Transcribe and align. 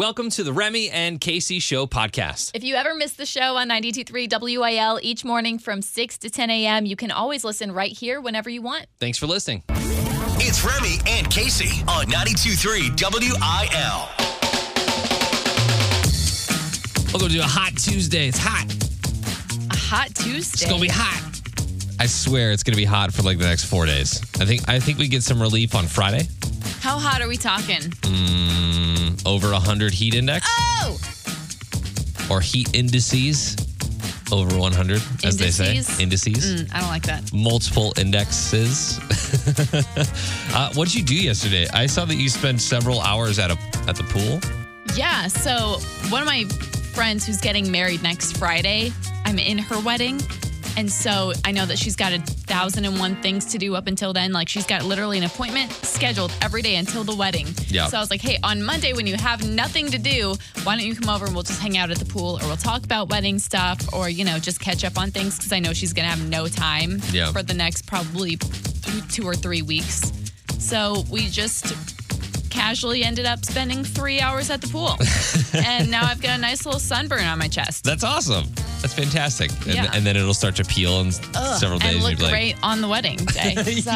Welcome 0.00 0.30
to 0.30 0.42
the 0.42 0.52
Remy 0.54 0.88
and 0.88 1.20
Kasey 1.20 1.60
Show 1.60 1.86
podcast. 1.86 2.52
If 2.54 2.64
you 2.64 2.74
ever 2.74 2.94
miss 2.94 3.12
the 3.12 3.26
show 3.26 3.56
on 3.56 3.68
92.3 3.68 4.30
WIL 4.40 4.98
each 5.02 5.26
morning 5.26 5.58
from 5.58 5.82
6 5.82 6.16
to 6.16 6.30
10 6.30 6.48
a.m., 6.48 6.86
you 6.86 6.96
can 6.96 7.10
always 7.10 7.44
listen 7.44 7.70
right 7.70 7.92
here 7.92 8.18
whenever 8.18 8.48
you 8.48 8.62
want. 8.62 8.86
Thanks 8.98 9.18
for 9.18 9.26
listening. 9.26 9.62
It's 9.68 10.64
Remy 10.64 11.00
and 11.06 11.26
Kasey 11.26 11.86
on 11.86 12.06
92.3 12.06 12.96
WIL. 12.96 14.08
Welcome 17.12 17.28
to 17.28 17.34
do 17.34 17.40
a 17.42 17.44
hot 17.44 17.76
Tuesday. 17.76 18.28
It's 18.28 18.38
hot. 18.40 18.72
A 19.70 19.76
hot 19.76 20.14
Tuesday. 20.14 20.64
It's 20.64 20.64
gonna 20.64 20.80
be 20.80 20.88
hot. 20.90 21.42
I 22.00 22.06
swear 22.06 22.52
it's 22.52 22.62
gonna 22.62 22.78
be 22.78 22.86
hot 22.86 23.12
for 23.12 23.20
like 23.20 23.36
the 23.36 23.44
next 23.44 23.66
four 23.66 23.84
days. 23.84 24.18
I 24.40 24.46
think 24.46 24.66
I 24.66 24.80
think 24.80 24.96
we 24.96 25.08
get 25.08 25.22
some 25.22 25.42
relief 25.42 25.74
on 25.74 25.86
Friday. 25.86 26.26
How 26.80 26.98
hot 26.98 27.20
are 27.20 27.28
we 27.28 27.36
talking? 27.36 27.80
Mm, 28.08 29.26
over 29.26 29.52
hundred 29.54 29.92
heat 29.92 30.14
index 30.14 30.46
Oh! 30.48 30.98
or 32.30 32.40
heat 32.40 32.74
indices 32.74 33.56
over 34.32 34.56
100, 34.56 35.02
as 35.24 35.36
they 35.36 35.50
say. 35.50 35.70
Indices? 35.70 35.98
Indices. 36.00 36.62
Mm, 36.62 36.72
I 36.72 36.78
don't 36.80 36.88
like 36.88 37.02
that. 37.02 37.32
multiple 37.32 37.92
indexes. 37.98 39.00
uh, 40.54 40.72
what 40.74 40.86
did 40.86 40.94
you 40.94 41.02
do 41.02 41.16
yesterday? 41.16 41.66
I 41.74 41.86
saw 41.86 42.04
that 42.04 42.14
you 42.14 42.28
spent 42.28 42.60
several 42.60 43.00
hours 43.00 43.40
at 43.40 43.50
a 43.50 43.58
at 43.88 43.96
the 43.96 44.04
pool. 44.04 44.38
Yeah, 44.96 45.26
so 45.26 45.78
one 46.10 46.22
of 46.22 46.26
my 46.26 46.44
friends 46.94 47.26
who's 47.26 47.40
getting 47.40 47.70
married 47.72 48.02
next 48.04 48.36
Friday, 48.36 48.92
I'm 49.24 49.38
in 49.40 49.58
her 49.58 49.80
wedding. 49.80 50.20
And 50.80 50.90
so 50.90 51.34
I 51.44 51.52
know 51.52 51.66
that 51.66 51.78
she's 51.78 51.94
got 51.94 52.14
a 52.14 52.18
thousand 52.20 52.86
and 52.86 52.98
one 52.98 53.14
things 53.16 53.44
to 53.52 53.58
do 53.58 53.76
up 53.76 53.86
until 53.86 54.14
then. 54.14 54.32
Like 54.32 54.48
she's 54.48 54.64
got 54.64 54.82
literally 54.82 55.18
an 55.18 55.24
appointment 55.24 55.70
scheduled 55.72 56.32
every 56.40 56.62
day 56.62 56.76
until 56.76 57.04
the 57.04 57.14
wedding. 57.14 57.48
Yeah. 57.68 57.86
So 57.88 57.98
I 57.98 58.00
was 58.00 58.10
like, 58.10 58.22
hey, 58.22 58.38
on 58.42 58.62
Monday 58.62 58.94
when 58.94 59.06
you 59.06 59.14
have 59.16 59.46
nothing 59.46 59.88
to 59.90 59.98
do, 59.98 60.36
why 60.62 60.78
don't 60.78 60.86
you 60.86 60.96
come 60.96 61.10
over 61.14 61.26
and 61.26 61.34
we'll 61.34 61.42
just 61.42 61.60
hang 61.60 61.76
out 61.76 61.90
at 61.90 61.98
the 61.98 62.06
pool 62.06 62.38
or 62.40 62.46
we'll 62.46 62.56
talk 62.56 62.82
about 62.82 63.10
wedding 63.10 63.38
stuff 63.38 63.92
or, 63.92 64.08
you 64.08 64.24
know, 64.24 64.38
just 64.38 64.58
catch 64.58 64.82
up 64.82 64.96
on 64.96 65.10
things 65.10 65.36
because 65.36 65.52
I 65.52 65.58
know 65.58 65.74
she's 65.74 65.92
going 65.92 66.08
to 66.08 66.16
have 66.16 66.26
no 66.30 66.48
time 66.48 67.02
Yeah. 67.12 67.30
for 67.30 67.42
the 67.42 67.52
next 67.52 67.86
probably 67.86 68.36
two 69.10 69.24
or 69.24 69.34
three 69.34 69.60
weeks. 69.60 70.10
So 70.58 71.04
we 71.10 71.28
just 71.28 71.74
casually 72.48 73.04
ended 73.04 73.26
up 73.26 73.44
spending 73.44 73.84
three 73.84 74.18
hours 74.22 74.48
at 74.48 74.62
the 74.62 74.68
pool. 74.68 74.96
and 75.62 75.90
now 75.90 76.06
I've 76.06 76.22
got 76.22 76.38
a 76.38 76.40
nice 76.40 76.64
little 76.64 76.80
sunburn 76.80 77.26
on 77.26 77.38
my 77.38 77.48
chest. 77.48 77.84
That's 77.84 78.02
awesome. 78.02 78.46
That's 78.80 78.94
fantastic. 78.94 79.50
And, 79.66 79.74
Yeah. 79.74 79.90
and 79.92 80.04
then 80.06 80.16
it'll 80.16 80.34
start 80.34 80.56
to 80.56 80.64
peel 80.64 81.00
in 81.00 81.08
Ugh, 81.34 81.58
several 81.60 81.78
days. 81.78 81.94
and 81.96 82.02
look 82.04 82.20
like, 82.20 82.30
great 82.30 82.56
on 82.62 82.80
the 82.80 82.88
wedding 82.88 83.16
day. 83.34 83.54
So 83.80 83.90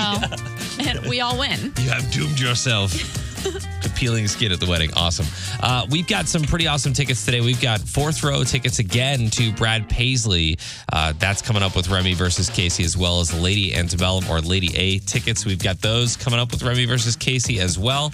and 0.81 1.05
we 1.07 1.21
all 1.21 1.39
win. 1.39 1.73
You 1.81 1.89
have 1.91 2.11
doomed 2.13 2.39
yourself 2.39 2.93
to 3.83 3.89
peeling 3.97 4.27
skin 4.29 4.53
at 4.53 4.61
the 4.61 4.67
wedding. 4.67 4.91
Awesome. 4.95 5.27
Uh, 5.61 5.87
we've 5.91 6.07
got 6.07 6.27
some 6.29 6.43
pretty 6.43 6.67
awesome 6.67 6.93
tickets 6.93 7.25
today. 7.25 7.41
We've 7.41 7.61
got 7.61 7.81
fourth 7.81 8.23
row 8.23 8.45
tickets 8.45 8.79
again 8.79 9.31
to 9.31 9.53
Brad 9.53 9.89
Paisley. 9.89 10.59
Uh, 10.93 11.13
that's 11.19 11.41
coming 11.43 11.63
up 11.63 11.75
with 11.77 11.89
Remy 11.89 12.15
versus 12.15 12.51
Kasey, 12.51 12.85
as 12.85 12.97
well 12.97 13.21
as 13.21 13.33
Lady 13.39 13.75
Antebellum 13.75 14.25
or 14.31 14.41
Lady 14.41 14.75
A 14.77 14.99
tickets. 15.01 15.45
We've 15.47 15.63
got 15.63 15.81
those 15.81 16.17
coming 16.17 16.39
up 16.41 16.51
with 16.53 16.63
Remy 16.63 16.85
versus 16.87 17.17
Kasey 17.17 17.59
as 17.59 17.79
well. 17.79 18.11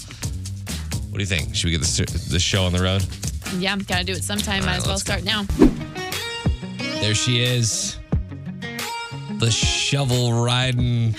What 1.11 1.15
do 1.15 1.21
you 1.21 1.27
think? 1.27 1.55
Should 1.57 1.67
we 1.67 1.71
get 1.73 1.81
the, 1.83 2.29
the 2.31 2.39
show 2.39 2.65
on 2.65 2.73
the 2.73 2.83
road? 2.83 3.05
Yeah, 3.57 3.77
gotta 3.77 4.05
do 4.05 4.13
it 4.13 4.23
sometime. 4.23 4.65
Might 4.65 4.77
as 4.77 4.83
well 4.87 4.91
let's 4.93 5.03
go. 5.03 5.19
start 5.19 5.25
now. 5.25 5.45
There 7.01 7.15
she 7.15 7.43
is. 7.43 7.97
The 9.39 9.51
shovel 9.51 10.35
riding, 10.45 11.15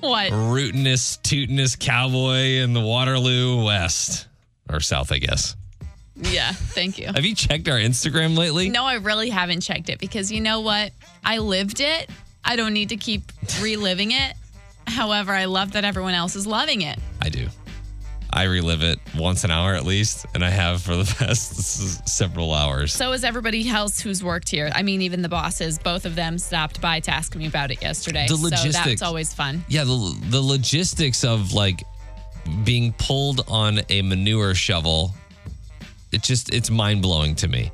What? 0.00 0.32
rootinest, 0.32 1.22
tootinest 1.22 1.78
cowboy 1.78 2.62
in 2.62 2.72
the 2.72 2.80
Waterloo 2.80 3.64
West 3.64 4.26
or 4.68 4.80
South, 4.80 5.12
I 5.12 5.18
guess. 5.18 5.54
Yeah, 6.16 6.50
thank 6.52 6.98
you. 6.98 7.06
Have 7.06 7.24
you 7.24 7.36
checked 7.36 7.68
our 7.68 7.78
Instagram 7.78 8.36
lately? 8.36 8.70
No, 8.70 8.84
I 8.84 8.94
really 8.94 9.30
haven't 9.30 9.60
checked 9.60 9.88
it 9.88 10.00
because 10.00 10.32
you 10.32 10.40
know 10.40 10.60
what? 10.60 10.90
I 11.24 11.38
lived 11.38 11.80
it. 11.80 12.10
I 12.44 12.56
don't 12.56 12.72
need 12.72 12.88
to 12.88 12.96
keep 12.96 13.22
reliving 13.62 14.10
it. 14.10 14.34
However, 14.88 15.32
I 15.32 15.44
love 15.44 15.72
that 15.72 15.84
everyone 15.84 16.14
else 16.14 16.34
is 16.34 16.44
loving 16.46 16.80
it. 16.82 16.98
I 17.22 17.28
do. 17.28 17.46
I 18.30 18.44
relive 18.44 18.82
it 18.82 18.98
once 19.16 19.44
an 19.44 19.50
hour 19.50 19.74
at 19.74 19.84
least, 19.84 20.26
and 20.34 20.44
I 20.44 20.50
have 20.50 20.82
for 20.82 20.96
the 20.96 21.04
past 21.18 22.06
several 22.08 22.52
hours. 22.52 22.92
So 22.92 23.12
is 23.12 23.24
everybody 23.24 23.68
else 23.68 24.00
who's 24.00 24.22
worked 24.22 24.50
here. 24.50 24.70
I 24.74 24.82
mean, 24.82 25.00
even 25.02 25.22
the 25.22 25.28
bosses, 25.28 25.78
both 25.78 26.04
of 26.04 26.14
them 26.14 26.38
stopped 26.38 26.80
by 26.80 27.00
to 27.00 27.10
ask 27.10 27.34
me 27.34 27.46
about 27.46 27.70
it 27.70 27.80
yesterday. 27.82 28.26
The 28.28 28.36
So 28.36 28.42
logistics. 28.44 28.84
that's 28.84 29.02
always 29.02 29.32
fun. 29.32 29.64
yeah, 29.68 29.84
the, 29.84 30.16
the 30.30 30.40
logistics 30.40 31.24
of 31.24 31.52
like 31.52 31.82
being 32.64 32.92
pulled 32.94 33.42
on 33.48 33.80
a 33.88 34.02
manure 34.02 34.54
shovel, 34.54 35.14
it 36.12 36.22
just, 36.22 36.52
it's 36.54 36.70
mind 36.70 37.02
blowing 37.02 37.34
to 37.36 37.48
me. 37.48 37.72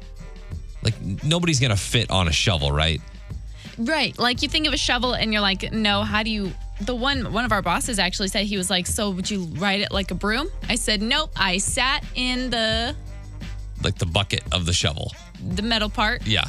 Like, 0.82 0.94
nobody's 1.24 1.60
going 1.60 1.70
to 1.70 1.76
fit 1.76 2.10
on 2.10 2.28
a 2.28 2.32
shovel, 2.32 2.70
right? 2.70 3.00
Right. 3.78 4.16
Like 4.18 4.42
you 4.42 4.48
think 4.48 4.66
of 4.66 4.72
a 4.72 4.76
shovel 4.76 5.14
and 5.14 5.32
you're 5.32 5.42
like, 5.42 5.72
no, 5.72 6.02
how 6.02 6.22
do 6.22 6.30
you 6.30 6.52
the 6.80 6.94
one 6.94 7.32
one 7.32 7.44
of 7.44 7.52
our 7.52 7.62
bosses 7.62 7.98
actually 7.98 8.28
said 8.28 8.46
he 8.46 8.56
was 8.56 8.68
like, 8.70 8.86
So 8.86 9.10
would 9.10 9.30
you 9.30 9.44
ride 9.58 9.80
it 9.80 9.92
like 9.92 10.10
a 10.10 10.14
broom? 10.14 10.48
I 10.68 10.74
said, 10.74 11.02
Nope. 11.02 11.30
I 11.36 11.58
sat 11.58 12.04
in 12.14 12.50
the 12.50 12.94
Like 13.82 13.96
the 13.98 14.06
bucket 14.06 14.42
of 14.52 14.66
the 14.66 14.72
shovel. 14.72 15.12
the 15.54 15.62
metal 15.62 15.88
part, 15.88 16.26
Yeah. 16.26 16.44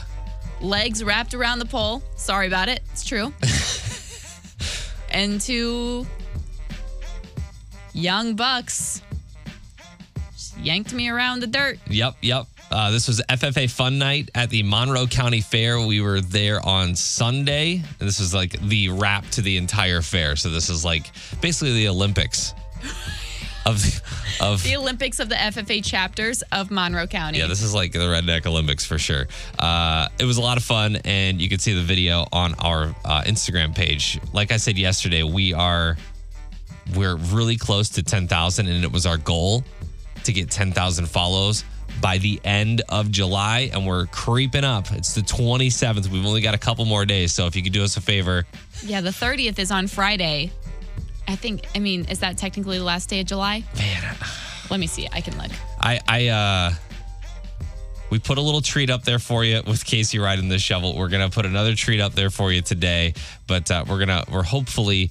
legs 0.61 1.03
wrapped 1.03 1.33
around 1.33 1.59
the 1.59 1.65
pole. 1.65 2.01
Sorry 2.15 2.47
about 2.47 2.69
it. 2.69 2.81
It's 2.91 3.03
true. 3.03 3.33
and 5.11 5.39
two 5.39 6.05
young 7.93 8.35
bucks 8.35 9.01
yanked 10.59 10.93
me 10.93 11.09
around 11.09 11.39
the 11.41 11.47
dirt. 11.47 11.79
Yep, 11.89 12.15
yep. 12.21 12.47
Uh, 12.75 12.91
this 12.91 13.07
was 13.07 13.21
FFA 13.29 13.71
Fun 13.71 13.97
Night 13.97 14.29
at 14.35 14.49
the 14.49 14.61
Monroe 14.61 15.07
County 15.07 15.39
Fair. 15.39 15.79
We 15.79 16.01
were 16.01 16.19
there 16.19 16.59
on 16.59 16.93
Sunday. 16.93 17.75
And 17.75 18.05
this 18.05 18.19
is 18.19 18.33
like 18.33 18.59
the 18.67 18.89
wrap 18.89 19.25
to 19.29 19.41
the 19.41 19.55
entire 19.55 20.01
fair. 20.01 20.35
So 20.35 20.49
this 20.49 20.67
is 20.67 20.83
like 20.83 21.09
basically 21.39 21.71
the 21.71 21.87
Olympics 21.87 22.53
of 23.65 23.81
of 24.41 24.61
The 24.61 24.75
Olympics 24.75 25.21
of 25.21 25.29
the 25.29 25.35
FFA 25.35 25.85
chapters 25.85 26.41
of 26.51 26.69
Monroe 26.69 27.07
County. 27.07 27.37
yeah. 27.37 27.47
This 27.47 27.61
is 27.61 27.73
like 27.73 27.93
the 27.93 27.99
Redneck 27.99 28.45
Olympics 28.45 28.83
for 28.83 28.97
sure. 28.97 29.29
Uh, 29.57 30.09
it 30.19 30.25
was 30.25 30.35
a 30.35 30.41
lot 30.41 30.57
of 30.57 30.63
fun, 30.65 30.97
and 31.05 31.39
you 31.39 31.47
can 31.47 31.59
see 31.59 31.73
the 31.73 31.81
video 31.81 32.27
on 32.33 32.55
our 32.55 32.93
uh, 33.05 33.21
Instagram 33.21 33.73
page. 33.73 34.19
Like 34.33 34.51
I 34.51 34.57
said 34.57 34.77
yesterday, 34.77 35.23
we 35.23 35.53
are 35.53 35.95
we're 36.93 37.15
really 37.15 37.55
close 37.55 37.87
to 37.91 38.03
ten 38.03 38.27
thousand, 38.27 38.67
and 38.67 38.83
it 38.83 38.91
was 38.91 39.05
our 39.05 39.17
goal 39.17 39.63
to 40.25 40.33
get 40.33 40.51
ten 40.51 40.73
thousand 40.73 41.05
follows 41.05 41.63
by 42.01 42.17
the 42.17 42.39
end 42.44 42.81
of 42.89 43.09
July, 43.11 43.69
and 43.73 43.85
we're 43.88 44.06
creeping 44.07 44.63
up. 44.63 44.91
It's 44.91 45.13
the 45.16 45.22
27th. 45.22 46.07
We've 46.09 46.25
only 46.25 46.41
got 46.41 46.53
a 46.53 46.57
couple 46.57 46.85
more 46.85 47.06
days, 47.06 47.31
so 47.33 47.47
if 47.47 47.56
you 47.56 47.63
could 47.63 47.73
do 47.73 47.83
us 47.83 47.97
a 47.97 48.01
favor, 48.01 48.45
Yeah, 48.83 49.01
the 49.01 49.09
30th 49.11 49.59
is 49.59 49.72
on 49.72 49.88
Friday. 49.88 50.51
I 51.28 51.35
think, 51.35 51.66
I 51.73 51.79
mean, 51.79 52.05
is 52.05 52.19
that 52.19 52.38
technically 52.38 52.78
the 52.78 52.84
last 52.84 53.09
day 53.09 53.22
of 53.22 53.25
July? 53.28 53.63
man, 53.78 54.16
Let 54.69 54.79
me 54.79 54.88
see. 54.88 55.07
I 55.11 55.22
can 55.22 55.38
look. 55.38 55.51
I 55.79 56.00
I 56.07 56.28
uh 56.28 56.73
we 58.11 58.19
put 58.19 58.38
a 58.38 58.41
little 58.41 58.61
treat 58.61 58.89
up 58.91 59.03
there 59.03 59.17
for 59.19 59.44
you 59.44 59.61
with 59.66 59.84
Kasey 59.84 60.22
riding 60.22 60.47
the 60.50 60.59
shovel. 60.59 60.95
We're 60.95 61.07
gonna 61.09 61.29
put 61.29 61.45
another 61.45 61.75
treat 61.75 62.00
up 62.00 62.13
there 62.13 62.29
for 62.29 62.51
you 62.51 62.61
today, 62.61 63.13
but 63.47 63.69
uh, 63.72 63.84
we're 63.88 64.00
gonna 64.00 64.23
we're 64.31 64.44
hopefully 64.44 65.09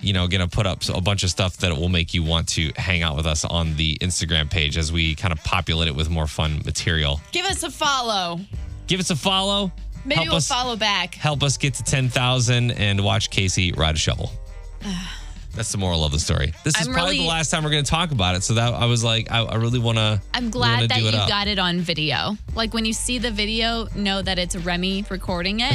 you 0.00 0.12
know 0.12 0.26
gonna 0.28 0.48
put 0.48 0.66
up 0.66 0.82
a 0.88 1.00
bunch 1.00 1.22
of 1.22 1.30
stuff 1.30 1.56
that 1.58 1.76
will 1.76 1.88
make 1.88 2.14
you 2.14 2.22
want 2.22 2.48
to 2.48 2.72
hang 2.76 3.02
out 3.02 3.16
with 3.16 3.26
us 3.26 3.44
on 3.44 3.76
the 3.76 3.96
Instagram 4.00 4.50
page 4.50 4.76
as 4.76 4.92
we 4.92 5.14
kind 5.14 5.32
of 5.32 5.42
populate 5.44 5.88
it 5.88 5.94
with 5.94 6.10
more 6.10 6.26
fun 6.26 6.62
material. 6.64 7.20
Give 7.32 7.46
us 7.46 7.62
a 7.62 7.70
follow. 7.70 8.40
Give 8.86 9.00
us 9.00 9.10
a 9.10 9.16
follow. 9.16 9.72
Maybe 10.04 10.16
help 10.16 10.28
we'll 10.28 10.36
us 10.36 10.48
follow 10.48 10.76
back. 10.76 11.14
help 11.14 11.42
us 11.42 11.56
get 11.56 11.74
to 11.74 11.82
ten 11.82 12.08
thousand 12.08 12.72
and 12.72 13.02
watch 13.02 13.30
Kasey 13.30 13.76
ride 13.76 13.96
a 13.96 13.98
shovel. 13.98 14.30
That's 15.56 15.72
the 15.72 15.78
moral 15.78 16.04
of 16.04 16.12
the 16.12 16.18
story. 16.20 16.52
This 16.64 16.78
is 16.78 16.86
I'm 16.86 16.92
probably 16.92 17.14
really- 17.14 17.24
the 17.24 17.28
last 17.30 17.50
time 17.50 17.64
we're 17.64 17.70
going 17.70 17.82
to 17.84 17.90
talk 17.90 18.12
about 18.12 18.36
it. 18.36 18.42
So 18.44 18.54
that 18.54 18.74
I 18.74 18.84
was 18.84 19.02
like, 19.02 19.30
I, 19.30 19.40
I 19.42 19.56
really 19.56 19.78
want 19.78 19.96
to. 19.98 20.20
I'm 20.34 20.50
glad 20.50 20.90
that 20.90 21.00
you 21.00 21.10
got 21.12 21.48
it 21.48 21.58
on 21.58 21.80
video. 21.80 22.36
Like 22.54 22.74
when 22.74 22.84
you 22.84 22.92
see 22.92 23.18
the 23.18 23.30
video, 23.30 23.88
know 23.96 24.20
that 24.22 24.38
it's 24.38 24.54
Remy 24.54 25.06
recording 25.10 25.60
it. 25.60 25.74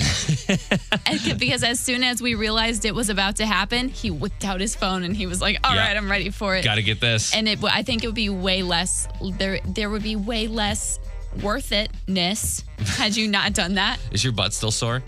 Because 1.39 1.63
as 1.63 1.80
soon 1.80 2.04
as 2.04 2.22
we 2.22 2.36
realized 2.36 2.86
it 2.86 2.94
was 2.94 3.10
about 3.10 3.38
to 3.38 3.45
happen, 3.45 3.89
he 3.89 4.12
whipped 4.12 4.45
out 4.45 4.60
his 4.62 4.75
phone 4.75 5.04
and 5.04 5.16
he 5.16 5.25
was 5.25 5.42
like, 5.42 5.57
"All 5.63 5.74
Yeah. 5.74 5.88
right, 5.88 5.98
I'm 5.98 6.10
ready 6.10 6.30
for 6.30 6.56
it." 6.56 6.63
Got 6.63 6.75
to 6.75 6.84
get 6.84 7.00
this. 7.01 7.34
and 7.34 7.48
it, 7.50 7.63
I 7.63 7.81
think 7.84 8.04
it 8.04 8.07
would 8.07 8.16
be 8.16 8.30
way 8.30 8.62
less. 8.63 9.07
There, 9.38 9.60
there 9.66 9.89
would 9.89 10.04
be 10.04 10.16
way 10.16 10.48
less 10.48 11.00
worth 11.42 11.72
itness 11.72 12.63
had 12.98 13.16
you 13.16 13.27
not 13.27 13.54
done 13.54 13.75
that. 13.75 13.98
Is 14.12 14.24
your 14.24 14.34
butt 14.34 14.54
still 14.54 14.72
sore? 14.72 15.01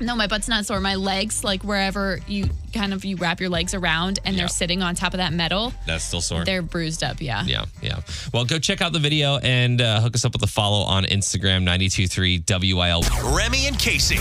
No, 0.00 0.16
my 0.16 0.26
butt's 0.26 0.48
not 0.48 0.64
sore. 0.64 0.80
My 0.80 0.94
legs, 0.94 1.44
like 1.44 1.62
wherever 1.62 2.20
you 2.26 2.48
kind 2.72 2.94
of 2.94 3.04
you 3.04 3.16
wrap 3.16 3.38
your 3.38 3.50
legs 3.50 3.74
around 3.74 4.18
and 4.24 4.34
Yeah. 4.34 4.42
they're 4.42 4.48
sitting 4.48 4.82
on 4.82 4.94
top 4.94 5.12
of 5.12 5.18
that 5.18 5.32
metal, 5.32 5.74
That's 5.86 6.04
still 6.04 6.20
sore. 6.22 6.44
they're 6.44 6.62
bruised 6.62 7.02
up. 7.04 7.20
Yeah. 7.20 7.44
Yeah, 7.44 7.66
yeah. 7.82 8.00
Well, 8.32 8.44
go 8.46 8.58
check 8.58 8.80
out 8.80 8.92
the 8.94 8.98
video 8.98 9.36
and 9.38 9.80
uh, 9.80 10.00
hook 10.00 10.14
us 10.14 10.24
up 10.24 10.32
with 10.32 10.42
a 10.42 10.46
follow 10.46 10.84
on 10.84 11.04
Instagram, 11.04 11.64
923 11.64 12.44
WIL. 12.48 13.02
Remy 13.36 13.66
and 13.66 13.76
Kasey. 13.76 14.18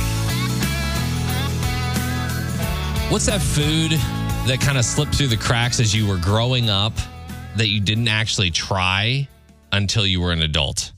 What's 3.12 3.26
that 3.26 3.42
food 3.42 3.92
that 4.48 4.60
kind 4.62 4.78
of 4.78 4.86
slipped 4.86 5.16
through 5.16 5.28
the 5.28 5.38
cracks 5.38 5.80
as 5.80 5.96
you 5.96 6.06
were 6.08 6.18
growing 6.18 6.70
up 6.70 6.94
that 7.56 7.68
you 7.70 7.80
didn't 7.80 8.08
actually 8.08 8.52
try 8.52 9.28
until 9.72 10.06
you 10.06 10.22
were 10.22 10.31
an 10.31 10.42
adult. 10.42 10.92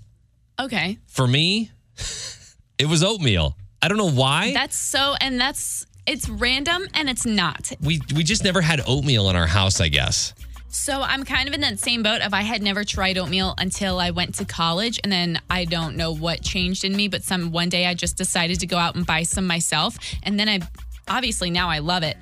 Okay. 0.60 0.98
For 1.07 1.25
me, 1.28 1.72
it 2.78 2.86
was 2.88 3.04
oatmeal. 3.04 3.56
I 3.81 3.88
don't 3.88 3.98
know 3.98 4.12
why. 4.12 4.54
That's 4.54 4.75
so, 4.75 5.16
and 5.19 5.39
that's, 5.39 5.86
it's 6.06 6.28
random 6.30 6.88
and 6.94 7.10
it's 7.10 7.25
not. 7.25 7.72
we 7.81 8.01
we 8.16 8.24
just 8.24 8.44
never 8.44 8.62
had 8.62 8.81
oatmeal 8.88 9.30
in 9.30 9.36
our 9.36 9.48
house, 9.48 9.80
I 9.80 9.88
guess. 9.88 10.33
So 10.69 11.01
I'm 11.01 11.25
kind 11.25 11.48
of 11.50 11.54
in 11.54 11.62
that 11.62 11.80
same 11.80 12.01
boat 12.01 12.22
of 12.22 12.33
I 12.33 12.42
had 12.42 12.62
never 12.62 12.83
tried 12.86 13.18
oatmeal 13.18 13.54
until 13.57 14.00
I 14.00 14.12
went 14.12 14.36
to 14.36 14.45
college 14.45 15.00
and 15.04 15.12
then 15.12 15.39
I 15.50 15.66
don't 15.66 15.98
know 15.98 16.13
what 16.13 16.42
changed 16.42 16.86
in 16.86 16.95
me, 16.95 17.07
but 17.10 17.24
some 17.24 17.51
one 17.51 17.69
day 17.69 17.86
I 17.86 17.94
just 17.94 18.18
decided 18.18 18.62
to 18.62 18.68
go 18.68 18.78
out 18.78 18.95
and 18.95 19.06
buy 19.06 19.24
some 19.24 19.45
myself. 19.45 19.98
And 20.24 20.39
then 20.39 20.48
I 20.48 20.62
obviously 21.10 21.50
now 21.50 21.69
I 21.69 21.80
love 21.80 22.04
it. 22.04 22.18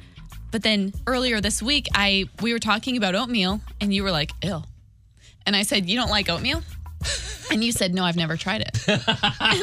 But 0.51 0.63
then 0.63 0.93
earlier 1.05 1.41
this 1.41 1.61
week 1.61 1.87
I 1.93 2.27
we 2.41 2.51
were 2.53 2.59
talking 2.59 2.97
about 2.97 3.15
oatmeal 3.15 3.61
and 3.79 3.93
you 3.93 4.03
were 4.03 4.11
like, 4.11 4.31
ill. 4.41 4.65
And 5.45 5.55
I 5.55 5.63
said, 5.63 5.89
You 5.89 5.97
don't 5.97 6.09
like 6.09 6.29
oatmeal? 6.29 6.63
And 7.51 7.63
you 7.63 7.71
said, 7.71 7.93
No, 7.93 8.03
I've 8.03 8.15
never 8.15 8.37
tried 8.37 8.61
it. 8.61 8.77
and 8.87 9.01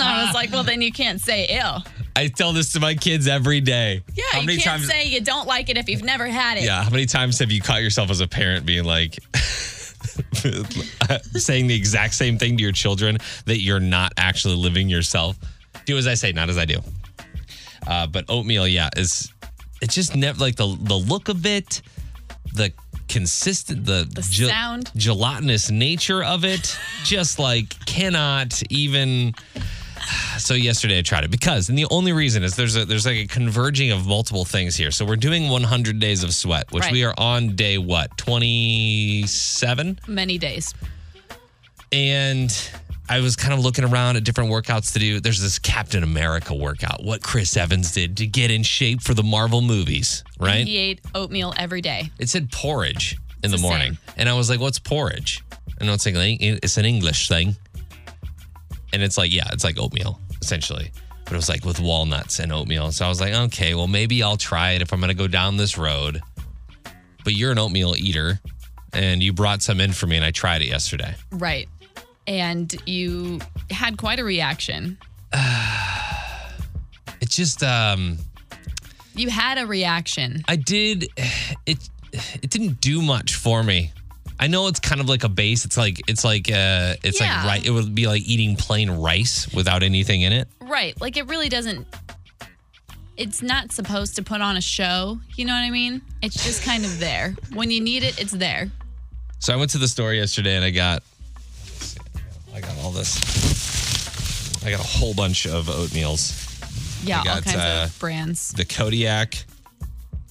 I 0.01 0.25
was 0.25 0.35
like, 0.35 0.51
Well, 0.51 0.65
then 0.65 0.83
you 0.83 0.91
can't 0.93 1.21
say 1.21 1.47
ill. 1.49 1.85
I 2.17 2.29
tell 2.29 2.53
this 2.53 2.73
to 2.73 2.81
my 2.81 2.95
kids 2.95 3.29
every 3.29 3.61
day. 3.61 4.03
Yeah, 4.15 4.25
How 4.33 4.41
you 4.41 4.47
many 4.47 4.59
can't 4.59 4.81
times? 4.81 4.89
say 4.91 5.07
you 5.07 5.21
don't 5.21 5.47
like 5.47 5.69
it 5.69 5.77
if 5.77 5.89
you've 5.89 6.03
never 6.03 6.27
had 6.27 6.57
it. 6.59 6.65
yeah, 6.65 6.83
how 6.83 6.91
many 6.91 7.07
times 7.07 7.39
have 7.39 7.53
you 7.53 7.61
caught 7.61 7.83
yourself 7.83 8.11
as 8.11 8.21
a 8.21 8.27
parent 8.27 8.65
being 8.67 8.85
like 8.85 9.19
saying 11.35 11.67
the 11.67 11.75
exact 11.75 12.15
same 12.15 12.39
thing 12.39 12.57
to 12.57 12.63
your 12.63 12.73
children 12.73 13.19
that 13.45 13.59
you're 13.61 13.81
not 13.81 14.13
actually 14.17 14.57
living 14.57 14.89
yourself? 14.89 15.37
Do 15.85 15.97
as 15.99 16.07
I 16.07 16.15
say, 16.15 16.33
not 16.33 16.49
as 16.49 16.59
I 16.59 16.65
do. 16.65 16.81
Uh, 17.87 18.07
but 18.07 18.25
oatmeal, 18.29 18.67
yeah, 18.67 18.89
is 18.97 19.33
it's 19.81 19.95
just 19.95 20.17
never 20.17 20.39
like 20.41 20.57
the 20.57 20.77
the 20.81 20.97
look 20.97 21.29
of 21.29 21.47
it, 21.47 21.83
the 22.55 22.73
consistent 23.09 23.85
the, 23.87 24.07
The 24.11 24.23
sound. 24.23 24.91
gelatinous 24.97 25.71
nature 25.71 26.23
of 26.25 26.45
it 26.45 26.77
just 27.05 27.39
like 27.39 27.75
cannot 27.87 28.63
even 28.71 29.35
so 30.39 30.55
yesterday 30.55 30.99
I 30.99 31.03
tried 31.03 31.25
it 31.25 31.31
because 31.31 31.69
and 31.69 31.77
the 31.79 31.87
only 31.91 32.13
reason 32.13 32.43
is 32.45 32.55
there's 32.57 32.77
a 32.77 32.85
there's 32.85 33.07
like 33.07 33.17
a 33.17 33.27
converging 33.27 33.91
of 33.91 34.07
multiple 34.07 34.45
things 34.45 34.77
here. 34.77 34.91
So 34.91 35.05
we're 35.05 35.17
doing 35.17 35.49
100 35.49 35.99
days 35.99 36.23
of 36.23 36.33
sweat, 36.35 36.71
which 36.71 36.85
Right. 36.85 36.93
we 36.93 37.05
are 37.05 37.15
on 37.19 37.57
day 37.57 37.79
what 37.79 38.17
27, 38.19 39.99
Many 40.07 40.39
days. 40.39 40.75
and 41.93 42.51
I 43.09 43.21
was 43.21 43.37
kind 43.37 43.55
of 43.55 43.61
looking 43.61 43.85
around 43.85 44.17
at 44.17 44.25
different 44.25 44.51
workouts 44.51 44.93
to 44.95 44.99
do. 44.99 45.21
There's 45.21 45.41
this 45.41 45.59
Captain 45.59 46.03
America 46.03 46.55
workout, 46.55 47.05
what 47.05 47.23
Chris 47.23 47.57
Evans 47.57 47.93
did 47.93 48.17
to 48.17 48.27
get 48.27 48.51
in 48.51 48.63
shape 48.63 49.01
for 49.01 49.15
the 49.15 49.23
Marvel 49.23 49.61
movies, 49.61 50.25
right? 50.41 50.67
He 50.67 50.77
ate 50.77 51.01
oatmeal 51.15 51.55
every 51.57 51.81
day. 51.81 52.11
It 52.19 52.29
said 52.29 52.51
porridge 52.51 53.13
in 53.13 53.19
It's 53.45 53.53
the 53.53 53.57
the 53.57 53.63
morning. 53.63 53.99
And 54.17 54.29
I 54.29 54.35
was 54.35 54.51
like, 54.51 54.61
what's 54.61 54.79
porridge? 54.79 55.45
And 55.79 55.89
it's 55.89 56.07
like, 56.07 56.15
it's 56.17 56.79
an 56.79 56.85
English 56.85 57.29
thing. 57.29 57.55
And 58.93 59.03
it's 59.03 59.19
like, 59.19 59.33
yeah, 59.33 59.49
it's 59.53 59.63
like 59.63 59.79
oatmeal, 59.79 60.19
essentially. 60.41 60.91
But 61.25 61.35
it 61.35 61.37
was 61.37 61.49
like 61.49 61.65
with 61.65 61.81
walnuts 61.81 62.39
and 62.39 62.53
oatmeal. 62.53 62.93
So 62.93 63.05
I 63.05 63.09
was 63.09 63.21
like, 63.21 63.35
okay, 63.35 63.75
well, 63.75 63.89
maybe 63.89 64.23
I'll 64.23 64.37
try 64.37 64.73
it 64.73 64.83
if 64.83 64.93
I'm 64.93 65.01
going 65.01 65.09
to 65.09 65.15
go 65.15 65.29
down 65.29 65.57
this 65.57 65.77
road. 65.77 66.23
But 67.25 67.35
you're 67.35 67.53
an 67.53 67.59
oatmeal 67.59 67.95
eater 67.97 68.41
and 68.93 69.23
you 69.23 69.33
brought 69.33 69.61
some 69.63 69.81
in 69.81 69.93
for 69.93 70.07
me 70.07 70.17
and 70.17 70.25
I 70.25 70.31
tried 70.31 70.63
it 70.63 70.69
yesterday. 70.69 71.15
Right. 71.33 71.69
And 72.27 72.75
you 72.87 73.41
had 73.71 73.97
quite 73.99 74.19
a 74.19 74.25
reaction. 74.25 74.99
It 77.21 77.31
just, 77.31 77.63
um, 77.63 78.19
You 79.15 79.31
had 79.31 79.57
a 79.59 79.67
reaction. 79.67 80.45
I 80.47 80.57
did, 80.57 81.09
it, 81.67 81.89
it 82.13 82.51
didn't 82.51 82.81
do 82.81 83.01
much 83.01 83.35
for 83.37 83.63
me. 83.63 83.91
I 84.39 84.49
know 84.49 84.67
it's 84.69 84.81
kind 84.81 85.01
of 85.01 85.09
like 85.09 85.25
a 85.25 85.31
base. 85.31 85.65
It's 85.65 85.79
like 85.79 86.03
it's 86.11 86.23
like 86.23 86.51
uh 86.51 86.95
it's 87.03 87.19
Yeah. 87.19 87.37
like 87.39 87.47
right. 87.47 87.65
It 87.67 87.71
would 87.71 87.95
be 87.95 88.07
like 88.07 88.21
eating 88.29 88.55
plain 88.55 88.91
rice 88.91 89.49
without 89.55 89.83
anything 89.83 90.21
in 90.23 90.33
it. 90.35 90.47
Right. 90.61 90.99
Like 91.01 91.17
it 91.17 91.27
really 91.27 91.49
doesn't 91.49 91.87
it's 93.17 93.41
not 93.41 93.73
supposed 93.73 94.17
to 94.17 94.23
put 94.23 94.43
on 94.43 94.59
a 94.59 94.61
show, 94.61 95.19
you 95.37 95.47
know 95.47 95.55
what 95.55 95.63
I 95.63 95.71
mean? 95.71 96.03
It's 96.21 96.45
just 96.45 96.63
kind 96.63 96.85
of 96.85 97.01
there. 97.01 97.35
When 97.55 97.71
you 97.71 97.81
need 97.81 98.03
it, 98.03 98.21
it's 98.21 98.33
there. 98.33 98.71
So 99.39 99.55
I 99.55 99.57
went 99.57 99.71
to 99.71 99.79
the 99.79 99.89
store 99.89 100.13
yesterday 100.13 100.55
and 100.55 100.65
I 100.67 100.71
got 100.71 101.03
I 102.57 102.61
got 102.61 102.79
all 102.79 102.91
this. 102.91 104.65
I 104.65 104.71
got 104.71 104.81
a 104.81 104.83
whole 104.83 105.13
bunch 105.13 105.47
of 105.47 105.67
oatmeals. 105.67 106.43
Yeah, 107.07 107.21
I 107.21 107.25
got, 107.25 107.37
all 107.37 107.43
kinds 107.43 107.57
uh, 107.57 107.85
of 107.87 107.99
brands. 107.99 108.53
The 108.53 108.65
Kodiak. 108.65 109.45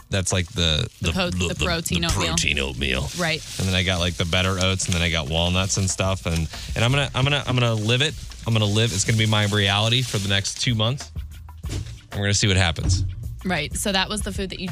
That's 0.09 0.33
like 0.33 0.47
the 0.47 0.89
The 1.01 1.11
po- 1.11 1.29
the 1.29 1.53
protein 1.55 2.01
the 2.01 2.07
oatmeal. 2.07 2.27
protein 2.27 2.59
oatmeal. 2.59 3.09
Right. 3.17 3.43
And 3.59 3.67
then 3.67 3.75
I 3.75 3.83
got 3.83 3.99
like 3.99 4.15
the 4.15 4.25
better 4.25 4.57
oats, 4.59 4.85
and 4.85 4.93
then 4.95 5.03
I 5.03 5.09
got 5.11 5.29
walnuts 5.29 5.77
and 5.77 5.87
stuff. 5.89 6.25
And 6.25 6.47
and 6.75 6.83
I'm 6.83 6.91
gonna 6.91 7.11
I'm 7.13 7.23
gonna 7.23 7.43
I'm 7.45 7.55
gonna 7.55 7.75
live 7.75 8.01
it. 8.01 8.15
I'm 8.47 8.53
gonna 8.53 8.65
live. 8.65 8.91
It's 8.91 9.03
gonna 9.03 9.17
be 9.19 9.27
my 9.27 9.45
reality 9.47 10.01
for 10.01 10.17
the 10.17 10.29
next 10.29 10.61
two 10.61 10.73
months. 10.73 11.11
And 11.69 12.19
we're 12.19 12.25
gonna 12.25 12.33
see 12.33 12.47
what 12.47 12.57
happens. 12.57 13.05
Right. 13.43 13.75
So 13.75 13.91
that 13.91 14.09
was 14.09 14.21
the 14.21 14.31
food 14.31 14.49
that 14.49 14.59
you 14.59 14.69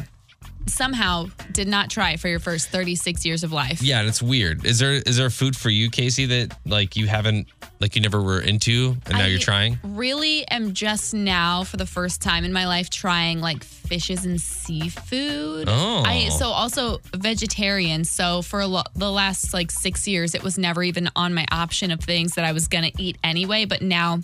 somehow 0.67 1.27
did 1.51 1.67
not 1.67 1.89
try 1.89 2.15
for 2.17 2.27
your 2.27 2.39
first 2.39 2.69
36 2.69 3.25
years 3.25 3.43
of 3.43 3.51
life. 3.51 3.81
Yeah, 3.81 3.99
and 3.99 4.07
it's 4.07 4.21
weird. 4.21 4.65
Is 4.65 4.79
there 4.79 4.93
is 4.93 5.17
there 5.17 5.29
food 5.29 5.55
for 5.55 5.69
you, 5.69 5.89
Kasey, 5.89 6.27
that 6.29 6.57
like 6.65 6.95
you 6.95 7.07
haven't 7.07 7.47
like 7.79 7.95
you 7.95 8.01
never 8.01 8.21
were 8.21 8.39
into, 8.39 8.95
and 9.05 9.17
now 9.17 9.25
I 9.25 9.27
you're 9.27 9.39
trying? 9.39 9.79
Really 9.83 10.47
am 10.47 10.73
just 10.73 11.13
now 11.13 11.63
for 11.63 11.77
the 11.77 11.85
first 11.85 12.21
time 12.21 12.45
in 12.45 12.53
my 12.53 12.67
life 12.67 12.89
trying 12.89 13.41
like 13.41 13.63
fishes 13.63 14.25
and 14.25 14.39
seafood. 14.39 15.67
Oh. 15.69 16.03
I 16.05 16.29
so 16.29 16.47
also 16.47 16.99
vegetarian. 17.13 18.05
So 18.05 18.41
for 18.41 18.61
a 18.61 18.67
lo- 18.67 18.83
the 18.95 19.11
last 19.11 19.53
like 19.53 19.71
6 19.71 20.07
years 20.07 20.35
it 20.35 20.43
was 20.43 20.57
never 20.57 20.83
even 20.83 21.09
on 21.15 21.33
my 21.33 21.45
option 21.51 21.91
of 21.91 21.99
things 21.99 22.35
that 22.35 22.45
I 22.45 22.51
was 22.51 22.67
going 22.67 22.89
to 22.89 23.01
eat 23.01 23.17
anyway, 23.23 23.65
but 23.65 23.81
now 23.81 24.19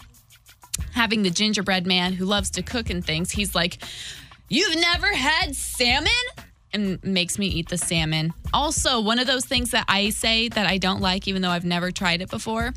having 0.94 1.24
the 1.24 1.30
gingerbread 1.30 1.86
man 1.86 2.14
who 2.14 2.26
loves 2.26 2.50
to 2.52 2.62
cook 2.62 2.90
and 2.90 3.06
things, 3.06 3.32
he's 3.32 3.54
like, 3.54 3.80
"You've 4.50 4.76
never 4.80 5.14
had 5.14 5.56
salmon?" 5.56 6.12
and 6.72 7.04
makes 7.04 7.40
me 7.40 7.48
eat 7.48 7.68
the 7.70 7.78
salmon. 7.78 8.32
Also, 8.54 9.00
one 9.02 9.18
of 9.18 9.26
those 9.26 9.46
things 9.46 9.72
that 9.72 9.86
I 9.88 10.10
say 10.12 10.50
that 10.50 10.68
I 10.68 10.78
don't 10.78 11.02
like 11.02 11.28
even 11.28 11.42
though 11.42 11.50
I've 11.50 11.66
never 11.66 11.92
tried 11.92 12.22
it 12.22 12.30
before, 12.30 12.74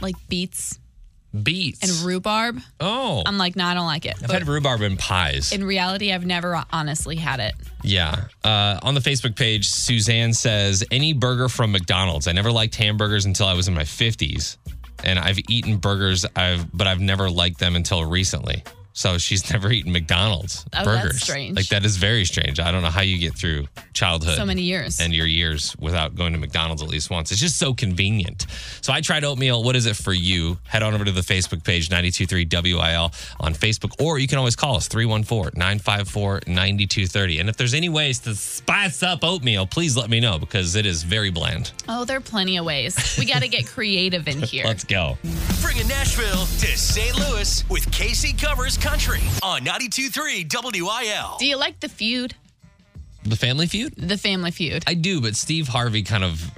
like 0.00 0.14
beets 0.28 0.78
Beets 1.42 1.82
and 1.82 2.06
rhubarb. 2.06 2.60
Oh, 2.78 3.22
I'm 3.24 3.38
like, 3.38 3.56
no, 3.56 3.64
I 3.64 3.72
don't 3.72 3.86
like 3.86 4.04
it. 4.04 4.16
I've 4.16 4.26
But 4.28 4.32
had 4.32 4.48
rhubarb 4.48 4.82
in 4.82 4.98
pies. 4.98 5.52
in 5.52 5.64
reality, 5.64 6.12
I've 6.12 6.26
never 6.26 6.62
honestly 6.70 7.16
had 7.16 7.40
it. 7.40 7.54
Yeah. 7.82 8.24
Uh, 8.44 8.78
on 8.82 8.92
the 8.92 9.00
Facebook 9.00 9.34
page, 9.34 9.66
Suzanne 9.66 10.34
says, 10.34 10.84
any 10.90 11.14
burger 11.14 11.48
from 11.48 11.72
McDonald's. 11.72 12.28
I 12.28 12.32
never 12.32 12.52
liked 12.52 12.74
hamburgers 12.74 13.24
until 13.24 13.46
I 13.46 13.54
was 13.54 13.66
in 13.66 13.72
my 13.72 13.84
50s. 13.84 14.58
And 15.04 15.18
I've 15.18 15.38
eaten 15.48 15.78
burgers, 15.78 16.26
I've, 16.36 16.70
but 16.76 16.86
I've 16.86 17.00
never 17.00 17.30
liked 17.30 17.58
them 17.58 17.76
until 17.76 18.04
recently. 18.04 18.62
So 18.92 19.18
she's 19.18 19.50
never 19.52 19.70
eaten 19.70 19.92
McDonald's 19.92 20.64
Oh, 20.74 20.84
that's 20.84 21.04
burgers. 21.04 21.22
strange. 21.22 21.56
Like 21.56 21.68
that 21.68 21.84
is 21.84 21.96
very 21.96 22.24
strange. 22.24 22.60
I 22.60 22.70
don't 22.70 22.82
know 22.82 22.90
how 22.90 23.00
you 23.02 23.18
get 23.18 23.34
through 23.36 23.66
childhood. 23.94 24.36
So 24.36 24.44
many 24.46 24.62
years. 24.62 25.00
And 25.00 25.12
your 25.14 25.26
years 25.26 25.74
without 25.78 26.14
going 26.14 26.32
to 26.32 26.38
McDonald's 26.38 26.82
at 26.82 26.88
least 26.88 27.10
once. 27.10 27.30
It's 27.32 27.40
just 27.40 27.58
so 27.58 27.74
convenient. 27.74 28.46
So 28.80 28.92
I 28.92 29.00
tried 29.00 29.24
oatmeal. 29.24 29.62
What 29.62 29.76
is 29.76 29.86
it 29.86 29.96
for 29.96 30.12
you? 30.12 30.58
Head 30.68 30.82
on 30.82 30.94
over 30.94 31.04
to 31.04 31.12
the 31.12 31.20
Facebook 31.22 31.64
page, 31.64 31.90
923 31.90 32.48
WIL 32.74 33.12
on 33.40 33.54
Facebook, 33.54 34.00
or 34.00 34.18
you 34.18 34.28
can 34.28 34.38
always 34.38 34.56
call 34.56 34.76
us 34.76 34.88
314 34.88 35.52
954 35.58 36.40
9230. 36.46 37.38
And 37.40 37.48
if 37.48 37.56
there's 37.56 37.74
any 37.74 37.88
ways 37.88 38.18
to 38.20 38.34
spice 38.34 39.02
up 39.02 39.24
oatmeal, 39.24 39.66
please 39.66 39.96
let 39.96 40.10
me 40.10 40.20
know 40.20 40.38
because 40.38 40.76
it 40.76 40.86
is 40.86 41.02
very 41.02 41.30
bland. 41.30 41.72
oh, 41.88 42.04
there 42.04 42.16
are 42.18 42.20
plenty 42.20 42.56
of 42.58 42.64
ways. 42.64 43.16
We 43.18 43.24
got 43.26 43.42
to 43.42 43.48
get 43.48 43.66
creative 43.66 44.28
in 44.28 44.40
here. 44.42 44.64
Let's 44.64 44.84
go. 44.84 45.16
Bringing 45.60 45.88
Nashville 45.88 46.44
to 46.46 46.66
St. 46.78 47.16
Louis 47.18 47.64
with 47.68 47.86
Kasey 47.90 48.38
Covers 48.40 48.76
Country 48.82 49.20
on 49.42 49.60
92.3 49.60 50.82
WIL. 50.82 51.36
Do 51.38 51.46
you 51.46 51.56
like 51.56 51.78
the 51.80 51.88
feud? 51.88 52.34
The 53.22 53.36
family 53.36 53.66
feud? 53.68 53.94
The 53.96 54.18
family 54.18 54.50
feud. 54.50 54.82
I 54.88 54.94
do, 54.94 55.20
but 55.20 55.36
Steve 55.36 55.68
Harvey 55.68 56.02
kind 56.02 56.24
of, 56.24 56.50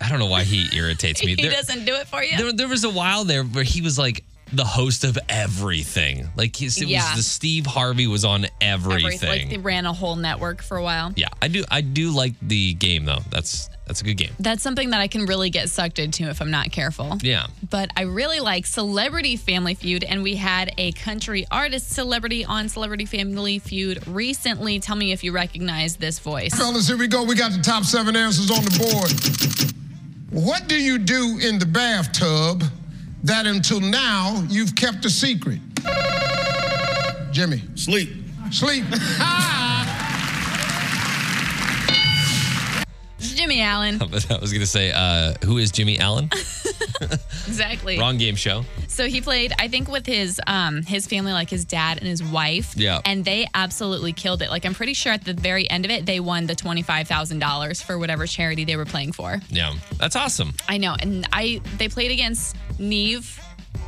I 0.00 0.08
don't 0.08 0.18
know 0.18 0.26
why 0.26 0.42
he 0.42 0.76
irritates 0.76 1.24
me. 1.24 1.34
he 1.36 1.42
There- 1.42 1.52
doesn't 1.52 1.84
do 1.84 1.94
it 1.94 2.08
for 2.08 2.22
you? 2.22 2.36
There, 2.36 2.52
there 2.52 2.68
was 2.68 2.82
a 2.82 2.90
while 2.90 3.22
there 3.24 3.44
where 3.44 3.62
he 3.62 3.80
was 3.80 3.96
like 3.98 4.24
the 4.52 4.64
host 4.64 5.04
of 5.04 5.18
everything. 5.28 6.28
Like 6.36 6.54
his, 6.56 6.80
it 6.80 6.88
Yeah. 6.88 7.06
was 7.14 7.16
the 7.16 7.22
Steve 7.22 7.66
Harvey 7.66 8.06
was 8.06 8.24
on 8.24 8.46
everything. 8.60 9.04
Everything. 9.06 9.28
Like 9.28 9.50
they 9.50 9.58
ran 9.58 9.86
a 9.86 9.92
whole 9.92 10.16
network 10.16 10.62
for 10.62 10.76
a 10.76 10.82
while. 10.82 11.12
yeah, 11.16 11.28
I 11.40 11.48
do. 11.48 11.64
I 11.70 11.80
do 11.80 12.10
like 12.10 12.34
the 12.42 12.74
game 12.74 13.04
though. 13.04 13.20
That's 13.30 13.68
that's 13.86 14.00
a 14.00 14.04
good 14.04 14.14
game. 14.16 14.30
That's 14.38 14.62
something 14.62 14.90
that 14.90 15.00
I 15.00 15.08
can 15.08 15.26
really 15.26 15.50
get 15.50 15.68
sucked 15.68 15.98
into 15.98 16.28
if 16.28 16.40
I'm 16.40 16.50
not 16.50 16.70
careful. 16.70 17.18
Yeah. 17.20 17.46
But 17.68 17.90
I 17.96 18.02
really 18.02 18.38
like 18.40 18.64
Celebrity 18.64 19.36
Family 19.36 19.74
Feud, 19.74 20.04
and 20.04 20.22
we 20.22 20.36
had 20.36 20.72
a 20.78 20.92
country 20.92 21.46
artist 21.50 21.90
celebrity 21.90 22.44
on 22.44 22.68
Celebrity 22.68 23.06
Family 23.06 23.58
Feud 23.58 24.06
recently. 24.06 24.78
Tell 24.78 24.96
me 24.96 25.12
if 25.12 25.24
you 25.24 25.32
recognize 25.32 25.96
this 25.96 26.20
voice. 26.20 26.54
Fellas, 26.54 26.86
here 26.86 26.96
we 26.96 27.08
go. 27.08 27.24
We 27.24 27.34
got 27.34 27.52
the 27.52 27.60
top 27.60 27.84
seven 27.84 28.14
answers 28.16 28.50
on 28.50 28.62
the 28.64 28.78
board. 28.78 30.44
What 30.44 30.68
do 30.68 30.80
you 30.80 30.98
do 30.98 31.38
in 31.42 31.58
the 31.58 31.66
bathtub 31.66 32.62
that 33.24 33.46
until 33.46 33.80
now 33.80 34.44
you've 34.48 34.74
kept 34.74 35.04
a 35.04 35.10
secret? 35.10 35.60
Jimmy. 37.32 37.62
Sleep. 37.74 38.10
Sleep. 38.50 38.84
Jimmy 43.42 43.60
Allen. 43.60 43.98
But 43.98 44.30
I 44.30 44.38
was 44.38 44.52
gonna 44.52 44.66
say, 44.66 44.92
uh, 44.92 45.34
who 45.44 45.58
is 45.58 45.72
Jimmy 45.72 45.98
Allen? 45.98 46.30
exactly. 47.46 47.98
Wrong 47.98 48.16
game 48.16 48.36
show. 48.36 48.64
So 48.86 49.08
he 49.08 49.20
played, 49.20 49.52
I 49.58 49.66
think, 49.66 49.88
with 49.88 50.06
his 50.06 50.40
um 50.46 50.82
his 50.82 51.08
family, 51.08 51.32
like 51.32 51.50
his 51.50 51.64
dad 51.64 51.98
and 51.98 52.06
his 52.06 52.22
wife. 52.22 52.74
Yeah. 52.76 53.00
And 53.04 53.24
they 53.24 53.48
absolutely 53.52 54.12
killed 54.12 54.42
it. 54.42 54.50
Like 54.50 54.64
I'm 54.64 54.74
pretty 54.74 54.94
sure 54.94 55.12
at 55.12 55.24
the 55.24 55.34
very 55.34 55.68
end 55.68 55.84
of 55.84 55.90
it, 55.90 56.06
they 56.06 56.20
won 56.20 56.46
the 56.46 56.54
twenty 56.54 56.82
five 56.82 57.08
thousand 57.08 57.40
dollars 57.40 57.82
for 57.82 57.98
whatever 57.98 58.26
charity 58.26 58.64
they 58.64 58.76
were 58.76 58.84
playing 58.84 59.12
for. 59.12 59.40
Yeah, 59.48 59.74
that's 59.98 60.14
awesome. 60.14 60.54
I 60.68 60.78
know. 60.78 60.94
And 61.00 61.26
I 61.32 61.60
they 61.78 61.88
played 61.88 62.12
against 62.12 62.56
Nev 62.78 63.40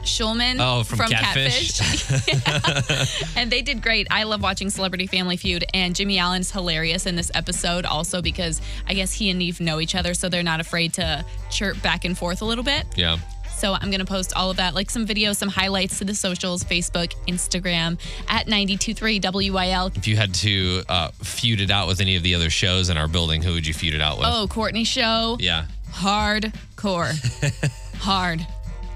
Schulman 0.05 0.57
Oh, 0.61 0.85
from 0.85 0.99
Catfish. 0.99 1.79
Catfish. 1.79 3.25
and 3.37 3.51
they 3.51 3.63
did 3.63 3.83
great. 3.83 4.07
I 4.11 4.25
love 4.25 4.43
watching 4.43 4.71
Celebrity 4.71 5.07
Family 5.07 5.37
Feud. 5.37 5.65
And 5.75 5.95
Jimmy 5.97 6.19
Allen's 6.19 6.51
hilarious 6.51 7.07
in 7.07 7.17
this 7.17 7.31
episode 7.35 7.85
also 7.87 8.23
because 8.23 8.61
I 8.87 8.95
guess 8.95 9.13
he 9.13 9.31
and 9.31 9.39
Nev 9.39 9.61
know 9.61 9.81
each 9.81 9.95
other, 9.95 10.15
so 10.15 10.29
they're 10.29 10.43
not 10.43 10.61
afraid 10.61 10.95
to 10.95 11.25
chirp 11.51 11.81
back 11.83 12.05
and 12.05 12.17
forth 12.17 12.43
a 12.43 12.45
little 12.45 12.65
bit. 12.65 12.87
Yeah. 12.97 13.19
So 13.57 13.73
I'm 13.73 13.89
going 13.91 14.01
to 14.01 14.05
post 14.05 14.33
all 14.37 14.51
of 14.51 14.57
that, 14.57 14.75
like 14.75 14.91
some 14.91 15.07
videos, 15.07 15.37
some 15.37 15.49
highlights 15.49 15.99
to 15.99 16.05
the 16.05 16.15
socials, 16.15 16.65
Facebook, 16.65 17.13
Instagram, 17.29 17.99
at 18.29 18.47
923 18.49 19.21
WIL. 19.23 19.93
If 19.95 20.07
you 20.09 20.17
had 20.17 20.35
to 20.35 20.83
uh, 20.89 21.09
feud 21.23 21.61
it 21.61 21.71
out 21.71 21.87
with 21.87 22.01
any 22.01 22.17
of 22.17 22.23
the 22.25 22.35
other 22.35 22.51
shows 22.51 22.91
in 22.91 22.97
our 22.99 23.07
building, 23.09 23.43
who 23.43 23.53
would 23.53 23.67
you 23.67 23.73
feud 23.73 23.95
it 23.95 24.01
out 24.01 24.19
with? 24.19 24.27
Oh, 24.29 24.49
Courtney 24.49 24.85
Show. 24.85 25.37
Yeah. 25.41 25.67
Hardcore. 25.93 27.13
Hard. 28.01 28.45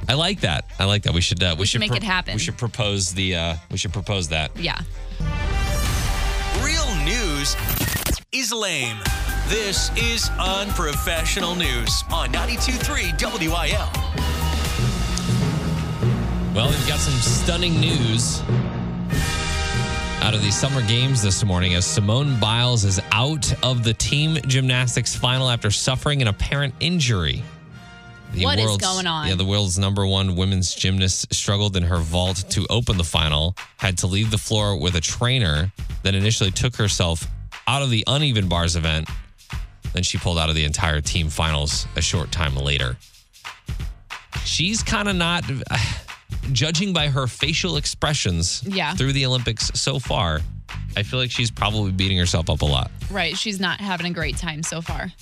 I 0.08 0.14
like 0.14 0.40
that. 0.40 0.64
I 0.78 0.84
like 0.86 1.02
that. 1.02 1.12
We 1.12 1.20
should. 1.20 1.42
Uh, 1.42 1.54
we, 1.58 1.66
should 1.66 1.80
make 1.80 1.94
it 1.94 2.02
happen. 2.02 2.34
We 2.34 2.40
should 2.40 2.56
propose 2.56 3.12
the. 3.12 3.36
Uh, 3.36 3.56
we 3.70 3.76
should 3.76 3.92
propose 3.92 4.28
that. 4.28 4.50
Yeah. 4.56 4.80
Real 6.62 6.94
news 7.04 7.54
is 8.32 8.50
lame. 8.52 8.96
This 9.48 9.90
is 9.96 10.30
unprofessional 10.38 11.54
news 11.54 12.04
on 12.10 12.32
92.3 12.32 13.18
WIL. 13.40 13.88
Well, 16.54 16.68
we've 16.70 16.88
got 16.88 16.98
some 16.98 17.18
stunning 17.20 17.78
news 17.78 18.40
out 20.22 20.34
of 20.34 20.42
the 20.42 20.50
summer 20.50 20.82
games 20.86 21.22
this 21.22 21.44
morning 21.44 21.74
as 21.74 21.86
Simone 21.86 22.38
Biles 22.40 22.84
is 22.84 23.00
out 23.12 23.52
of 23.64 23.84
the 23.84 23.94
team 23.94 24.36
gymnastics 24.46 25.14
final 25.14 25.48
after 25.48 25.70
suffering 25.70 26.20
an 26.20 26.28
apparent 26.28 26.74
injury. 26.80 27.42
The 28.32 28.44
What 28.44 28.58
is 28.58 28.66
world's- 28.66 28.84
going 28.84 29.06
on? 29.06 29.28
Yeah, 29.28 29.34
the 29.34 29.44
world's 29.44 29.78
number 29.78 30.06
one 30.06 30.36
women's 30.36 30.74
gymnast 30.74 31.32
struggled 31.34 31.76
in 31.76 31.82
her 31.84 31.98
vault 31.98 32.44
to 32.50 32.66
open 32.68 32.96
the 32.98 33.04
final, 33.04 33.56
had 33.78 33.98
to 33.98 34.06
leave 34.06 34.30
the 34.30 34.38
floor 34.38 34.76
with 34.78 34.94
a 34.96 35.00
trainer, 35.00 35.72
then 36.02 36.14
initially 36.14 36.50
took 36.50 36.76
herself 36.76 37.26
out 37.66 37.82
of 37.82 37.90
the 37.90 38.04
uneven 38.06 38.48
bars 38.48 38.76
event. 38.76 39.08
Then 39.94 40.02
she 40.02 40.18
pulled 40.18 40.38
out 40.38 40.50
of 40.50 40.54
the 40.54 40.64
entire 40.64 41.00
team 41.00 41.30
finals 41.30 41.86
a 41.96 42.02
short 42.02 42.30
time 42.30 42.54
later. 42.54 42.96
She's 44.44 44.82
kind 44.82 45.08
of 45.08 45.16
not, 45.16 45.44
judging 46.52 46.92
by 46.92 47.08
her 47.08 47.26
facial 47.26 47.76
expressions 47.76 48.62
Yeah. 48.66 48.94
through 48.94 49.14
the 49.14 49.24
Olympics 49.26 49.70
so 49.74 49.98
far, 49.98 50.40
I 50.96 51.02
feel 51.02 51.18
like 51.18 51.30
she's 51.30 51.50
probably 51.50 51.92
beating 51.92 52.18
herself 52.18 52.50
up 52.50 52.60
a 52.60 52.64
lot. 52.66 52.90
Right. 53.10 53.36
She's 53.36 53.58
not 53.58 53.80
having 53.80 54.06
a 54.06 54.10
great 54.14 54.36
time 54.36 54.62
so 54.62 54.80
far. 54.82 55.12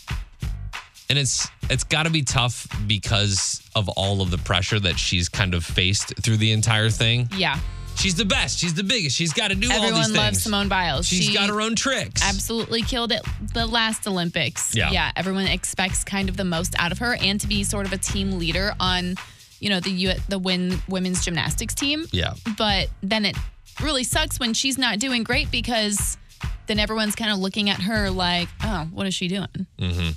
And 1.08 1.18
it's 1.18 1.48
it's 1.70 1.84
got 1.84 2.04
to 2.04 2.10
be 2.10 2.22
tough 2.22 2.66
because 2.86 3.62
of 3.75 3.88
all 3.90 4.22
of 4.22 4.30
the 4.30 4.38
pressure 4.38 4.78
that 4.80 4.98
she's 4.98 5.28
kind 5.28 5.54
of 5.54 5.64
faced 5.64 6.14
through 6.22 6.36
the 6.36 6.52
entire 6.52 6.90
thing. 6.90 7.28
Yeah. 7.36 7.58
She's 7.96 8.14
the 8.14 8.26
best. 8.26 8.58
She's 8.58 8.75
the 8.75 8.82
biggest. 8.84 9.16
She's 9.16 9.32
got 9.32 9.48
to 9.48 9.54
do 9.54 9.68
all 9.68 9.72
Everyone 9.72 9.94
these 9.94 10.06
things. 10.06 10.08
Everyone 10.10 10.26
loves 10.26 10.42
Simone 10.42 10.68
Biles. 10.68 11.06
She's 11.06 11.25
She 11.25 11.34
got 11.34 11.48
her 11.48 11.62
own 11.62 11.75
tricks. 11.75 12.22
absolutely 12.22 12.82
killed 12.82 13.10
it 13.10 13.22
the 13.54 13.64
last 13.66 14.06
Olympics. 14.06 14.75
Yeah. 14.75 14.90
Yeah. 14.90 15.12
Everyone 15.16 15.46
expects 15.46 16.04
kind 16.04 16.28
of 16.28 16.36
the 16.36 16.44
most 16.44 16.75
out 16.78 16.92
of 16.92 16.98
her 16.98 17.16
and 17.16 17.40
to 17.40 17.46
be 17.46 17.64
sort 17.64 17.86
of 17.86 17.92
a 17.94 17.98
team 17.98 18.38
leader 18.38 18.75
on, 18.78 19.14
you 19.60 19.70
know, 19.70 19.80
the 19.80 19.90
U- 19.90 20.12
the 20.28 20.38
win 20.38 20.78
women's 20.88 21.25
gymnastics 21.25 21.75
team. 21.75 22.04
Yeah. 22.12 22.34
But 22.58 22.88
then 23.02 23.25
it 23.25 23.36
really 23.80 24.04
sucks 24.04 24.38
when 24.38 24.52
she's 24.52 24.76
not 24.76 24.98
doing 24.98 25.22
great 25.22 25.50
because 25.50 26.18
then 26.66 26.78
everyone's 26.78 27.14
kind 27.14 27.32
of 27.32 27.38
looking 27.38 27.70
at 27.70 27.80
her 27.80 28.10
like, 28.10 28.48
oh, 28.62 28.88
what 28.92 29.06
is 29.06 29.14
she 29.14 29.28
doing? 29.28 29.66
Mm-hmm. 29.78 30.10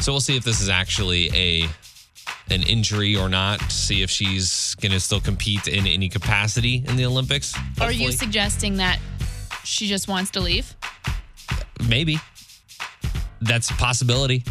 So 0.00 0.12
we'll 0.12 0.20
see 0.20 0.36
if 0.36 0.44
this 0.44 0.60
is 0.60 0.68
actually 0.68 1.30
a 1.34 1.68
an 2.50 2.62
injury 2.62 3.16
or 3.16 3.28
not. 3.28 3.60
See 3.70 4.02
if 4.02 4.10
she's 4.10 4.74
going 4.76 4.92
to 4.92 5.00
still 5.00 5.20
compete 5.20 5.66
in 5.66 5.86
any 5.86 6.08
capacity 6.08 6.84
in 6.86 6.96
the 6.96 7.06
Olympics. 7.06 7.54
Are 7.80 7.92
you 7.92 8.12
suggesting 8.12 8.76
that 8.76 8.98
she 9.64 9.86
just 9.86 10.08
wants 10.08 10.30
to 10.32 10.40
leave? 10.40 10.74
Maybe. 11.88 12.18
That's 13.40 13.70
a 13.70 13.74
possibility. 13.74 14.44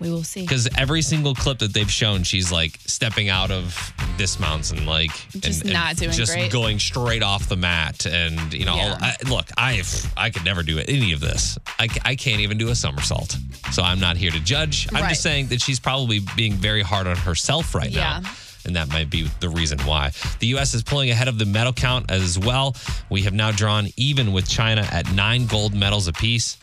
We 0.00 0.10
will 0.10 0.22
see. 0.22 0.42
because 0.42 0.68
every 0.76 1.02
single 1.02 1.34
clip 1.34 1.58
that 1.58 1.72
they've 1.74 1.90
shown, 1.90 2.22
she's 2.22 2.52
like 2.52 2.78
stepping 2.86 3.28
out 3.28 3.50
of 3.50 3.92
dismounts 4.16 4.70
and 4.70 4.86
like 4.86 5.10
Just 5.30 5.62
and, 5.62 5.70
and 5.70 5.72
not 5.72 5.96
doing 5.96 6.12
just 6.12 6.32
great. 6.32 6.52
going 6.52 6.78
straight 6.78 7.22
off 7.22 7.48
the 7.48 7.56
mat. 7.56 8.06
And 8.06 8.52
you 8.54 8.64
know, 8.64 8.76
Yeah. 8.76 8.96
I, 9.00 9.16
look, 9.28 9.46
I 9.56 9.82
I 10.16 10.30
could 10.30 10.44
never 10.44 10.62
do 10.62 10.78
any 10.78 11.12
of 11.12 11.20
this. 11.20 11.58
I, 11.78 11.88
I 12.04 12.14
can't 12.16 12.40
even 12.40 12.58
do 12.58 12.68
a 12.68 12.74
somersault. 12.74 13.36
So 13.72 13.82
I'm 13.82 13.98
not 14.00 14.16
here 14.16 14.30
to 14.30 14.40
judge. 14.40 14.86
I'm 14.94 15.02
Right. 15.02 15.08
just 15.10 15.22
saying 15.22 15.48
that 15.48 15.60
she's 15.60 15.80
probably 15.80 16.20
being 16.36 16.52
very 16.54 16.82
hard 16.82 17.06
on 17.06 17.16
herself 17.16 17.74
right 17.74 17.90
Yeah. 17.90 18.20
now. 18.20 18.30
And 18.64 18.76
that 18.76 18.88
might 18.88 19.08
be 19.08 19.22
the 19.40 19.48
reason 19.48 19.78
why. 19.80 20.10
The 20.40 20.48
U.S. 20.48 20.74
is 20.74 20.82
pulling 20.82 21.08
ahead 21.10 21.26
of 21.26 21.38
the 21.38 21.46
medal 21.46 21.72
count 21.72 22.10
as 22.10 22.38
well. 22.38 22.76
We 23.08 23.22
have 23.22 23.32
now 23.32 23.50
drawn 23.50 23.88
even 23.96 24.32
with 24.32 24.46
China 24.48 24.86
at 24.92 25.10
nine 25.12 25.46
gold 25.46 25.72
medals 25.74 26.06
apiece. 26.06 26.58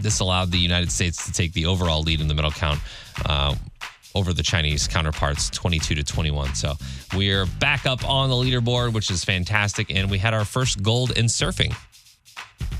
This 0.00 0.20
allowed 0.20 0.50
the 0.50 0.58
United 0.58 0.90
States 0.92 1.26
to 1.26 1.32
take 1.32 1.52
the 1.52 1.66
overall 1.66 2.02
lead 2.02 2.20
in 2.20 2.28
the 2.28 2.34
medal 2.34 2.50
count 2.50 2.80
uh, 3.26 3.54
over 4.14 4.32
the 4.32 4.42
Chinese 4.42 4.86
counterparts, 4.88 5.50
22 5.50 5.94
to 5.96 6.04
21. 6.04 6.54
So 6.54 6.74
we're 7.16 7.46
back 7.46 7.84
up 7.86 8.08
on 8.08 8.28
the 8.30 8.36
leaderboard, 8.36 8.92
which 8.92 9.10
is 9.10 9.24
fantastic. 9.24 9.94
And 9.94 10.10
we 10.10 10.18
had 10.18 10.34
our 10.34 10.44
first 10.44 10.82
gold 10.82 11.16
in 11.16 11.26
surfing. 11.26 11.74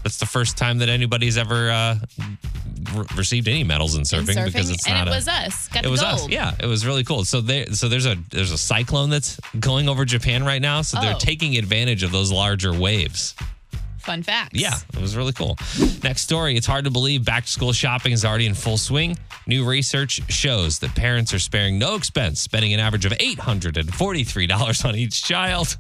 That's 0.04 0.18
the 0.18 0.26
first 0.26 0.56
time 0.56 0.78
that 0.78 0.88
anybody's 0.88 1.36
ever 1.36 1.70
uh, 1.70 1.98
re- 2.94 3.04
received 3.16 3.48
any 3.48 3.64
medals 3.64 3.94
in 3.94 4.00
In 4.00 4.04
surfing, 4.04 4.44
because 4.44 4.70
it's 4.70 4.86
and 4.86 4.94
not 4.96 5.08
it 5.08 5.10
a. 5.10 5.14
was 5.14 5.28
us. 5.28 5.68
Got 5.68 5.84
it 5.84 5.88
was 5.88 6.00
gold. 6.00 6.12
us. 6.14 6.28
Yeah, 6.28 6.54
it 6.60 6.66
was 6.66 6.86
really 6.86 7.02
cool. 7.04 7.24
So 7.24 7.40
there, 7.40 7.66
so 7.74 7.88
there's 7.88 8.06
a 8.06 8.16
there's 8.30 8.52
a 8.52 8.56
cyclone 8.58 9.10
that's 9.10 9.38
going 9.58 9.88
over 9.88 10.04
Japan 10.04 10.44
right 10.44 10.62
now. 10.62 10.82
So 10.82 11.00
they're 11.00 11.14
Oh. 11.16 11.18
taking 11.18 11.58
advantage 11.58 12.04
of 12.04 12.12
those 12.12 12.30
larger 12.32 12.72
waves. 12.72 13.34
Fun 14.08 14.22
facts. 14.22 14.58
Yeah, 14.58 14.72
it 14.94 15.02
was 15.02 15.18
really 15.18 15.34
cool. 15.34 15.58
Next 16.02 16.22
story. 16.22 16.56
It's 16.56 16.66
hard 16.66 16.86
to 16.86 16.90
believe 16.90 17.26
back 17.26 17.44
to 17.44 17.50
school 17.50 17.74
shopping 17.74 18.12
is 18.12 18.24
already 18.24 18.46
in 18.46 18.54
full 18.54 18.78
swing. 18.78 19.18
New 19.46 19.68
research 19.68 20.22
shows 20.32 20.78
that 20.78 20.94
parents 20.94 21.34
are 21.34 21.38
sparing 21.38 21.78
no 21.78 21.94
expense, 21.94 22.40
spending 22.40 22.72
an 22.72 22.80
average 22.80 23.04
of 23.04 23.12
$843 23.12 24.84
on 24.86 24.96
each 24.96 25.22
child. 25.22 25.76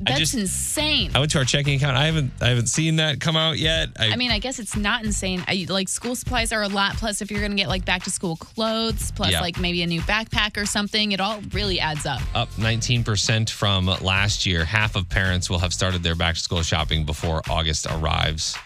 That's 0.00 0.18
just- 0.20 0.34
insane. 0.34 1.10
I 1.14 1.18
went 1.18 1.32
to 1.32 1.38
our 1.38 1.44
checking 1.44 1.74
account. 1.74 1.96
I 1.96 2.06
haven't 2.06 2.30
I 2.40 2.48
haven't 2.48 2.68
seen 2.68 2.96
that 2.96 3.20
come 3.20 3.36
out 3.36 3.58
yet. 3.58 3.88
I, 3.98 4.12
I 4.12 4.16
mean, 4.16 4.30
I 4.30 4.38
guess 4.38 4.58
it's 4.58 4.76
not 4.76 5.04
insane. 5.04 5.42
I, 5.48 5.66
like 5.68 5.88
school 5.88 6.14
supplies 6.14 6.52
are 6.52 6.62
a 6.62 6.68
lot. 6.68 6.96
Plus, 6.96 7.20
if 7.20 7.30
you're 7.30 7.40
going 7.40 7.50
to 7.50 7.56
get 7.56 7.68
like 7.68 7.84
back 7.84 8.04
to 8.04 8.10
school 8.10 8.36
clothes, 8.36 9.10
plus 9.12 9.32
Yeah. 9.32 9.40
like 9.40 9.58
maybe 9.58 9.82
a 9.82 9.86
new 9.86 10.00
backpack 10.02 10.56
or 10.56 10.66
something, 10.66 11.12
it 11.12 11.20
all 11.20 11.40
really 11.52 11.80
adds 11.80 12.06
up. 12.06 12.20
up 12.34 12.48
19% 12.52 13.50
from 13.50 13.86
last 13.86 14.46
year. 14.46 14.64
Half 14.64 14.94
of 14.96 15.08
parents 15.08 15.50
will 15.50 15.58
have 15.58 15.72
started 15.72 16.02
their 16.02 16.14
back 16.14 16.36
to 16.36 16.40
school 16.40 16.62
shopping 16.62 17.04
before 17.04 17.42
August 17.50 17.86
arrives. 17.90 18.56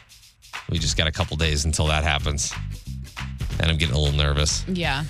We 0.68 0.78
just 0.78 0.96
got 0.96 1.06
a 1.06 1.12
couple 1.12 1.36
days 1.38 1.64
until 1.64 1.86
that 1.86 2.04
happens. 2.04 2.52
And 3.58 3.70
I'm 3.70 3.78
getting 3.78 3.94
a 3.94 3.98
little 3.98 4.16
nervous. 4.16 4.64
Yeah. 4.68 5.04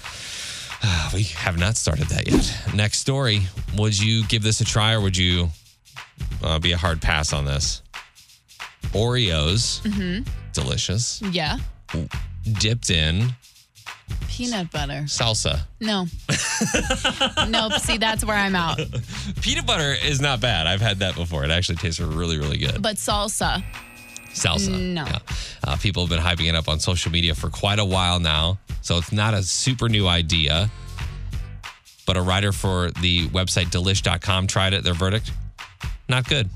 We 1.14 1.22
have 1.22 1.58
not 1.58 1.76
started 1.76 2.06
that 2.08 2.28
yet. 2.28 2.74
Next 2.74 2.98
story. 2.98 3.42
Would 3.76 3.96
you 4.00 4.24
give 4.26 4.42
this 4.42 4.60
a 4.60 4.64
try 4.64 4.94
or 4.94 5.00
would 5.00 5.16
you 5.16 5.48
uh, 6.42 6.58
be 6.58 6.72
a 6.72 6.76
hard 6.76 7.00
pass 7.00 7.32
on 7.32 7.44
this? 7.44 7.82
Oreos, 8.92 9.80
mm-hmm. 9.82 10.22
delicious, 10.52 11.22
Yeah. 11.22 11.58
dipped 12.60 12.90
in 12.90 13.34
Peanut 14.28 14.70
butter. 14.70 15.02
salsa. 15.06 15.60
No. 15.80 16.06
nope. 17.48 17.72
See, 17.80 17.98
that's 17.98 18.24
where 18.24 18.36
I'm 18.36 18.54
out. 18.56 18.78
Peanut 19.40 19.66
butter 19.66 19.94
is 20.04 20.20
not 20.20 20.40
bad. 20.40 20.66
I've 20.66 20.80
had 20.80 20.98
that 21.00 21.14
before. 21.14 21.44
It 21.44 21.50
actually 21.50 21.76
tastes 21.76 22.00
really, 22.00 22.38
really 22.38 22.58
good. 22.58 22.82
But 22.82 22.96
salsa. 22.96 23.62
Salsa. 24.32 24.70
No. 24.70 25.04
Yeah. 25.04 25.18
Uh, 25.64 25.76
people 25.76 26.06
have 26.06 26.10
been 26.10 26.24
hyping 26.24 26.48
it 26.48 26.54
up 26.54 26.68
on 26.68 26.80
social 26.80 27.12
media 27.12 27.34
for 27.34 27.50
quite 27.50 27.78
a 27.78 27.84
while 27.84 28.20
now. 28.20 28.58
So 28.80 28.96
it's 28.98 29.12
not 29.12 29.34
a 29.34 29.42
super 29.42 29.88
new 29.88 30.06
idea. 30.06 30.70
But 32.06 32.16
a 32.16 32.22
writer 32.22 32.52
for 32.52 32.90
the 33.00 33.28
website 33.28 33.66
delish.com 33.66 34.46
tried 34.46 34.72
it. 34.72 34.82
Their 34.82 34.94
verdict 34.94 35.30
not 36.08 36.28
good. 36.28 36.48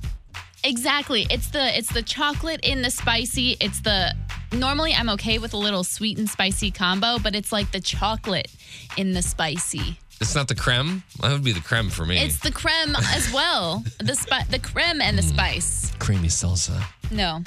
Exactly. 0.64 1.26
It's 1.30 1.48
the 1.48 1.76
it's 1.76 1.92
the 1.92 2.02
chocolate 2.02 2.60
in 2.64 2.82
the 2.82 2.90
spicy. 2.90 3.56
It's 3.60 3.80
the 3.80 4.14
normally 4.52 4.92
I'm 4.94 5.08
okay 5.10 5.38
with 5.38 5.54
a 5.54 5.56
little 5.56 5.84
sweet 5.84 6.18
and 6.18 6.28
spicy 6.28 6.70
combo, 6.70 7.18
but 7.18 7.34
it's 7.36 7.52
like 7.52 7.70
the 7.70 7.80
chocolate 7.80 8.50
in 8.96 9.12
the 9.12 9.22
spicy. 9.22 9.98
It's 10.20 10.34
not 10.34 10.48
the 10.48 10.54
creme. 10.54 11.02
That 11.20 11.32
would 11.32 11.44
be 11.44 11.52
the 11.52 11.60
creme 11.60 11.90
for 11.90 12.06
me. 12.06 12.18
It's 12.18 12.38
the 12.40 12.50
creme 12.50 12.96
as 13.12 13.30
well. 13.32 13.84
The 14.00 14.14
spi- 14.14 14.44
the 14.50 14.58
creme 14.58 15.00
and 15.00 15.16
the 15.18 15.22
spice. 15.22 15.92
creamy 15.98 16.28
salsa. 16.28 16.82
No. 17.10 17.42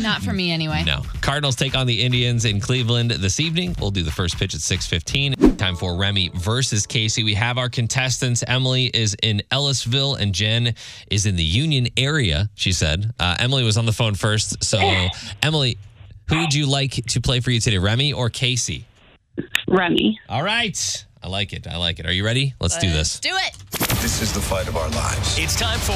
Not 0.00 0.22
for 0.22 0.32
me 0.32 0.50
anyway. 0.50 0.82
No. 0.84 1.02
Cardinals 1.20 1.54
take 1.54 1.76
on 1.76 1.86
the 1.86 2.02
Indians 2.02 2.44
in 2.46 2.58
Cleveland 2.60 3.10
this 3.10 3.38
evening. 3.38 3.76
We'll 3.78 3.90
do 3.90 4.02
the 4.02 4.10
first 4.10 4.38
pitch 4.38 4.54
at 4.54 4.60
6:15. 4.62 5.56
Time 5.58 5.76
for 5.76 5.96
Remy 5.96 6.30
versus 6.34 6.86
Kasey. 6.86 7.22
We 7.24 7.34
have 7.34 7.58
our 7.58 7.68
contestants. 7.68 8.42
Emily 8.48 8.86
is 8.86 9.14
in 9.22 9.42
Ellisville 9.52 10.14
and 10.16 10.34
Jen 10.34 10.74
is 11.10 11.26
in 11.26 11.36
the 11.36 11.44
Union 11.44 11.88
area, 11.96 12.48
she 12.54 12.72
said. 12.72 13.12
Uh, 13.20 13.36
Emily 13.38 13.62
was 13.62 13.76
on 13.76 13.84
the 13.86 13.92
phone 13.92 14.14
first. 14.14 14.64
So, 14.64 14.78
Emily, 15.42 15.76
who 16.28 16.38
would 16.40 16.54
you 16.54 16.66
like 16.66 16.92
to 16.92 17.20
play 17.20 17.40
for 17.40 17.50
you 17.50 17.60
today, 17.60 17.78
Remy 17.78 18.12
or 18.14 18.30
Kasey? 18.30 18.84
Remy. 19.68 20.18
All 20.28 20.42
right. 20.42 21.04
I 21.24 21.28
like 21.28 21.52
it. 21.52 21.66
I 21.68 21.76
like 21.76 22.00
it. 22.00 22.06
Are 22.06 22.12
you 22.12 22.24
ready? 22.24 22.54
Let's 22.60 22.76
do 22.78 22.88
Let's 22.88 23.18
this. 23.18 23.20
do 23.20 23.30
it. 23.32 23.54
This 24.00 24.20
is 24.20 24.32
the 24.32 24.40
fight 24.40 24.66
of 24.66 24.76
our 24.76 24.88
lives. 24.90 25.38
It's 25.38 25.54
time 25.54 25.78
for 25.78 25.92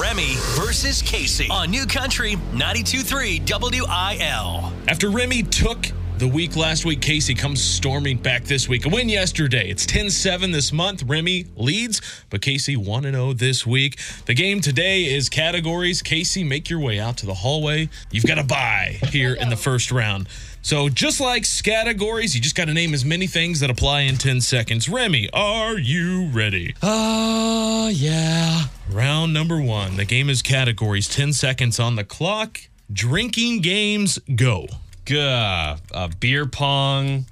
Remy 0.00 0.34
versus 0.54 1.02
Kasey 1.02 1.48
on 1.50 1.70
New 1.70 1.86
Country 1.86 2.36
92.3 2.52 3.40
WIL. 3.48 4.72
After 4.88 5.08
Remy 5.08 5.44
took 5.44 5.86
the 6.18 6.28
week 6.28 6.56
last 6.56 6.84
week, 6.84 7.00
Kasey 7.00 7.36
comes 7.36 7.62
storming 7.62 8.18
back 8.18 8.44
this 8.44 8.68
week. 8.68 8.84
A 8.84 8.88
win 8.90 9.08
yesterday. 9.08 9.68
It's 9.70 9.86
10 9.86 10.10
7 10.10 10.50
this 10.50 10.72
month. 10.72 11.02
Remy 11.04 11.46
leads, 11.56 12.02
but 12.28 12.42
Kasey 12.42 12.76
1 12.76 13.02
0 13.04 13.32
this 13.32 13.66
week. 13.66 13.98
The 14.26 14.34
game 14.34 14.60
today 14.60 15.04
is 15.14 15.30
categories. 15.30 16.02
Kasey, 16.02 16.46
make 16.46 16.68
your 16.68 16.80
way 16.80 17.00
out 17.00 17.16
to 17.18 17.26
the 17.26 17.34
hallway. 17.34 17.88
You've 18.10 18.26
got 18.26 18.38
a 18.38 18.44
bye 18.44 18.98
here 19.10 19.32
in 19.34 19.48
the 19.48 19.56
first 19.56 19.90
round. 19.90 20.28
So, 20.66 20.88
just 20.88 21.20
like 21.20 21.46
categories, 21.62 22.34
you 22.34 22.40
just 22.40 22.56
got 22.56 22.64
to 22.64 22.74
name 22.74 22.92
as 22.92 23.04
many 23.04 23.28
things 23.28 23.60
that 23.60 23.70
apply 23.70 24.00
in 24.00 24.16
10 24.16 24.40
seconds. 24.40 24.88
Remy, 24.88 25.30
are 25.32 25.78
you 25.78 26.26
ready? 26.26 26.74
Oh, 26.82 27.86
yeah. 27.86 28.64
Round 28.90 29.32
number 29.32 29.60
one. 29.60 29.94
The 29.94 30.04
game 30.04 30.28
is 30.28 30.42
categories. 30.42 31.06
10 31.06 31.34
seconds 31.34 31.78
on 31.78 31.94
the 31.94 32.02
clock. 32.02 32.62
Drinking 32.92 33.60
games, 33.60 34.18
go. 34.34 34.66
Gah, 35.04 35.76
uh, 35.94 36.08
beer 36.18 36.46
pong. 36.46 37.26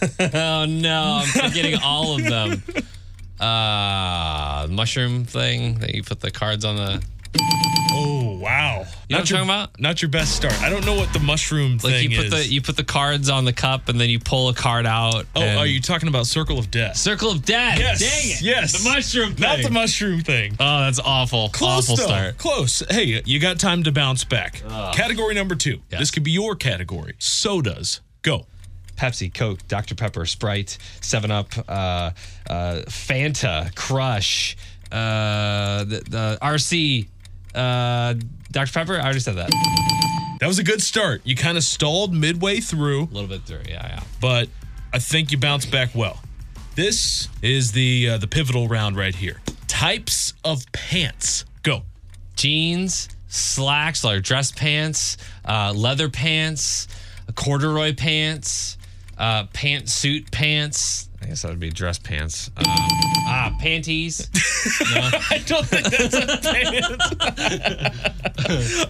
oh 0.32 0.64
no, 0.64 1.22
I'm 1.24 1.26
forgetting 1.26 1.76
all 1.82 2.14
of 2.14 2.22
them. 2.22 2.62
Uh, 3.40 4.68
mushroom 4.70 5.24
thing 5.24 5.80
that 5.80 5.92
you 5.92 6.04
put 6.04 6.20
the 6.20 6.30
cards 6.30 6.64
on 6.64 6.76
the. 6.76 7.02
Oh 7.92 8.38
wow! 8.40 8.59
You 9.10 9.16
know 9.16 9.22
what 9.22 9.30
I'm 9.32 9.34
your, 9.34 9.44
talking 9.44 9.50
about? 9.50 9.80
Not 9.80 10.02
your 10.02 10.08
best 10.08 10.36
start. 10.36 10.62
I 10.62 10.70
don't 10.70 10.86
know 10.86 10.94
what 10.94 11.12
the 11.12 11.18
mushroom 11.18 11.72
Like 11.72 11.80
thing 11.80 12.12
you 12.12 12.16
put 12.18 12.26
is. 12.26 12.30
the 12.30 12.46
you 12.46 12.62
put 12.62 12.76
the 12.76 12.84
cards 12.84 13.28
on 13.28 13.44
the 13.44 13.52
cup 13.52 13.88
and 13.88 14.00
then 14.00 14.08
you 14.08 14.20
pull 14.20 14.48
a 14.50 14.54
card 14.54 14.86
out. 14.86 15.26
oh, 15.34 15.56
are 15.56 15.66
you 15.66 15.80
talking 15.80 16.08
about 16.08 16.28
Circle 16.28 16.60
of 16.60 16.70
Death? 16.70 16.96
Circle 16.96 17.32
of 17.32 17.44
Death? 17.44 17.80
yes. 17.80 17.98
Dang 17.98 18.30
it! 18.30 18.40
Yes. 18.40 18.80
The 18.80 18.88
mushroom 18.88 19.34
thing. 19.34 19.42
Not 19.42 19.62
the 19.64 19.70
mushroom 19.72 20.20
thing. 20.20 20.52
Oh, 20.60 20.80
that's 20.82 21.00
awful. 21.00 21.48
Close 21.48 21.90
awful 21.90 21.96
though. 21.96 22.06
start. 22.06 22.38
Close. 22.38 22.84
Hey, 22.88 23.20
you 23.24 23.40
got 23.40 23.58
time 23.58 23.82
to 23.82 23.90
bounce 23.90 24.22
back. 24.22 24.62
Category 24.92 25.34
number 25.34 25.56
two. 25.56 25.80
Yes. 25.90 25.98
This 25.98 26.10
could 26.12 26.22
be 26.22 26.30
your 26.30 26.54
category. 26.54 27.14
Sodas. 27.18 28.02
Go. 28.22 28.46
Pepsi, 28.94 29.34
Coke, 29.34 29.66
Dr 29.66 29.96
Pepper, 29.96 30.24
Sprite, 30.24 30.78
Seven 31.00 31.32
Up, 31.32 31.48
uh, 31.68 32.10
uh, 32.48 32.82
Fanta, 32.86 33.74
Crush, 33.74 34.56
uh, 34.92 35.82
the, 35.84 36.02
the 36.08 36.38
RC, 36.40 37.08
uh, 37.54 38.14
Dr 38.50 38.72
Pepper. 38.72 38.96
I 38.96 39.02
already 39.02 39.20
said 39.20 39.36
that. 39.36 39.50
That 40.40 40.46
was 40.46 40.58
a 40.58 40.64
good 40.64 40.82
start. 40.82 41.20
You 41.24 41.36
kind 41.36 41.56
of 41.58 41.64
stalled 41.64 42.14
midway 42.14 42.60
through. 42.60 43.04
A 43.04 43.12
little 43.12 43.28
bit 43.28 43.42
through. 43.42 43.62
Yeah, 43.68 43.86
yeah. 43.86 44.02
but 44.20 44.48
I 44.92 44.98
think 44.98 45.32
you 45.32 45.38
bounced 45.38 45.70
back 45.70 45.90
well. 45.94 46.20
This 46.76 47.28
is 47.42 47.72
the 47.72 48.10
uh, 48.10 48.18
the 48.18 48.26
pivotal 48.26 48.66
round 48.66 48.96
right 48.96 49.14
here. 49.14 49.40
Types 49.68 50.32
of 50.44 50.64
pants. 50.72 51.44
Go. 51.62 51.82
jeans, 52.36 53.08
slacks, 53.28 54.02
like 54.02 54.22
dress 54.22 54.50
pants, 54.50 55.18
uh, 55.44 55.72
leather 55.76 56.08
pants, 56.08 56.88
corduroy 57.34 57.94
pants, 57.94 58.78
uh, 59.18 59.44
pantsuit 59.48 60.30
pants. 60.30 61.09
I 61.22 61.26
guess 61.26 61.42
that 61.42 61.48
would 61.48 61.60
be 61.60 61.70
dress 61.70 61.98
pants. 61.98 62.50
Um, 62.56 62.64
ah, 62.66 63.54
panties. 63.60 64.28
I 65.30 65.42
don't 65.46 65.66
think 65.66 65.86
that's 65.86 66.14
a 66.14 66.26
pants. 66.42 66.88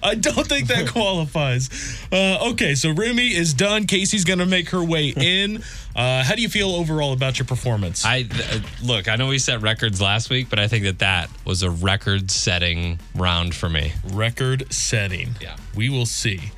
I 0.03 0.15
don't 0.15 0.47
think 0.47 0.69
that 0.69 0.89
qualifies. 0.89 1.69
Uh, 2.13 2.51
okay, 2.53 2.75
so 2.77 2.93
Remy 2.93 3.35
is 3.35 3.53
done. 3.53 3.87
Kasey's 3.87 4.25
gonna 4.25 4.47
make 4.47 4.69
her 4.71 4.83
way 4.83 5.09
in. 5.09 5.63
Uh, 5.97 6.23
how 6.23 6.37
do 6.37 6.43
you 6.43 6.49
feel 6.49 6.71
overall 6.71 7.13
about 7.13 7.39
your 7.39 7.47
performance? 7.47 8.05
I 8.05 8.23
th- 8.23 8.63
look. 8.83 9.09
I 9.09 9.17
know 9.17 9.27
we 9.27 9.39
set 9.41 9.61
records 9.61 10.01
last 10.01 10.31
week, 10.31 10.49
but 10.49 10.61
I 10.61 10.69
think 10.69 10.85
that 10.85 11.01
that 11.01 11.29
was 11.45 11.65
a 11.65 11.71
record-setting 11.71 13.01
round 13.17 13.55
for 13.57 13.69
me. 13.69 13.93
Record 14.13 14.73
setting. 14.73 15.31
Yeah. 15.41 15.57
We 15.75 15.89
will 15.89 16.07
see. 16.07 16.53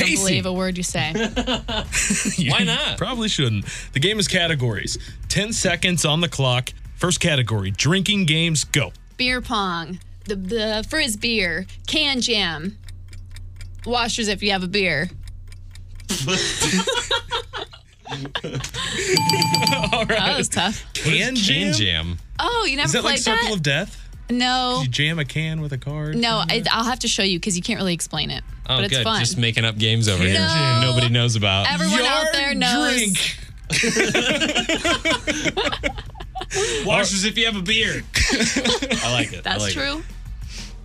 I 0.00 0.06
don't 0.06 0.10
Kasey, 0.10 0.16
believe 0.16 0.46
a 0.46 0.52
word 0.52 0.76
you 0.76 0.82
say. 0.82 1.12
Why 2.50 2.64
not? 2.64 2.98
Probably 2.98 3.28
shouldn't. 3.28 3.66
The 3.92 4.00
game 4.00 4.18
is 4.18 4.28
categories. 4.28 4.98
10 5.28 5.52
seconds 5.52 6.04
on 6.04 6.20
the 6.20 6.28
clock. 6.28 6.70
First 6.96 7.20
category 7.20 7.70
drinking 7.70 8.26
games, 8.26 8.64
go. 8.64 8.92
beer 9.16 9.40
pong, 9.40 10.00
the, 10.24 10.36
the 10.36 10.86
frizz 10.88 11.16
beer, 11.16 11.66
can 11.86 12.20
jam, 12.20 12.76
washers 13.86 14.28
if 14.28 14.42
you 14.42 14.50
have 14.50 14.62
a 14.62 14.68
beer. 14.68 15.08
All 18.10 20.04
right. 20.04 20.08
That 20.08 20.34
was 20.36 20.48
tough. 20.48 20.84
Can 20.94 21.34
Can 21.36 21.36
jam? 21.36 21.72
jam. 21.74 22.18
Oh, 22.38 22.64
you 22.68 22.76
never 22.76 22.86
Is 22.86 22.92
that 22.92 23.02
played 23.02 23.12
like 23.12 23.18
Circle 23.20 23.48
that? 23.48 23.54
of 23.56 23.62
Death? 23.62 24.09
No, 24.30 24.80
You 24.82 24.88
jam 24.88 25.18
a 25.18 25.24
can 25.24 25.60
with 25.60 25.72
a 25.72 25.78
card? 25.78 26.16
no. 26.16 26.42
I, 26.48 26.62
I'll 26.70 26.84
have 26.84 27.00
to 27.00 27.08
show 27.08 27.22
you 27.22 27.38
because 27.38 27.56
you 27.56 27.62
can't 27.62 27.78
really 27.78 27.94
explain 27.94 28.30
it. 28.30 28.42
Oh, 28.68 28.76
but 28.76 28.84
it's 28.84 28.96
good. 28.96 29.04
fun. 29.04 29.20
Just 29.20 29.38
making 29.38 29.64
up 29.64 29.78
games 29.78 30.08
over 30.08 30.22
here. 30.22 30.34
No. 30.34 30.80
Nobody 30.82 31.08
knows 31.08 31.36
about. 31.36 31.70
Everyone 31.70 32.02
out 32.02 32.26
there 32.32 32.54
knows. 32.54 32.96
drink. 32.96 33.36
Washers 36.84 37.24
if 37.24 37.38
you 37.38 37.46
have 37.46 37.56
a 37.56 37.62
beard. 37.62 38.04
I 39.02 39.12
like 39.12 39.32
it. 39.32 39.44
That's 39.44 39.60
like 39.62 39.76
it. 39.76 39.78
true. 39.78 40.02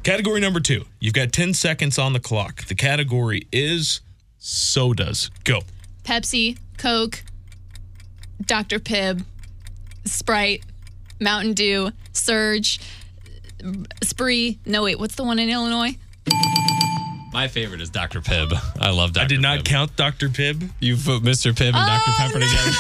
Category 0.04 0.40
number 0.40 0.60
two. 0.60 0.86
You've 1.00 1.16
got 1.16 1.32
10 1.32 1.56
seconds 1.56 1.98
on 1.98 2.14
the 2.14 2.20
clock. 2.20 2.66
The 2.66 2.76
category 2.76 3.48
is 3.52 4.02
sodas. 4.38 5.32
Go. 5.44 5.62
Pepsi, 6.04 6.58
Coke, 6.78 7.24
Dr. 8.46 8.78
Pibb, 8.80 9.24
Sprite, 10.06 10.64
Mountain 11.20 11.54
Dew, 11.54 11.92
Surge, 12.14 12.80
Spree. 14.04 14.60
No, 14.66 14.84
wait, 14.84 15.00
what's 15.00 15.16
the 15.16 15.24
one 15.24 15.40
in 15.40 15.50
Illinois? 15.50 15.96
My 17.34 17.48
favorite 17.50 17.82
is 17.82 17.90
Dr. 17.90 18.22
Pibb. 18.22 18.54
I 18.80 18.92
love 18.92 19.12
Dr. 19.14 19.26
I 19.26 19.28
did 19.28 19.42
not 19.42 19.60
Pibb. 19.60 19.66
count 19.66 19.96
Dr. 19.98 20.30
Pibb. 20.30 20.70
You 20.80 20.96
put 20.96 21.22
Mr. 21.22 21.52
Pibb 21.52 21.74
and 21.74 21.86
Dr. 21.86 22.04
Oh, 22.08 22.16
Pepper 22.18 22.40
together. 22.40 22.72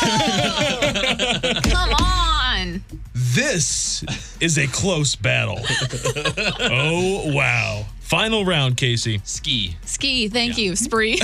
Come 1.69 1.91
on. 1.93 2.81
This 3.13 4.03
is 4.39 4.57
a 4.57 4.65
close 4.67 5.13
battle. 5.15 5.59
oh, 6.61 7.33
wow. 7.33 7.85
Final 7.99 8.45
round, 8.45 8.77
Kasey. 8.77 9.19
Ski. 9.27 9.75
Ski, 9.83 10.29
thank 10.29 10.57
you. 10.57 10.75
Spree. 10.77 11.19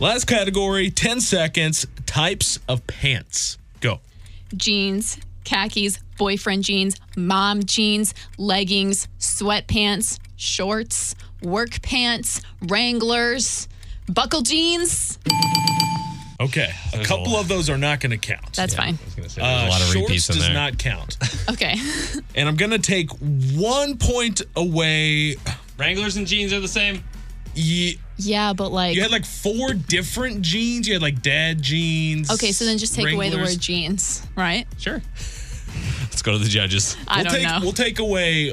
Last 0.00 0.24
category 0.26 0.90
10 0.90 1.20
seconds. 1.20 1.86
Types 2.06 2.58
of 2.68 2.86
pants. 2.86 3.58
Go. 3.80 4.00
jeans, 4.56 5.18
khakis, 5.44 5.98
boyfriend 6.16 6.64
jeans, 6.64 6.96
mom 7.16 7.64
jeans, 7.64 8.14
leggings, 8.38 9.08
sweatpants, 9.18 10.18
shorts, 10.36 11.14
work 11.42 11.80
pants, 11.82 12.40
Wranglers, 12.62 13.68
buckle 14.08 14.42
jeans. 14.42 15.18
Okay. 16.38 16.70
A 16.70 16.90
There's 16.96 17.06
a 17.06 17.08
couple 17.08 17.32
lot. 17.32 17.40
of 17.42 17.48
those 17.48 17.70
are 17.70 17.78
not 17.78 18.00
going 18.00 18.10
to 18.10 18.18
count. 18.18 18.52
That's 18.54 18.74
fine. 18.74 18.98
I 19.00 19.04
was 19.06 19.14
gonna 19.14 19.28
say, 19.30 19.40
Uh, 19.40 19.46
there's 19.46 19.62
a 19.62 19.70
lot 19.70 19.80
of 19.80 19.86
shorts 19.88 20.08
repeats 20.10 20.28
in 20.28 20.34
does 20.36 20.44
there. 20.44 20.54
not 20.54 20.78
count. 20.78 21.16
Okay. 21.48 21.76
and 22.34 22.48
I'm 22.48 22.56
going 22.56 22.72
to 22.72 22.78
take 22.80 23.08
one 23.54 23.96
point 23.98 24.42
away. 24.56 25.36
Wranglers 25.78 26.16
and 26.16 26.26
jeans 26.26 26.52
are 26.52 26.58
the 26.60 26.66
same. 26.68 27.04
Ye- 27.54 27.98
yeah, 28.18 28.52
but 28.52 28.70
like 28.72 28.96
You 28.96 29.02
had 29.02 29.10
like 29.12 29.24
four 29.24 29.72
different 29.72 30.42
jeans. 30.42 30.88
You 30.88 30.94
had 30.94 31.02
like 31.02 31.22
dad 31.22 31.62
jeans. 31.62 32.30
Okay, 32.30 32.50
so 32.52 32.64
then 32.64 32.78
just 32.78 32.94
take 32.96 33.04
away 33.14 33.30
the 33.30 33.36
Wranglers. 33.36 33.54
word 33.56 33.60
jeans, 33.62 34.26
right? 34.36 34.66
Sure. 34.78 35.00
Let's 36.26 36.38
go 36.38 36.38
to 36.38 36.44
the 36.44 36.50
judges. 36.50 36.96
I 37.06 37.16
we'll 37.18 37.24
don't 37.24 37.34
take, 37.34 37.42
know. 37.48 37.58
We'll 37.62 37.72
take 37.72 37.98
away 38.00 38.52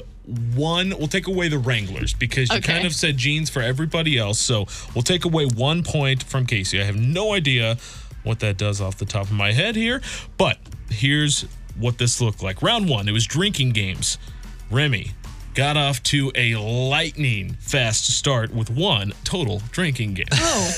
one. 0.56 0.90
We'll 0.98 1.08
take 1.08 1.26
away 1.28 1.48
the 1.48 1.58
Wranglers 1.58 2.14
because 2.14 2.50
you 2.52 2.58
Okay. 2.58 2.74
kind 2.74 2.86
of 2.86 2.94
said 2.94 3.18
jeans 3.18 3.50
for 3.50 3.62
everybody 3.64 4.16
else. 4.18 4.40
So 4.40 4.68
we'll 4.94 5.02
take 5.02 5.26
away 5.26 5.46
one 5.46 5.82
point 5.84 6.22
from 6.24 6.46
Kasey. 6.46 6.80
I 6.80 6.86
have 6.86 6.96
no 6.96 7.34
idea 7.34 7.78
what 8.24 8.40
that 8.42 8.58
does 8.58 8.80
off 8.80 8.98
the 8.98 9.06
top 9.06 9.24
of 9.24 9.32
my 9.32 9.52
head 9.54 9.76
here, 9.76 10.02
but 10.38 10.58
here's 10.90 11.42
what 11.76 11.98
this 11.98 12.22
looked 12.22 12.44
like. 12.44 12.62
Round 12.62 12.88
one, 12.88 13.10
it 13.10 13.12
was 13.12 13.26
drinking 13.26 13.72
games. 13.72 14.18
Remy 14.70 15.12
got 15.56 15.76
off 15.76 16.02
to 16.04 16.32
a 16.36 16.56
lightning 16.56 17.54
fast 17.60 18.06
start 18.16 18.54
with 18.54 18.70
one 18.70 19.14
total 19.24 19.62
drinking 19.72 20.14
game. 20.14 20.26
Oh, 20.32 20.72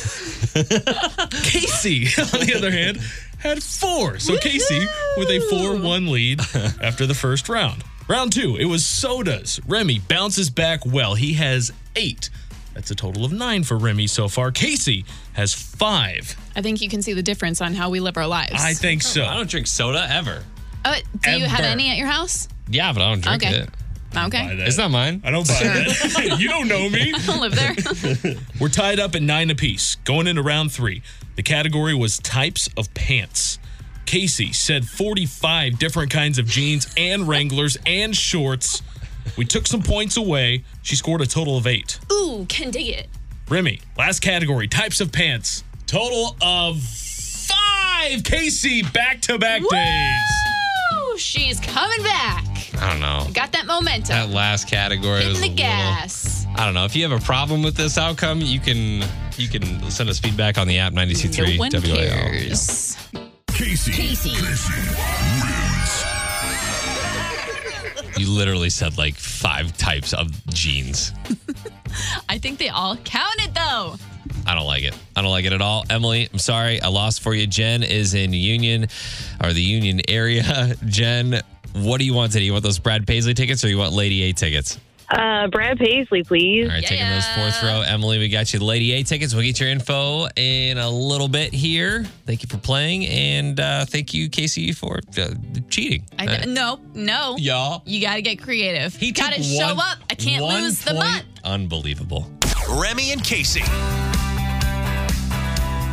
Kasey, 0.56 2.08
on 2.34 2.46
the 2.46 2.56
other 2.56 2.72
hand, 2.72 3.00
had 3.46 3.62
four. 3.64 4.20
So 4.20 4.34
Kasey 4.38 4.86
with 5.18 5.30
a 5.30 5.40
4 5.50 5.78
1 5.78 6.08
lead 6.08 6.40
after 6.82 7.06
the 7.06 7.14
first 7.14 7.48
round. 7.50 7.84
Round 8.08 8.32
two, 8.32 8.56
it 8.58 8.66
was 8.66 8.86
sodas. 8.86 9.60
Remy 9.68 10.00
bounces 10.08 10.50
back 10.50 10.86
well. 10.86 11.16
He 11.16 11.34
has 11.34 11.72
eight. 11.96 12.30
That's 12.76 12.92
a 12.92 12.96
total 12.96 13.26
of 13.26 13.32
nine 13.32 13.64
for 13.64 13.78
Remy 13.78 14.08
so 14.08 14.28
far. 14.28 14.52
Kasey 14.52 15.06
has 15.34 15.54
five. 15.54 16.36
I 16.56 16.62
think 16.62 16.82
you 16.82 16.90
can 16.90 17.02
see 17.02 17.14
the 17.14 17.24
difference 17.24 17.62
on 17.62 17.74
how 17.74 17.90
we 17.90 18.00
live 18.00 18.18
our 18.18 18.28
lives. 18.28 18.54
I 18.58 18.74
think 18.74 19.02
so. 19.02 19.24
I 19.26 19.36
don't 19.36 19.50
drink 19.50 19.66
soda 19.68 20.06
ever. 20.10 20.44
Uh, 20.84 20.98
do 21.22 21.32
you 21.32 21.46
have 21.46 21.62
Ever. 21.62 21.68
any 21.70 21.90
at 21.90 21.98
your 21.98 22.08
house? 22.08 22.48
Yeah, 22.70 22.94
but 22.94 23.02
I 23.02 23.10
don't 23.10 23.22
drink 23.22 23.44
Okay. 23.44 23.56
it. 23.62 23.70
Buy 24.16 24.26
Okay. 24.26 24.56
that. 24.56 24.68
It's 24.68 24.78
not 24.78 24.90
mine. 24.92 25.22
I 25.24 25.32
don't 25.32 25.48
buy 25.48 25.54
that. 25.62 26.38
you 26.40 26.48
don't 26.48 26.68
know 26.68 26.90
me. 26.90 27.14
I 27.16 27.20
don't 27.26 27.42
live 27.42 27.56
there. 27.56 28.36
We're 28.60 28.70
tied 28.70 29.00
up 29.00 29.14
at 29.16 29.22
nine 29.22 29.50
apiece, 29.52 29.96
going 30.06 30.26
into 30.28 30.42
round 30.42 30.72
three. 30.72 31.04
The 31.36 31.44
category 31.44 31.94
was 31.94 32.18
types 32.20 32.70
of 32.78 32.92
pants. 32.94 33.60
Kasey 34.06 34.54
said 34.56 34.86
45 34.86 35.78
different 35.80 36.12
kinds 36.12 36.38
of 36.40 36.48
jeans 36.48 36.88
and 36.96 37.28
Wranglers 37.28 37.78
and 37.86 38.16
shorts. 38.16 38.82
We 39.38 39.46
took 39.46 39.66
some 39.68 39.82
points 39.82 40.16
away. 40.18 40.64
She 40.84 40.96
scored 40.96 41.22
a 41.22 41.26
total 41.26 41.58
of 41.58 41.66
eight. 41.68 42.00
Ooh, 42.12 42.46
can 42.48 42.72
dig 42.72 42.88
it. 42.88 43.08
Remy, 43.50 43.82
last 43.98 44.22
category, 44.22 44.68
types 44.68 45.02
of 45.02 45.12
pants. 45.12 45.64
Total 45.88 46.36
of 46.42 46.80
five. 46.82 48.22
Kasey, 48.24 48.92
back 48.94 49.22
to 49.22 49.38
back 49.40 49.62
days. 49.70 50.20
Woo! 50.94 51.18
She's 51.18 51.60
coming 51.60 52.02
back. 52.04 52.46
I 52.80 52.92
don't 52.92 53.00
know. 53.02 53.28
Got 53.34 53.52
that 53.54 53.66
momentum. 53.66 54.08
That 54.16 54.30
last 54.30 54.68
category 54.70 55.18
Hitting 55.24 55.30
was 55.32 55.42
the 55.42 55.48
a 55.48 55.50
little- 55.50 56.56
I 56.58 56.66
don't 56.66 56.74
know. 56.74 56.86
If 56.86 56.96
you 56.96 57.04
have 57.08 57.12
a 57.12 57.24
problem 57.24 57.64
with 57.64 57.76
this 57.76 57.98
outcome, 57.98 58.40
you 58.42 58.60
can 58.60 59.04
you 59.38 59.48
can 59.50 59.90
send 59.92 60.10
us 60.10 60.20
feedback 60.20 60.58
on 60.58 60.68
the 60.68 60.80
app 60.80 60.94
923 60.94 61.54
No 61.56 61.60
one 61.60 61.72
WIL. 61.72 61.96
cares. 61.96 62.98
Kasey. 63.48 63.92
Kasey. 63.94 64.36
You 68.18 68.30
literally 68.32 68.70
said 68.70 68.98
like 68.98 69.16
five 69.16 69.76
types 69.78 70.14
of 70.14 70.32
jeans. 70.48 71.12
I 72.30 72.38
think 72.38 72.60
they 72.60 72.70
all 72.70 72.96
counted 72.98 73.54
though. 73.54 73.96
I 74.48 74.56
don't 74.56 74.66
like 74.66 74.84
it. 74.84 74.98
I 75.16 75.22
don't 75.22 75.32
like 75.32 75.46
it 75.46 75.54
at 75.54 75.62
all. 75.62 75.84
Emily, 75.90 76.30
I'm 76.32 76.40
sorry. 76.40 76.82
I 76.82 76.88
lost 76.88 77.22
for 77.22 77.34
you. 77.34 77.46
Jen 77.48 77.84
is 77.84 78.14
in 78.14 78.32
Union 78.34 78.88
or 79.44 79.52
the 79.54 79.62
Union 79.62 80.02
area. 80.08 80.76
Jen, 80.86 81.42
what 81.84 82.00
do 82.00 82.06
you 82.06 82.14
want 82.14 82.32
today? 82.32 82.46
You 82.46 82.52
want 82.54 82.64
those 82.64 82.80
Brad 82.80 83.06
Paisley 83.06 83.34
tickets 83.34 83.64
or 83.64 83.70
you 83.70 83.78
want 83.78 83.94
Lady 83.94 84.24
A 84.24 84.34
tickets? 84.34 84.80
Uh, 85.08 85.48
Brad 85.50 85.78
Paisley, 85.78 86.24
please. 86.24 86.68
All 86.68 86.74
right, 86.74 86.84
taking 86.84 87.08
those 87.08 87.28
fourth 87.36 87.62
row. 87.62 87.82
Emily, 87.82 88.18
we 88.18 88.28
got 88.28 88.52
you 88.54 88.58
the 88.60 88.66
Lady 88.66 88.92
A 88.94 89.04
tickets. 89.04 89.36
We'll 89.36 89.44
get 89.44 89.60
your 89.60 89.70
info 89.70 90.28
in 90.36 90.80
a 90.80 90.90
little 90.90 91.28
bit 91.28 91.54
here. 91.54 92.06
Thank 92.26 92.42
you 92.42 92.50
for 92.50 92.58
playing. 92.58 93.06
And 93.06 93.60
uh, 93.60 93.86
thank 93.86 94.16
you, 94.16 94.30
Kasey, 94.32 94.76
for 94.76 95.02
uh, 95.22 95.28
cheating. 95.70 96.06
I, 96.18 96.26
Uh, 96.26 96.46
no, 96.48 96.80
no. 96.96 97.36
y'all. 97.38 97.84
You 97.86 98.02
got 98.02 98.16
to 98.16 98.24
get 98.24 98.42
creative. 98.42 98.96
He 98.96 99.12
got 99.12 99.34
to 99.34 99.44
show 99.44 99.76
up. 99.78 100.00
I 100.10 100.16
can't 100.16 100.42
one 100.44 100.64
lose 100.64 100.84
the 100.84 100.96
butt. 100.96 101.24
Unbelievable. 101.44 102.28
Remy 102.68 103.12
and 103.12 103.22
Kasey. 103.22 103.62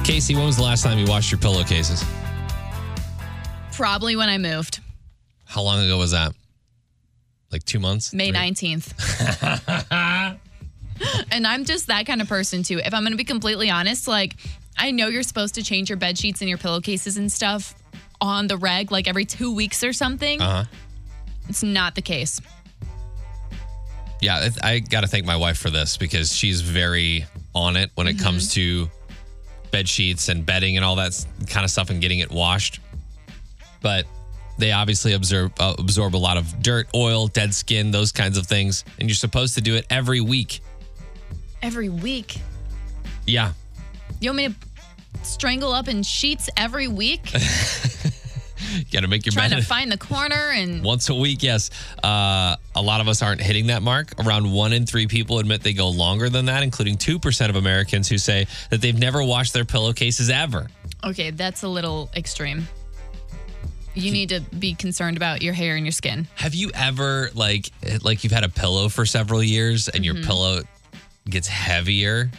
Kasey, 0.05 0.35
when 0.35 0.47
was 0.47 0.57
the 0.57 0.62
last 0.62 0.83
time 0.85 0.99
you 0.99 1.05
washed 1.07 1.31
your 1.31 1.38
pillowcases? 1.38 2.03
Probably 3.73 4.16
when 4.16 4.29
I 4.31 4.38
moved, 4.38 4.81
How 5.52 5.60
long 5.60 5.84
ago 5.84 5.98
was 5.98 6.12
that? 6.12 6.32
Like 7.50 7.62
two 7.64 7.78
months? 7.78 8.14
May 8.14 8.30
Three? 8.30 8.38
19th. 8.38 9.90
and 11.30 11.46
I'm 11.46 11.66
just 11.66 11.88
that 11.88 12.06
kind 12.06 12.22
of 12.22 12.28
person 12.28 12.62
too. 12.62 12.78
If 12.78 12.94
I'm 12.94 13.02
going 13.02 13.12
to 13.12 13.18
be 13.18 13.24
completely 13.24 13.68
honest, 13.68 14.08
like 14.08 14.36
I 14.78 14.92
know 14.92 15.08
you're 15.08 15.22
supposed 15.22 15.56
to 15.56 15.62
change 15.62 15.90
your 15.90 15.98
bed 15.98 16.16
sheets 16.16 16.40
and 16.40 16.48
your 16.48 16.56
pillowcases 16.56 17.18
and 17.18 17.30
stuff 17.30 17.74
on 18.18 18.46
the 18.46 18.56
reg 18.56 18.90
like 18.90 19.06
every 19.06 19.26
2 19.26 19.54
weeks 19.54 19.84
or 19.84 19.92
something. 19.92 20.40
Uh-huh. 20.40 20.64
It's 21.50 21.62
not 21.62 21.96
the 21.96 22.02
case. 22.02 22.40
Yeah, 24.22 24.48
I, 24.62 24.74
I 24.74 24.78
got 24.78 25.02
to 25.02 25.06
thank 25.06 25.26
my 25.26 25.36
wife 25.36 25.58
for 25.58 25.68
this 25.68 25.98
because 25.98 26.34
she's 26.34 26.62
very 26.62 27.26
on 27.54 27.76
it 27.76 27.90
when 27.94 28.06
it 28.06 28.18
comes 28.18 28.54
to 28.54 28.88
bed 29.70 29.86
sheets 29.86 30.30
and 30.30 30.46
bedding 30.46 30.76
and 30.76 30.84
all 30.84 30.96
that 30.96 31.26
kind 31.46 31.64
of 31.64 31.70
stuff 31.70 31.90
and 31.90 32.00
getting 32.00 32.20
it 32.20 32.30
washed. 32.30 32.80
But 33.82 34.06
they 34.58 34.72
obviously 34.72 35.12
absorb 35.14 35.52
uh, 35.60 35.74
absorb 35.78 36.14
a 36.14 36.18
lot 36.18 36.36
of 36.36 36.62
dirt, 36.62 36.88
oil, 36.94 37.26
dead 37.28 37.54
skin, 37.54 37.90
those 37.90 38.12
kinds 38.12 38.36
of 38.38 38.46
things, 38.46 38.84
and 38.98 39.08
you're 39.08 39.16
supposed 39.16 39.54
to 39.54 39.60
do 39.60 39.74
it 39.76 39.86
every 39.90 40.20
week. 40.20 40.60
Every 41.62 41.88
week. 41.88 42.38
Yeah, 43.26 43.52
You 44.20 44.30
want 44.30 44.36
me 44.36 44.48
to 44.48 44.54
strangle 45.24 45.72
up 45.72 45.86
in 45.88 46.02
sheets 46.02 46.50
every 46.56 46.88
week? 46.88 47.32
you 47.32 48.84
got 48.92 49.00
to 49.00 49.08
make 49.08 49.24
your 49.26 49.32
Trying 49.32 49.50
bed 49.50 49.60
to 49.60 49.64
find 49.64 49.90
the 49.92 49.98
corner 49.98 50.50
and 50.54 50.82
once 50.92 51.08
a 51.08 51.14
week. 51.14 51.42
Yes, 51.42 51.70
uh, 52.02 52.56
a 52.74 52.82
lot 52.82 53.00
of 53.00 53.08
us 53.08 53.22
aren't 53.22 53.40
hitting 53.40 53.68
that 53.68 53.82
mark. 53.82 54.12
Around 54.24 54.50
one 54.52 54.72
in 54.72 54.86
three 54.86 55.06
people 55.06 55.38
admit 55.38 55.62
they 55.62 55.72
go 55.72 55.88
longer 55.88 56.28
than 56.28 56.46
that, 56.46 56.62
including 56.62 56.96
two 56.96 57.18
percent 57.18 57.50
of 57.50 57.56
Americans 57.56 58.08
who 58.08 58.18
say 58.18 58.46
that 58.70 58.80
they've 58.80 58.98
never 58.98 59.22
washed 59.22 59.52
their 59.52 59.64
pillowcases 59.64 60.30
ever. 60.30 60.68
Okay, 61.04 61.30
that's 61.30 61.62
a 61.62 61.68
little 61.68 62.10
extreme. 62.16 62.66
You 63.94 64.11
need 64.11 64.31
to 64.31 64.40
be 64.40 64.74
concerned 64.74 65.16
about 65.16 65.42
your 65.42 65.52
hair 65.52 65.76
and 65.76 65.85
your 65.85 65.92
skin. 65.92 66.26
Have 66.37 66.55
you 66.55 66.70
ever 66.74 67.31
like 67.35 67.70
like 68.02 68.24
you've 68.24 68.33
had 68.33 68.44
a 68.44 68.48
pillow 68.48 68.88
for 68.88 69.05
several 69.07 69.42
years 69.42 69.88
and 69.88 70.05
Mm-hmm. 70.05 70.16
your 70.16 70.24
pillow 70.24 70.62
gets 71.28 71.46
heavier 71.48 72.31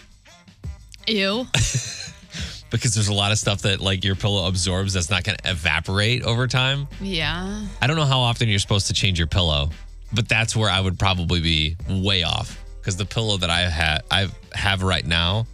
Ew. 1.08 1.46
because 2.70 2.94
there's 2.96 3.08
a 3.10 3.13
lot 3.13 3.32
of 3.32 3.38
stuff 3.38 3.62
that 3.63 3.82
like 3.82 4.04
your 4.04 4.16
pillow 4.16 4.48
absorbs 4.48 4.94
that's 4.94 5.10
not 5.10 5.24
going 5.24 5.38
to 5.38 5.50
evaporate 5.52 6.24
over 6.24 6.48
time? 6.48 6.88
yeah. 7.02 7.66
I 7.82 7.88
don't 7.88 7.98
know 7.98 8.06
how 8.06 8.20
often 8.20 8.50
you're 8.50 8.60
supposed 8.60 8.88
to 8.88 8.94
change 8.94 9.20
your 9.20 9.28
pillow, 9.28 9.70
but 10.13 10.28
that's 10.28 10.56
where 10.56 10.70
I 10.70 10.80
would 10.80 10.98
probably 10.98 11.39
be 11.42 11.76
way 11.89 12.24
off 12.24 12.60
because 12.80 12.98
the 12.98 13.06
pillow 13.06 13.38
that 13.38 13.50
I 13.50 13.62
had 13.70 14.02
I 14.10 14.28
have 14.54 14.82
right 14.84 15.06
now 15.06 15.46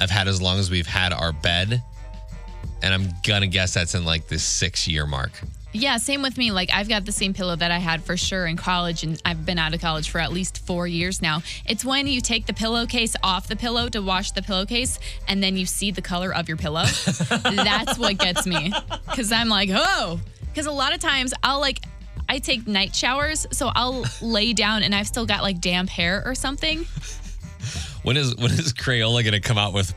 I've 0.00 0.10
had 0.10 0.26
as 0.28 0.40
long 0.42 0.58
as 0.58 0.70
we've 0.70 0.86
had 0.86 1.12
our 1.12 1.32
bed 1.32 1.82
and 2.84 2.92
I'm 2.92 3.08
gonna 3.26 3.46
guess 3.46 3.72
that's 3.72 3.94
in 3.94 4.04
like 4.04 4.28
the 4.28 4.38
6 4.38 4.88
year 4.88 5.06
mark. 5.06 5.32
Yeah, 5.72 5.96
same 5.96 6.20
with 6.20 6.36
me. 6.36 6.52
Like 6.52 6.70
I've 6.72 6.88
got 6.88 7.06
the 7.06 7.12
same 7.12 7.32
pillow 7.32 7.56
that 7.56 7.70
I 7.70 7.78
had 7.78 8.04
for 8.04 8.16
sure 8.16 8.46
in 8.46 8.58
college 8.58 9.02
and 9.02 9.20
I've 9.24 9.46
been 9.46 9.58
out 9.58 9.72
of 9.72 9.80
college 9.80 10.10
for 10.10 10.20
at 10.20 10.32
least 10.32 10.64
4 10.66 10.86
years 10.86 11.22
now. 11.22 11.42
It's 11.64 11.82
when 11.82 12.06
you 12.06 12.20
take 12.20 12.44
the 12.44 12.52
pillowcase 12.52 13.16
off 13.22 13.48
the 13.48 13.56
pillow 13.56 13.88
to 13.88 14.02
wash 14.02 14.32
the 14.32 14.42
pillowcase 14.42 14.98
and 15.26 15.42
then 15.42 15.56
you 15.56 15.64
see 15.64 15.90
the 15.92 16.02
color 16.02 16.32
of 16.32 16.46
your 16.46 16.58
pillow. 16.58 16.84
That's 17.28 17.98
what 17.98 18.18
gets 18.18 18.46
me 18.46 18.70
cuz 19.16 19.32
I'm 19.32 19.48
like, 19.48 19.70
"Oh." 19.72 20.20
Cuz 20.54 20.66
a 20.66 20.70
lot 20.70 20.94
of 20.94 21.00
times 21.00 21.32
I'll 21.42 21.60
like 21.60 21.82
I 22.28 22.38
take 22.38 22.66
night 22.66 22.94
showers, 22.94 23.46
so 23.50 23.72
I'll 23.74 24.04
lay 24.20 24.52
down 24.52 24.82
and 24.82 24.94
I've 24.94 25.06
still 25.06 25.26
got 25.26 25.42
like 25.42 25.60
damp 25.60 25.88
hair 25.88 26.22
or 26.24 26.34
something. 26.34 26.86
When 28.02 28.18
is 28.18 28.36
when 28.36 28.50
is 28.50 28.74
Crayola 28.74 29.28
to 29.30 29.40
come 29.40 29.56
out 29.56 29.72
with 29.72 29.94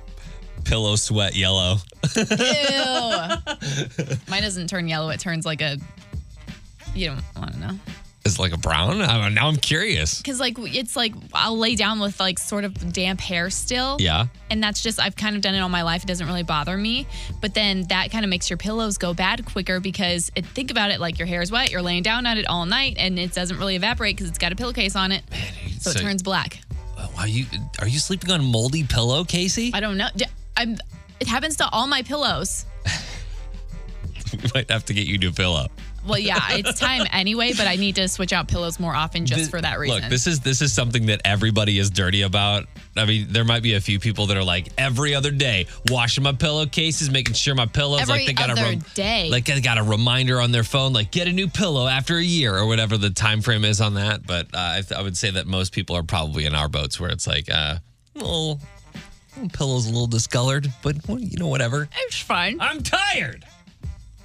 pillow 0.68 0.96
sweat 0.96 1.36
yellow? 1.36 1.78
Ew. 2.16 2.26
Mine 4.30 4.42
doesn't 4.42 4.68
turn 4.70 4.88
yellow, 4.88 5.10
it 5.10 5.20
turns 5.20 5.46
like 5.46 5.62
a 5.62 5.78
you 6.94 7.08
don't 7.08 7.22
want 7.36 7.54
to 7.54 7.60
know. 7.60 7.80
Is 8.26 8.36
it 8.36 8.40
like 8.42 8.52
a 8.52 8.58
brown? 8.58 9.02
I, 9.02 9.30
now 9.30 9.48
I'm 9.48 9.56
curious. 9.56 10.22
Cause 10.22 10.40
like 10.40 10.58
it's 10.60 10.96
like 10.98 11.14
I'll 11.34 11.58
lay 11.58 11.76
down 11.76 12.00
with 12.02 12.20
like 12.20 12.40
sort 12.40 12.66
of 12.66 12.92
damp 12.92 13.22
hair 13.22 13.50
still. 13.50 13.96
Yeah. 14.00 14.26
And 14.50 14.62
that's 14.62 14.84
just 14.84 15.00
I've 15.00 15.16
kind 15.16 15.36
of 15.38 15.42
done 15.42 15.56
it 15.56 15.60
all 15.60 15.70
my 15.70 15.84
life. 15.84 16.04
It 16.04 16.08
doesn't 16.08 16.28
really 16.28 16.44
bother 16.44 16.76
me. 16.76 17.08
But 17.40 17.54
then 17.54 17.84
that 17.88 18.12
kind 18.12 18.26
of 18.26 18.30
makes 18.30 18.50
your 18.50 18.58
pillows 18.58 18.98
go 18.98 19.14
bad 19.14 19.46
quicker 19.46 19.80
because 19.80 20.30
it, 20.36 20.46
think 20.46 20.72
about 20.72 20.92
it 20.92 21.00
like 21.00 21.20
your 21.20 21.28
hair 21.28 21.42
is 21.42 21.52
wet, 21.52 21.72
you're 21.72 21.82
laying 21.82 22.04
down 22.04 22.26
on 22.26 22.38
it 22.38 22.48
all 22.48 22.66
night, 22.66 22.96
and 22.98 23.18
it 23.18 23.32
doesn't 23.34 23.58
really 23.60 23.76
evaporate 23.78 24.18
because 24.18 24.28
it's 24.30 24.40
got 24.40 24.52
a 24.52 24.56
pillowcase 24.56 24.96
on 24.98 25.12
it. 25.14 25.24
So, 25.80 25.92
So- 25.92 26.00
it 26.00 26.02
turns 26.04 26.22
black. 26.24 26.60
Wow, 27.16 27.26
you 27.26 27.46
are 27.80 27.88
you 27.88 28.00
sleeping 28.00 28.32
on 28.32 28.40
a 28.40 28.44
moldy 28.44 28.84
pillow, 28.84 29.24
Kasey? 29.24 29.72
I 29.74 29.80
don't 29.80 29.98
know. 29.98 30.08
I'm. 30.58 30.78
It 31.20 31.28
happens 31.28 31.56
to 31.58 31.70
all 31.70 31.88
my 31.88 32.02
pillows. 32.04 32.66
we 34.34 34.50
might 34.54 34.70
have 34.70 34.86
to 34.86 34.94
get 34.94 35.08
you 35.08 35.16
a 35.16 35.18
new 35.18 35.32
pillow. 35.32 35.68
Well, 36.08 36.20
yeah, 36.20 36.40
it's 36.52 36.80
time 36.80 37.06
anyway, 37.12 37.54
but 37.58 37.68
I 37.68 37.76
need 37.76 37.96
to 37.96 38.08
switch 38.08 38.32
out 38.32 38.48
pillows 38.48 38.80
more 38.80 38.96
often 38.96 39.26
just 39.26 39.52
for 39.52 39.60
that 39.60 39.78
reason. 39.78 40.02
Look, 40.02 40.10
this 40.10 40.26
is 40.26 40.40
this 40.40 40.62
is 40.62 40.72
something 40.72 41.08
that 41.08 41.22
everybody 41.26 41.80
is 41.80 41.90
dirty 41.90 42.22
about. 42.22 42.66
I 42.96 43.06
mean, 43.06 43.28
there 43.30 43.44
might 43.44 43.62
be 43.62 43.74
a 43.74 43.82
few 43.82 44.00
people 44.00 44.28
that 44.28 44.38
are 44.38 44.44
like 44.44 44.70
every 44.78 45.14
other 45.14 45.32
day 45.32 45.68
washing 45.90 46.24
my 46.24 46.32
pillowcases, 46.32 47.10
making 47.10 47.34
sure 47.34 47.56
my 47.56 47.66
pillows 47.66 48.02
Every 48.02 48.20
like 48.20 48.28
they 48.28 48.34
got 48.34 48.50
a 48.50 48.54
other 48.54 48.76
day. 48.94 49.30
like 49.30 49.46
they 49.46 49.60
got 49.60 49.78
a 49.78 49.84
reminder 49.84 50.40
on 50.40 50.52
their 50.52 50.64
phone, 50.64 50.94
like 50.94 51.12
get 51.12 51.28
a 51.28 51.34
new 51.34 51.48
pillow 51.50 51.88
after 51.88 52.16
a 52.16 52.24
year 52.24 52.56
or 52.56 52.66
whatever 52.68 52.98
the 52.98 53.10
time 53.10 53.42
frame 53.42 53.66
is 53.66 53.82
on 53.82 53.96
that. 53.96 54.26
But 54.26 54.48
uh, 54.54 54.76
I, 54.78 54.82
th- 54.82 54.98
I 54.98 55.04
would 55.04 55.18
say 55.18 55.32
that 55.32 55.46
most 55.46 55.74
people 55.74 55.96
are 55.98 56.04
probably 56.04 56.46
in 56.46 56.56
our 56.56 56.70
boats 56.70 57.00
where 57.00 57.10
it's 57.10 57.28
like, 57.28 57.52
uh, 57.52 57.78
well, 58.16 58.62
Mm, 59.38 59.54
pillow's 59.54 59.86
a 59.86 59.90
little 59.90 60.08
discolored, 60.08 60.72
but 60.82 60.96
well, 61.08 61.20
you 61.20 61.38
know, 61.38 61.48
whatever. 61.48 61.88
it's 62.06 62.20
fine. 62.20 62.58
I'm 62.60 62.82
tired. 62.82 63.46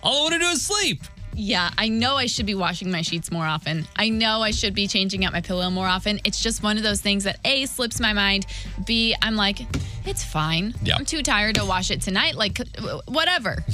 All 0.03 0.20
I 0.20 0.22
want 0.22 0.33
to 0.35 0.38
do 0.40 0.46
is 0.46 0.64
sleep. 0.64 1.03
Yeah, 1.35 1.70
I 1.79 1.88
know 1.88 2.16
I 2.16 2.27
should 2.27 2.44
be 2.44 2.55
washing 2.55 2.90
my 2.90 3.01
sheets 3.01 3.31
more 3.31 3.46
often. 3.46 3.87
I 3.96 4.11
know 4.11 4.42
I 4.42 4.51
should 4.51 4.75
be 4.75 4.87
changing 4.87 5.25
out 5.25 5.33
my 5.33 5.40
pillow 5.40 5.70
more 5.70 5.87
often. 5.87 6.20
It's 6.25 6.42
just 6.42 6.62
one 6.62 6.77
of 6.77 6.83
those 6.83 7.01
things 7.01 7.25
that 7.25 7.38
A 7.44 7.64
slips 7.66 8.01
my 8.01 8.12
mind. 8.12 8.46
B, 8.85 9.14
I'm 9.22 9.35
like, 9.35 9.61
it's 10.05 10.22
fine. 10.22 10.75
Yeah. 10.83 10.96
I'm 10.96 11.07
too 11.07 11.22
tired 11.22 11.55
to 11.55 11.64
wash 11.64 11.90
it 11.90 12.03
tonight. 12.03 12.35
Like, 12.35 12.59
whatever. 13.07 13.64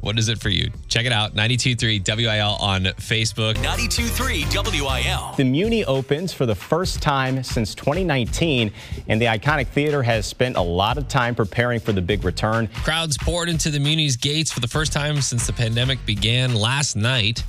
What 0.00 0.18
is 0.18 0.28
it 0.28 0.38
for 0.38 0.48
you? 0.48 0.70
Check 0.86 1.06
it 1.06 1.12
out. 1.12 1.34
923 1.34 2.02
WIL 2.06 2.56
on 2.60 2.84
Facebook. 2.84 3.54
923 3.56 4.46
WIL. 4.80 5.34
The 5.36 5.44
Muni 5.44 5.84
opens 5.84 6.32
for 6.32 6.46
the 6.46 6.54
first 6.54 7.02
time 7.02 7.42
since 7.42 7.74
2019, 7.74 8.72
and 9.08 9.20
the 9.20 9.26
iconic 9.26 9.66
theater 9.68 10.02
has 10.02 10.24
spent 10.24 10.56
a 10.56 10.62
lot 10.62 10.98
of 10.98 11.08
time 11.08 11.34
preparing 11.34 11.80
for 11.80 11.92
the 11.92 12.00
big 12.00 12.24
return. 12.24 12.68
Crowds 12.84 13.18
poured 13.18 13.48
into 13.48 13.70
the 13.70 13.80
Muni's 13.80 14.16
gates 14.16 14.52
for 14.52 14.60
the 14.60 14.68
first 14.68 14.92
time 14.92 15.20
since 15.20 15.46
the 15.46 15.52
pandemic 15.52 16.04
began 16.06 16.54
last 16.54 16.94
night. 16.94 17.42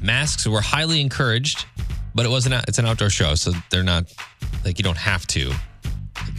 Masks 0.00 0.46
were 0.46 0.62
highly 0.62 1.00
encouraged, 1.02 1.66
but 2.14 2.24
it 2.24 2.30
wasn't. 2.30 2.54
It's 2.68 2.78
an 2.78 2.86
outdoor 2.86 3.10
show, 3.10 3.34
so 3.34 3.52
they're 3.70 3.82
not 3.82 4.12
like 4.64 4.78
you 4.78 4.84
don't 4.84 4.96
have 4.96 5.26
to. 5.28 5.52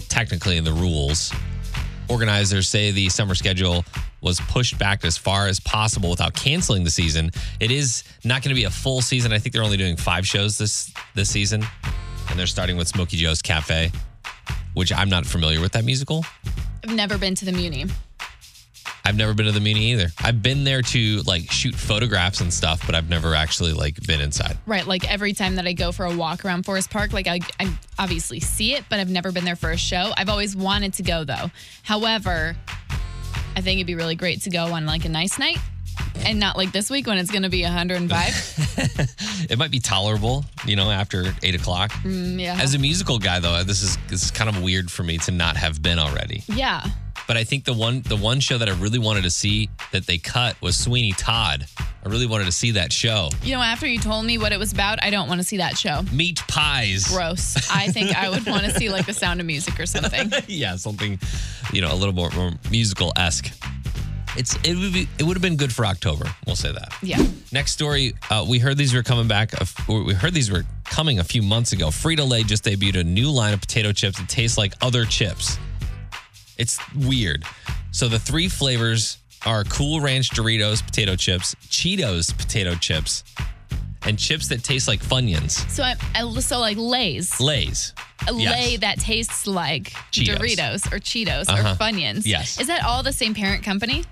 Technically, 0.09 0.57
in 0.57 0.63
the 0.63 0.73
rules, 0.73 1.31
organizers 2.09 2.69
say 2.69 2.91
the 2.91 3.09
summer 3.09 3.35
schedule 3.35 3.85
was 4.21 4.39
pushed 4.41 4.77
back 4.77 5.05
as 5.05 5.17
far 5.17 5.47
as 5.47 5.59
possible 5.59 6.09
without 6.09 6.33
canceling 6.33 6.83
the 6.83 6.89
season. 6.89 7.31
It 7.59 7.71
is 7.71 8.03
not 8.23 8.41
going 8.41 8.49
to 8.49 8.55
be 8.55 8.65
a 8.65 8.69
full 8.69 9.01
season. 9.01 9.31
I 9.31 9.39
think 9.39 9.53
they're 9.53 9.63
only 9.63 9.77
doing 9.77 9.97
five 9.97 10.27
shows 10.27 10.57
this 10.57 10.93
this 11.15 11.29
season, 11.29 11.65
and 12.29 12.39
they're 12.39 12.47
starting 12.47 12.77
with 12.77 12.87
Smokey 12.87 13.17
Joe's 13.17 13.41
Cafe, 13.41 13.91
which 14.73 14.91
I'm 14.91 15.09
not 15.09 15.25
familiar 15.25 15.61
with 15.61 15.73
that 15.73 15.85
musical. 15.85 16.25
I've 16.83 16.95
never 16.95 17.17
been 17.17 17.35
to 17.35 17.45
the 17.45 17.51
Muni. 17.51 17.85
I've 19.07 19.15
never 19.15 19.33
been 19.33 19.45
to 19.45 19.53
the 19.53 19.61
Muni 19.61 19.93
either. 19.93 20.09
I've 20.19 20.43
been 20.43 20.65
there 20.65 20.81
to 20.81 21.21
like 21.21 21.49
shoot 21.49 21.73
photographs 21.73 22.41
and 22.41 22.53
stuff, 22.53 22.85
but 22.85 22.93
I've 22.93 23.09
never 23.09 23.35
actually 23.35 23.71
like 23.71 24.05
been 24.05 24.19
inside. 24.19 24.57
Right, 24.65 24.85
like 24.85 25.09
every 25.09 25.31
time 25.31 25.55
that 25.55 25.65
I 25.65 25.71
go 25.71 25.93
for 25.93 26.05
a 26.05 26.13
walk 26.13 26.43
around 26.43 26.65
Forest 26.65 26.89
Park, 26.89 27.13
like 27.13 27.25
I, 27.25 27.39
I 27.57 27.73
obviously 27.97 28.41
see 28.41 28.73
it, 28.73 28.83
but 28.89 28.99
I've 28.99 29.09
never 29.09 29.31
been 29.31 29.45
there 29.45 29.55
for 29.55 29.71
a 29.71 29.77
show. 29.77 30.11
I've 30.17 30.27
always 30.27 30.57
wanted 30.57 30.93
to 30.95 31.03
go 31.03 31.23
though. 31.23 31.51
However, 31.83 32.57
I 33.55 33.61
think 33.61 33.77
it'd 33.77 33.87
be 33.87 33.95
really 33.95 34.15
great 34.15 34.41
to 34.41 34.49
go 34.49 34.73
on 34.73 34.85
like 34.85 35.05
a 35.05 35.09
nice 35.09 35.39
night 35.39 35.57
and 36.25 36.37
not 36.37 36.57
like 36.57 36.73
this 36.73 36.89
week 36.89 37.07
when 37.07 37.17
it's 37.17 37.31
going 37.31 37.43
to 37.43 37.49
be 37.49 37.63
105. 37.63 39.13
It 39.49 39.57
might 39.57 39.71
be 39.71 39.79
tolerable, 39.79 40.43
you 40.65 40.75
know, 40.75 40.89
after 40.89 41.33
eight 41.43 41.55
o'clock. 41.55 41.91
Mm, 42.03 42.41
yeah. 42.41 42.57
As 42.59 42.73
a 42.73 42.79
musical 42.79 43.19
guy, 43.19 43.39
though, 43.39 43.63
this 43.63 43.81
is 43.83 43.97
this 44.07 44.23
is 44.23 44.31
kind 44.31 44.49
of 44.49 44.61
weird 44.61 44.91
for 44.91 45.03
me 45.03 45.19
to 45.19 45.31
not 45.31 45.55
have 45.55 45.81
been 45.81 45.99
already. 45.99 46.43
yeah. 46.47 46.85
But 47.27 47.35
I 47.37 47.43
think 47.43 47.65
the 47.65 47.73
one 47.73 48.01
the 48.03 48.15
one 48.15 48.39
show 48.39 48.57
that 48.57 48.69
I 48.69 48.73
really 48.73 48.99
wanted 48.99 49.23
to 49.23 49.29
see 49.31 49.69
that 49.91 50.05
they 50.05 50.17
cut 50.17 50.59
was 50.61 50.77
Sweeney 50.79 51.11
Todd. 51.11 51.65
I 51.79 52.09
really 52.09 52.25
wanted 52.25 52.45
to 52.45 52.53
see 52.53 52.71
that 52.71 52.93
show. 52.93 53.29
You 53.43 53.55
know, 53.55 53.61
after 53.61 53.85
you 53.85 53.99
told 53.99 54.25
me 54.25 54.37
what 54.37 54.53
it 54.53 54.59
was 54.59 54.71
about, 54.71 55.03
I 55.03 55.09
don't 55.09 55.27
want 55.27 55.41
to 55.41 55.43
see 55.43 55.57
that 55.57 55.77
show. 55.77 56.03
Meat 56.13 56.41
pies. 56.47 57.07
Gross. 57.09 57.69
I 57.69 57.87
think 57.89 58.15
I 58.15 58.29
would 58.29 58.45
want 58.45 58.63
to 58.63 58.71
see 58.71 58.87
like 58.89 59.05
the 59.05 59.13
sound 59.13 59.41
of 59.41 59.45
music 59.45 59.77
or 59.77 59.85
something. 59.85 60.31
yeah, 60.47 60.77
something, 60.77 61.19
you 61.73 61.81
know, 61.81 61.93
a 61.93 61.95
little 61.95 62.13
more, 62.15 62.29
more 62.31 62.51
musical 62.71 63.11
esque. 63.17 63.51
It's 64.37 64.55
it 64.63 64.75
would 64.77 64.93
be 64.93 65.07
it 65.19 65.23
would 65.23 65.35
have 65.35 65.41
been 65.41 65.57
good 65.57 65.73
for 65.73 65.85
October. 65.85 66.25
We'll 66.45 66.55
say 66.55 66.71
that. 66.71 66.93
Yeah. 67.01 67.25
Next 67.51 67.71
story, 67.71 68.13
uh, 68.29 68.45
we 68.47 68.59
heard 68.59 68.77
these 68.77 68.93
were 68.93 69.03
coming 69.03 69.27
back. 69.27 69.53
a 69.53 69.61
f- 69.61 69.87
We 69.89 70.13
heard 70.13 70.33
these 70.33 70.51
were 70.51 70.63
coming 70.85 71.19
a 71.19 71.23
few 71.23 71.41
months 71.41 71.71
ago. 71.73 71.87
Frito 71.87 72.29
Lay 72.29 72.43
just 72.43 72.63
debuted 72.63 72.99
a 72.99 73.03
new 73.03 73.31
line 73.31 73.53
of 73.53 73.59
potato 73.61 73.91
chips 73.91 74.17
that 74.19 74.29
taste 74.29 74.57
like 74.57 74.73
other 74.81 75.03
chips. 75.05 75.57
It's 76.57 76.79
weird. 76.95 77.43
So 77.91 78.07
the 78.07 78.19
three 78.19 78.49
flavors 78.49 79.17
are 79.45 79.63
Cool 79.65 80.01
Ranch 80.01 80.29
Doritos 80.31 80.83
potato 80.83 81.15
chips, 81.15 81.55
Cheetos 81.69 82.35
potato 82.37 82.75
chips, 82.75 83.23
and 84.03 84.17
chips 84.17 84.47
that 84.49 84.63
taste 84.63 84.87
like 84.87 85.01
Funyuns. 85.01 85.69
So 85.69 85.83
I, 85.83 85.95
I 86.15 86.39
so 86.39 86.59
like 86.59 86.77
Lay's. 86.77 87.39
Lays. 87.39 87.93
A 88.27 88.33
Yes. 88.33 88.51
lay 88.51 88.77
that 88.77 88.99
tastes 88.99 89.47
like 89.47 89.91
Cheetos. 90.11 90.37
Doritos 90.37 90.91
or 90.91 90.99
Cheetos 90.99 91.45
Uh-huh. 91.47 91.71
or 91.71 91.75
Funyuns. 91.75 92.23
Yes. 92.25 92.59
Is 92.59 92.67
that 92.67 92.83
all 92.83 93.03
the 93.03 93.13
same 93.13 93.33
parent 93.33 93.63
company? 93.63 94.03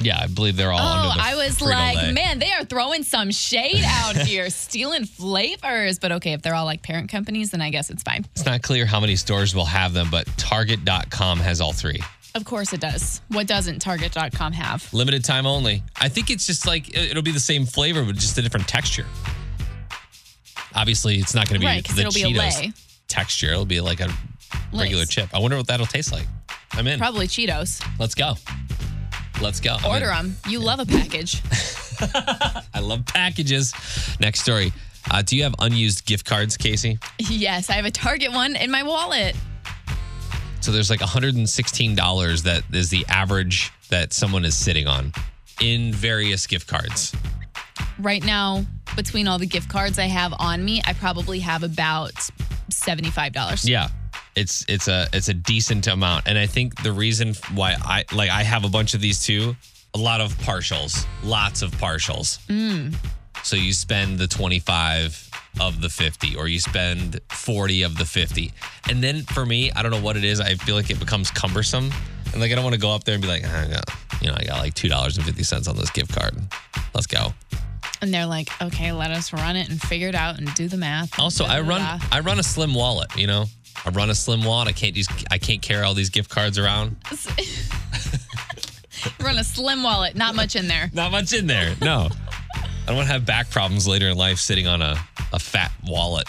Yeah, 0.00 0.18
I 0.20 0.26
believe 0.26 0.56
they're 0.56 0.72
all 0.72 0.80
Oh, 0.80 1.08
under 1.10 1.18
the 1.18 1.24
I 1.24 1.34
was 1.36 1.56
Frito-Lay. 1.58 1.94
like, 1.94 2.14
man, 2.14 2.38
they 2.40 2.50
are 2.52 2.64
throwing 2.64 3.04
some 3.04 3.30
shade 3.30 3.82
out 3.84 4.16
here, 4.26 4.50
stealing 4.50 5.04
flavors. 5.04 5.98
But 6.00 6.12
okay, 6.12 6.32
if 6.32 6.42
they're 6.42 6.54
all 6.54 6.64
like 6.64 6.82
parent 6.82 7.10
companies, 7.10 7.50
then 7.50 7.60
I 7.62 7.70
guess 7.70 7.90
it's 7.90 8.02
fine. 8.02 8.24
It's 8.32 8.44
not 8.44 8.62
clear 8.62 8.86
how 8.86 8.98
many 9.00 9.14
stores 9.16 9.54
will 9.54 9.64
have 9.66 9.92
them, 9.92 10.08
but 10.10 10.26
Target.com 10.36 11.38
has 11.38 11.60
all 11.60 11.72
three. 11.72 12.00
Of 12.34 12.44
course 12.44 12.72
it 12.72 12.80
does. 12.80 13.20
What 13.28 13.46
doesn't 13.46 13.78
Target.com 13.78 14.52
have? 14.54 14.92
Limited 14.92 15.24
time 15.24 15.46
only. 15.46 15.84
I 16.00 16.08
think 16.08 16.30
it's 16.30 16.46
just 16.46 16.66
like 16.66 16.88
it- 16.88 17.10
it'll 17.12 17.22
be 17.22 17.30
the 17.30 17.38
same 17.38 17.64
flavor, 17.64 18.02
but 18.04 18.16
just 18.16 18.36
a 18.36 18.42
different 18.42 18.66
texture. 18.66 19.06
Obviously, 20.74 21.18
it's 21.18 21.34
not 21.34 21.48
going 21.48 21.60
to 21.60 21.60
be 21.60 21.66
Right, 21.66 21.86
the 21.86 22.00
it'll 22.00 22.12
be 22.12 22.22
a 22.22 22.26
Cheetos 22.26 22.60
lay. 22.60 22.72
texture. 23.06 23.52
It'll 23.52 23.64
be 23.64 23.80
like 23.80 24.00
a 24.00 24.08
regular 24.72 25.02
Lay's. 25.02 25.08
chip. 25.08 25.28
I 25.32 25.38
wonder 25.38 25.56
what 25.56 25.68
that'll 25.68 25.86
taste 25.86 26.10
like. 26.10 26.26
I'm 26.72 26.88
in. 26.88 26.98
Probably 26.98 27.28
Cheetos. 27.28 27.80
Let's 28.00 28.16
go. 28.16 28.34
Let's 29.40 29.60
go. 29.60 29.76
Order 29.86 30.06
them. 30.06 30.36
You 30.48 30.60
love 30.60 30.80
a 30.80 30.86
package. 30.86 31.42
I 32.74 32.80
love 32.80 33.04
packages. 33.06 33.72
Next 34.20 34.40
story. 34.40 34.72
Uh, 35.10 35.22
do 35.22 35.36
you 35.36 35.42
have 35.42 35.54
unused 35.58 36.06
gift 36.06 36.24
cards, 36.24 36.56
Kasey? 36.56 37.02
yes, 37.18 37.68
I 37.68 37.74
have 37.74 37.84
a 37.84 37.90
Target 37.90 38.32
one 38.32 38.56
in 38.56 38.70
my 38.70 38.82
wallet. 38.82 39.36
So 40.60 40.72
there's 40.72 40.88
like 40.88 41.00
$116 41.00 42.42
that 42.44 42.62
is 42.72 42.88
the 42.88 43.04
average 43.08 43.70
that 43.90 44.14
someone 44.14 44.46
is 44.46 44.56
sitting 44.56 44.86
on 44.86 45.12
in 45.60 45.92
various 45.92 46.46
gift 46.46 46.66
cards. 46.66 47.14
Right 47.98 48.24
now, 48.24 48.64
between 48.96 49.28
all 49.28 49.38
the 49.38 49.46
gift 49.46 49.68
cards 49.68 49.98
I 49.98 50.06
have 50.06 50.32
on 50.38 50.64
me, 50.64 50.80
I 50.86 50.94
probably 50.94 51.40
have 51.40 51.62
about 51.62 52.14
$75. 52.70 53.68
Yeah. 53.68 53.88
It's 54.36 54.64
it's 54.68 54.88
a 54.88 55.08
it's 55.12 55.28
a 55.28 55.34
decent 55.34 55.86
amount. 55.86 56.26
And 56.26 56.38
I 56.38 56.46
think 56.46 56.82
the 56.82 56.92
reason 56.92 57.34
why 57.54 57.76
I 57.80 58.04
like 58.12 58.30
I 58.30 58.42
have 58.42 58.64
a 58.64 58.68
bunch 58.68 58.94
of 58.94 59.00
these 59.00 59.22
too, 59.24 59.56
a 59.94 59.98
lot 59.98 60.20
of 60.20 60.32
partials, 60.38 61.06
lots 61.22 61.62
of 61.62 61.70
partials. 61.72 62.38
So 63.42 63.56
you 63.56 63.72
spend 63.72 64.18
the 64.18 64.26
25 64.26 65.30
of 65.60 65.80
the 65.82 65.88
50 65.90 66.34
or 66.36 66.48
you 66.48 66.58
spend 66.58 67.20
40 67.30 67.82
of 67.82 67.98
the 67.98 68.04
50. 68.04 68.50
And 68.88 69.02
then 69.02 69.22
for 69.22 69.44
me, 69.44 69.70
I 69.72 69.82
don't 69.82 69.92
know 69.92 70.00
what 70.00 70.16
it 70.16 70.24
is, 70.24 70.40
I 70.40 70.54
feel 70.54 70.74
like 70.74 70.90
it 70.90 70.98
becomes 70.98 71.30
cumbersome. 71.30 71.90
And 72.32 72.40
like 72.40 72.50
I 72.50 72.54
don't 72.54 72.64
want 72.64 72.74
to 72.74 72.80
go 72.80 72.90
up 72.90 73.04
there 73.04 73.14
and 73.14 73.22
be 73.22 73.28
like, 73.28 73.42
"Ah, 73.44 73.62
I 73.62 74.24
you 74.24 74.30
know, 74.30 74.36
I 74.38 74.44
got 74.44 74.58
like 74.58 74.74
$2.50 74.74 75.68
on 75.68 75.76
this 75.76 75.90
gift 75.90 76.12
card. 76.14 76.34
Let's 76.94 77.06
go. 77.06 77.34
And 78.00 78.12
they're 78.12 78.26
like, 78.26 78.48
okay, 78.62 78.92
let 78.92 79.10
us 79.10 79.32
run 79.32 79.56
it 79.56 79.68
and 79.70 79.80
figure 79.80 80.08
it 80.08 80.14
out 80.14 80.38
and 80.38 80.52
do 80.54 80.66
the 80.66 80.76
math. 80.76 81.18
Also, 81.18 81.44
I 81.44 81.60
run. 81.60 81.80
I 82.10 82.20
run 82.20 82.38
a 82.38 82.42
slim 82.42 82.74
wallet, 82.74 83.14
you 83.16 83.26
know. 83.26 83.46
I 83.84 83.90
run 83.90 84.10
a 84.10 84.14
slim 84.14 84.44
wallet. 84.44 84.68
I 84.68 84.72
can't 84.72 84.94
just 84.94 85.10
I 85.30 85.38
can't 85.38 85.62
carry 85.62 85.84
all 85.84 85.94
these 85.94 86.10
gift 86.10 86.30
cards 86.30 86.58
around. 86.58 86.96
run 89.20 89.38
a 89.38 89.44
slim 89.44 89.82
wallet, 89.82 90.16
not 90.16 90.34
much 90.34 90.56
in 90.56 90.68
there. 90.68 90.90
Not 90.92 91.12
much 91.12 91.32
in 91.32 91.46
there. 91.46 91.74
No. 91.80 92.08
I 92.54 92.88
don't 92.88 92.96
want 92.96 93.08
to 93.08 93.12
have 93.12 93.24
back 93.24 93.50
problems 93.50 93.88
later 93.88 94.08
in 94.08 94.16
life 94.16 94.38
sitting 94.38 94.66
on 94.66 94.82
a, 94.82 94.96
a 95.32 95.38
fat 95.38 95.72
wallet. 95.86 96.26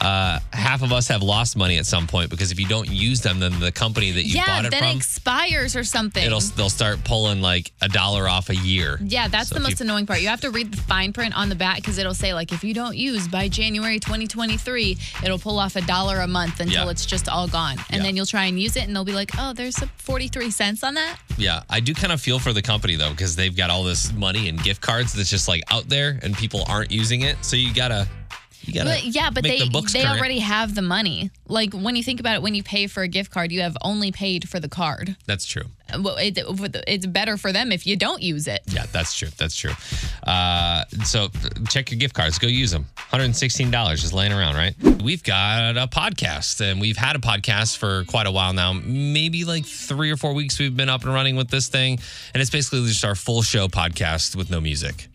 Uh, 0.00 0.38
half 0.52 0.82
of 0.82 0.92
us 0.92 1.08
have 1.08 1.22
lost 1.22 1.56
money 1.56 1.78
at 1.78 1.86
some 1.86 2.06
point 2.06 2.30
because 2.30 2.50
if 2.50 2.58
you 2.58 2.66
don't 2.66 2.88
use 2.88 3.20
them, 3.20 3.38
then 3.40 3.58
the 3.60 3.70
company 3.72 4.10
that 4.12 4.24
you 4.24 4.36
yeah, 4.36 4.46
bought 4.46 4.64
it 4.64 4.70
then 4.70 4.80
from, 4.80 4.88
it 4.90 4.96
expires 4.96 5.76
or 5.76 5.84
something. 5.84 6.24
it'll 6.24 6.40
they'll 6.40 6.70
start 6.70 7.02
pulling 7.04 7.40
like 7.40 7.72
a 7.80 7.88
dollar 7.88 8.28
off 8.28 8.48
a 8.50 8.56
year. 8.56 8.98
yeah, 9.02 9.28
that's 9.28 9.48
So 9.50 9.54
the 9.56 9.60
most 9.60 9.80
you- 9.80 9.84
annoying 9.84 10.06
part. 10.06 10.20
You 10.20 10.28
have 10.28 10.40
to 10.42 10.50
read 10.50 10.72
the 10.72 10.76
fine 10.82 11.12
print 11.12 11.36
on 11.36 11.48
the 11.48 11.54
back 11.54 11.76
because 11.76 11.98
it'll 11.98 12.14
say 12.14 12.34
like 12.34 12.52
if 12.52 12.64
you 12.64 12.74
don't 12.74 12.96
use 12.96 13.28
by 13.28 13.48
January 13.48 13.98
2023, 14.00 14.96
it'll 15.24 15.38
pull 15.38 15.58
off 15.58 15.76
a 15.76 15.80
dollar 15.82 16.20
a 16.20 16.26
month 16.26 16.60
until 16.60 16.84
Yeah. 16.86 16.90
it's 16.90 17.06
just 17.06 17.28
all 17.28 17.46
gone. 17.48 17.76
And 17.90 17.98
Yeah. 17.98 18.02
then 18.02 18.16
you'll 18.16 18.26
try 18.26 18.44
and 18.46 18.60
use 18.60 18.76
it 18.76 18.84
and 18.86 18.94
they'll 18.96 19.04
be 19.04 19.12
like, 19.12 19.30
"Oh, 19.38 19.52
there's 19.52 19.80
a 19.82 19.86
43 19.98 20.50
cents 20.50 20.82
on 20.82 20.94
that." 20.94 21.16
Yeah, 21.36 21.62
I 21.68 21.80
do 21.80 21.94
kind 21.94 22.12
of 22.12 22.20
feel 22.20 22.38
for 22.38 22.52
the 22.52 22.62
company 22.62 22.96
though 22.96 23.10
because 23.10 23.36
they've 23.36 23.54
got 23.56 23.70
all 23.70 23.84
this 23.84 24.12
money 24.12 24.48
and 24.48 24.62
gift 24.62 24.80
cards 24.80 25.12
that's 25.12 25.30
just 25.30 25.48
like 25.48 25.62
out 25.70 25.88
there 25.88 26.18
and 26.22 26.36
people 26.36 26.64
aren't 26.68 26.90
using 26.90 27.22
it. 27.22 27.36
So 27.44 27.56
you 27.56 27.72
gotta, 27.74 28.06
you 28.64 28.74
gotta, 28.74 28.90
But 28.90 29.04
yeah, 29.04 29.30
but 29.30 29.42
they 29.42 29.60
the 29.68 29.80
they 29.92 30.02
current. 30.04 30.18
already 30.18 30.38
have 30.40 30.74
the 30.74 30.82
money. 30.82 31.30
Like 31.48 31.72
when 31.74 31.96
you 31.96 32.02
think 32.02 32.20
about 32.20 32.36
it, 32.36 32.42
when 32.42 32.54
you 32.54 32.62
pay 32.62 32.86
for 32.86 33.02
a 33.02 33.08
gift 33.08 33.30
card, 33.30 33.52
you 33.52 33.60
have 33.62 33.76
only 33.82 34.12
paid 34.12 34.48
for 34.48 34.60
the 34.60 34.68
card. 34.68 35.16
That's 35.26 35.44
true. 35.46 35.64
Well, 35.98 36.16
it, 36.16 36.38
it's 36.86 37.04
better 37.04 37.36
for 37.36 37.52
them 37.52 37.70
if 37.70 37.86
you 37.86 37.96
don't 37.96 38.22
use 38.22 38.46
it. 38.48 38.62
Yeah, 38.66 38.86
that's 38.92 39.14
true. 39.14 39.28
That's 39.36 39.54
true. 39.54 39.72
Uh, 40.26 40.84
so 41.04 41.28
check 41.68 41.90
your 41.90 41.98
gift 41.98 42.14
cards. 42.14 42.38
Go 42.38 42.46
use 42.48 42.70
them. 42.70 42.86
$116 43.12 43.70
just 44.00 44.14
laying 44.14 44.32
around, 44.32 44.54
right? 44.54 44.74
We've 45.02 45.22
got 45.22 45.76
a 45.76 45.86
podcast 45.86 46.62
and 46.62 46.80
we've 46.80 46.96
had 46.96 47.14
a 47.16 47.18
podcast 47.18 47.76
for 47.76 48.04
quite 48.04 48.26
a 48.26 48.30
while 48.32 48.54
now. 48.54 48.72
Maybe 48.72 49.44
like 49.44 49.66
three 49.66 50.10
or 50.10 50.16
four 50.16 50.32
weeks 50.32 50.58
we've 50.58 50.74
been 50.76 50.88
up 50.88 51.04
and 51.04 51.12
running 51.12 51.36
with 51.36 51.48
this 51.48 51.68
thing. 51.68 51.98
And 52.32 52.40
it's 52.40 52.50
basically 52.50 52.86
just 52.86 53.04
our 53.04 53.14
full 53.14 53.42
show 53.42 53.68
podcast 53.68 54.34
with 54.34 54.48
no 54.50 54.60
music. 54.62 55.08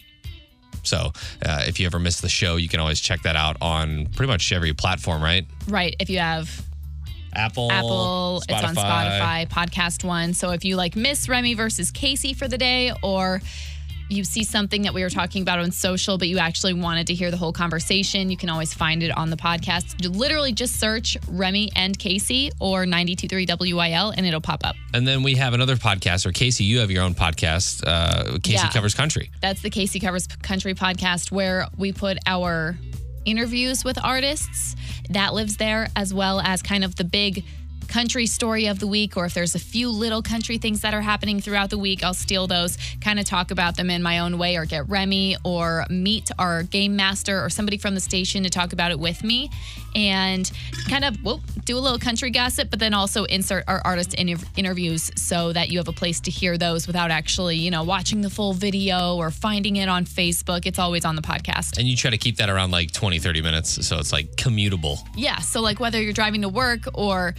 So 0.87 1.11
uh, 1.45 1.63
if 1.67 1.79
you 1.79 1.85
ever 1.85 1.99
miss 1.99 2.21
the 2.21 2.29
show, 2.29 2.55
you 2.55 2.69
can 2.69 2.79
always 2.79 2.99
check 2.99 3.21
that 3.23 3.35
out 3.35 3.57
on 3.61 4.07
pretty 4.15 4.31
much 4.31 4.51
every 4.51 4.73
platform, 4.73 5.21
right? 5.21 5.45
Right. 5.67 5.95
If 5.99 6.09
you 6.09 6.19
have 6.19 6.49
Apple, 7.33 7.71
Apple, 7.71 8.43
it's 8.49 8.63
on 8.63 8.75
Spotify, 8.75 9.47
Podcast 9.47 10.03
One. 10.03 10.33
So 10.33 10.51
if 10.51 10.65
you 10.65 10.75
like 10.75 10.95
miss 10.95 11.29
Remy 11.29 11.53
versus 11.53 11.91
Kasey 11.91 12.35
for 12.35 12.47
the 12.47 12.57
day, 12.57 12.93
or 13.03 13.41
you 14.09 14.23
see 14.23 14.43
something 14.43 14.83
that 14.83 14.93
we 14.93 15.03
were 15.03 15.09
talking 15.09 15.41
about 15.41 15.59
on 15.59 15.71
social, 15.71 16.17
but 16.17 16.27
you 16.27 16.37
actually 16.37 16.73
wanted 16.73 17.07
to 17.07 17.13
hear 17.13 17.31
the 17.31 17.37
whole 17.37 17.51
conversation, 17.53 18.29
you 18.29 18.37
can 18.37 18.49
always 18.49 18.73
find 18.73 19.03
it 19.03 19.15
on 19.17 19.29
the 19.29 19.37
podcast. 19.37 19.95
Literally 20.15 20.51
just 20.53 20.79
search 20.79 21.17
Remy 21.27 21.71
and 21.75 21.97
Kasey 21.97 22.51
or 22.59 22.85
923 22.85 23.73
WIL 23.73 24.11
and 24.11 24.25
it'll 24.25 24.41
pop 24.41 24.65
up. 24.65 24.75
And 24.93 25.07
then 25.07 25.23
we 25.23 25.35
have 25.35 25.53
another 25.53 25.75
podcast, 25.75 26.25
or 26.25 26.31
Kasey, 26.31 26.65
you 26.65 26.79
have 26.79 26.89
your 26.91 27.03
own 27.03 27.13
podcast, 27.15 27.83
uh, 27.85 28.37
Kasey 28.37 28.53
Yeah. 28.53 28.69
Covers 28.69 28.93
Country. 28.93 29.29
That's 29.41 29.61
the 29.61 29.69
Casey 29.69 29.99
Covers 29.99 30.27
Country 30.27 30.73
podcast 30.73 31.31
where 31.31 31.67
we 31.77 31.91
put 31.91 32.17
our 32.25 32.77
interviews 33.25 33.83
with 33.83 34.03
artists. 34.03 34.75
That 35.09 35.33
lives 35.33 35.57
there, 35.57 35.89
as 35.95 36.13
well 36.13 36.39
as 36.39 36.61
kind 36.61 36.83
of 36.83 36.95
the 36.95 37.03
big 37.03 37.43
country 37.87 38.25
story 38.25 38.67
of 38.67 38.79
the 38.79 38.87
week, 38.87 39.17
or 39.17 39.25
if 39.25 39.33
there's 39.33 39.55
a 39.55 39.59
few 39.59 39.89
little 39.89 40.21
country 40.21 40.57
things 40.57 40.81
that 40.81 40.93
are 40.93 41.01
happening 41.01 41.39
throughout 41.39 41.69
the 41.69 41.77
week, 41.77 42.03
I'll 42.03 42.13
steal 42.13 42.47
those, 42.47 42.77
kind 43.01 43.19
of 43.19 43.25
talk 43.25 43.51
about 43.51 43.77
them 43.77 43.89
in 43.89 44.03
my 44.03 44.19
own 44.19 44.37
way, 44.37 44.57
or 44.57 44.65
get 44.65 44.87
Remy 44.89 45.37
or 45.43 45.85
meet 45.89 46.29
our 46.37 46.63
game 46.63 46.95
master 46.95 47.43
or 47.43 47.49
somebody 47.49 47.77
from 47.77 47.95
the 47.95 47.99
station 47.99 48.43
to 48.43 48.49
talk 48.49 48.73
about 48.73 48.91
it 48.91 48.99
with 48.99 49.23
me, 49.23 49.49
and 49.95 50.51
kind 50.89 51.05
of 51.05 51.15
whoop, 51.23 51.41
do 51.65 51.77
a 51.77 51.79
little 51.79 51.99
country 51.99 52.29
gossip, 52.29 52.69
but 52.69 52.79
then 52.79 52.93
also 52.93 53.23
insert 53.25 53.63
our 53.67 53.81
artist 53.83 54.13
inter- 54.13 54.45
interviews 54.55 55.11
so 55.15 55.53
that 55.53 55.69
you 55.69 55.77
have 55.79 55.87
a 55.87 55.93
place 55.93 56.19
to 56.21 56.31
hear 56.31 56.57
those 56.57 56.87
without 56.87 57.11
actually, 57.11 57.55
you 57.55 57.71
know, 57.71 57.83
watching 57.83 58.21
the 58.21 58.29
full 58.29 58.53
video 58.53 59.15
or 59.15 59.31
finding 59.31 59.77
it 59.77 59.89
on 59.89 60.05
Facebook. 60.05 60.65
It's 60.65 60.79
always 60.79 61.05
on 61.05 61.15
the 61.15 61.21
podcast. 61.21 61.77
And 61.77 61.87
you 61.87 61.95
try 61.95 62.11
to 62.11 62.17
keep 62.17 62.37
that 62.37 62.49
around 62.49 62.71
like 62.71 62.91
20, 62.91 63.19
30 63.19 63.41
minutes. 63.41 63.87
So 63.87 63.97
it's 63.97 64.11
like 64.11 64.35
commutable. 64.35 64.99
Yeah. 65.15 65.39
So, 65.39 65.61
like, 65.61 65.79
whether 65.79 66.01
you're 66.01 66.13
driving 66.13 66.41
to 66.41 66.49
work 66.49 66.81
or 66.93 67.33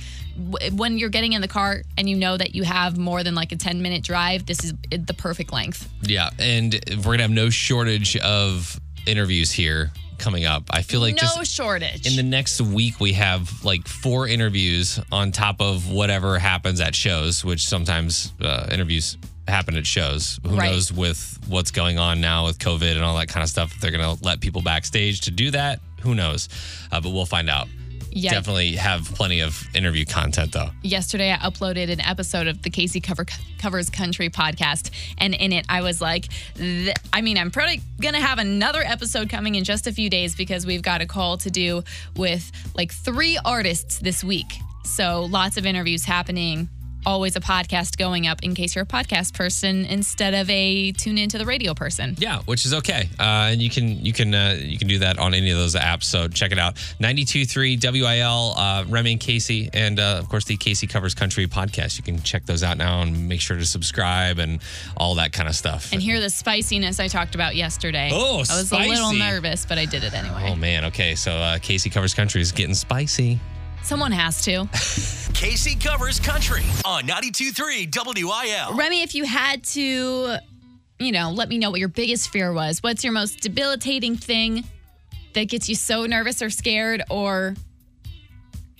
when 0.72 0.98
you're 0.98 1.08
getting 1.08 1.32
in 1.32 1.40
the 1.40 1.48
car 1.48 1.82
and 1.96 2.08
you 2.08 2.16
know 2.16 2.36
that 2.36 2.54
you 2.54 2.62
have 2.62 2.96
more 2.96 3.22
than 3.24 3.34
like 3.34 3.52
a 3.52 3.56
10 3.56 3.82
minute 3.82 4.02
drive, 4.04 4.46
this 4.46 4.64
is 4.64 4.72
the 4.90 5.14
perfect 5.14 5.52
length. 5.52 5.88
Yeah. 6.02 6.30
And 6.38 6.74
we're 6.98 7.02
going 7.02 7.18
to 7.18 7.22
have 7.24 7.30
no 7.30 7.50
shortage 7.50 8.16
of 8.18 8.80
interviews 9.06 9.50
here 9.50 9.90
coming 10.18 10.44
up. 10.46 10.64
I 10.70 10.82
feel 10.82 11.00
like 11.00 11.14
no 11.14 11.20
just 11.20 11.52
shortage. 11.52 12.06
in 12.06 12.16
the 12.16 12.22
next 12.22 12.60
week, 12.60 13.00
we 13.00 13.12
have 13.14 13.64
like 13.64 13.86
four 13.86 14.26
interviews 14.28 15.00
on 15.12 15.32
top 15.32 15.60
of 15.60 15.90
whatever 15.90 16.38
happens 16.38 16.80
at 16.80 16.94
shows, 16.94 17.44
which 17.44 17.66
sometimes 17.66 18.32
uh, 18.40 18.68
interviews 18.70 19.16
happen 19.46 19.76
at 19.76 19.86
shows. 19.86 20.38
Who 20.46 20.56
Right. 20.56 20.70
knows 20.72 20.92
with 20.92 21.38
what's 21.46 21.70
going 21.70 21.98
on 21.98 22.20
now 22.20 22.46
with 22.46 22.58
COVID 22.58 22.92
and 22.96 23.02
all 23.04 23.16
that 23.18 23.28
kind 23.28 23.42
of 23.44 23.48
stuff? 23.48 23.74
If 23.74 23.80
they're 23.80 23.92
going 23.92 24.16
to 24.16 24.22
let 24.24 24.40
people 24.40 24.60
backstage 24.62 25.20
to 25.22 25.30
do 25.30 25.50
that, 25.52 25.80
who 26.02 26.14
knows? 26.14 26.48
Uh, 26.92 27.00
but 27.00 27.10
we'll 27.10 27.24
find 27.26 27.48
out. 27.48 27.68
Yeah. 28.10 28.32
Definitely 28.32 28.76
have 28.76 29.04
plenty 29.14 29.40
of 29.40 29.62
interview 29.74 30.04
content 30.04 30.52
though. 30.52 30.70
yesterday 30.82 31.32
I 31.32 31.36
uploaded 31.36 31.90
an 31.90 32.00
episode 32.00 32.46
of 32.46 32.62
the 32.62 32.70
Kasey 32.70 33.02
Cover 33.02 33.26
Covers 33.58 33.90
Country 33.90 34.30
podcast, 34.30 34.90
and 35.18 35.34
in 35.34 35.52
it 35.52 35.66
I 35.68 35.82
was 35.82 36.00
like, 36.00 36.26
I 37.12 37.20
mean, 37.20 37.38
I'm 37.38 37.50
probably 37.50 37.80
gonna 38.00 38.20
have 38.20 38.38
another 38.38 38.82
episode 38.84 39.28
coming 39.28 39.54
in 39.54 39.64
just 39.64 39.86
a 39.86 39.92
few 39.92 40.08
days 40.10 40.34
because 40.34 40.66
we've 40.66 40.82
got 40.82 41.00
a 41.00 41.06
call 41.06 41.38
to 41.38 41.50
do 41.50 41.82
with 42.16 42.50
like 42.74 42.92
three 42.92 43.38
artists 43.44 43.98
this 43.98 44.24
week. 44.24 44.52
So 44.84 45.24
lots 45.24 45.56
of 45.56 45.66
interviews 45.66 46.04
happening. 46.04 46.68
Always 47.06 47.36
a 47.36 47.40
podcast 47.40 47.96
going 47.96 48.26
up 48.26 48.42
in 48.42 48.54
case 48.54 48.74
you're 48.74 48.82
a 48.82 48.86
podcast 48.86 49.32
person 49.34 49.84
instead 49.86 50.34
of 50.34 50.50
a 50.50 50.92
tune 50.92 51.16
into 51.16 51.38
the 51.38 51.46
radio 51.46 51.72
person. 51.72 52.16
Yeah, 52.18 52.40
which 52.42 52.66
is 52.66 52.74
okay, 52.74 53.08
uh, 53.18 53.48
and 53.52 53.62
you 53.62 53.70
can 53.70 54.04
you 54.04 54.12
can 54.12 54.34
uh, 54.34 54.58
you 54.60 54.76
can 54.78 54.88
do 54.88 54.98
that 54.98 55.18
on 55.18 55.32
any 55.32 55.50
of 55.50 55.56
those 55.58 55.74
apps. 55.74 56.04
So 56.04 56.28
check 56.28 56.52
it 56.52 56.58
out. 56.58 56.74
92.3 57.00 57.82
WIL, 57.82 58.54
uh, 58.56 58.84
Remy 58.88 59.12
and 59.12 59.20
Kasey, 59.20 59.70
and 59.72 59.98
uh, 59.98 60.16
of 60.18 60.28
course 60.28 60.44
the 60.44 60.56
Kasey 60.56 60.88
Covers 60.88 61.14
Country 61.14 61.46
podcast. 61.46 61.96
You 61.96 62.04
can 62.04 62.20
check 62.22 62.44
those 62.46 62.62
out 62.62 62.76
now 62.76 63.00
and 63.02 63.28
make 63.28 63.40
sure 63.40 63.56
to 63.56 63.64
subscribe 63.64 64.38
and 64.38 64.60
all 64.96 65.14
that 65.14 65.32
kind 65.32 65.48
of 65.48 65.54
stuff. 65.54 65.92
And 65.92 66.02
hear 66.02 66.20
the 66.20 66.30
spiciness 66.30 67.00
I 67.00 67.08
talked 67.08 67.34
about 67.34 67.54
yesterday. 67.56 68.10
Oh, 68.12 68.38
I 68.50 68.58
was 68.58 68.72
a 68.72 68.78
little 68.78 69.12
nervous, 69.14 69.64
but 69.64 69.78
I 69.78 69.84
did 69.86 70.04
it 70.04 70.12
anyway. 70.14 70.48
oh 70.50 70.56
man, 70.56 70.84
okay, 70.86 71.14
so 71.14 71.32
uh, 71.32 71.58
Kasey 71.58 71.90
Covers 71.90 72.12
Country 72.12 72.40
is 72.40 72.52
getting 72.52 72.74
spicy. 72.74 73.40
Someone 73.82 74.12
has 74.12 74.42
to. 74.44 74.64
Kasey 75.38 75.80
covers 75.82 76.20
country 76.20 76.62
on 76.84 77.04
92.3 77.04 78.24
WIL. 78.24 78.76
Remy, 78.76 79.02
if 79.02 79.14
you 79.14 79.24
had 79.24 79.62
to, 79.64 80.36
you 80.98 81.12
know, 81.12 81.30
let 81.30 81.48
me 81.48 81.58
know 81.58 81.70
what 81.70 81.80
your 81.80 81.88
biggest 81.88 82.30
fear 82.30 82.52
was. 82.52 82.82
What's 82.82 83.04
your 83.04 83.12
most 83.12 83.40
debilitating 83.40 84.16
thing 84.16 84.64
that 85.34 85.44
gets 85.44 85.68
you 85.68 85.74
so 85.74 86.06
nervous 86.06 86.42
or 86.42 86.50
scared 86.50 87.02
or 87.08 87.54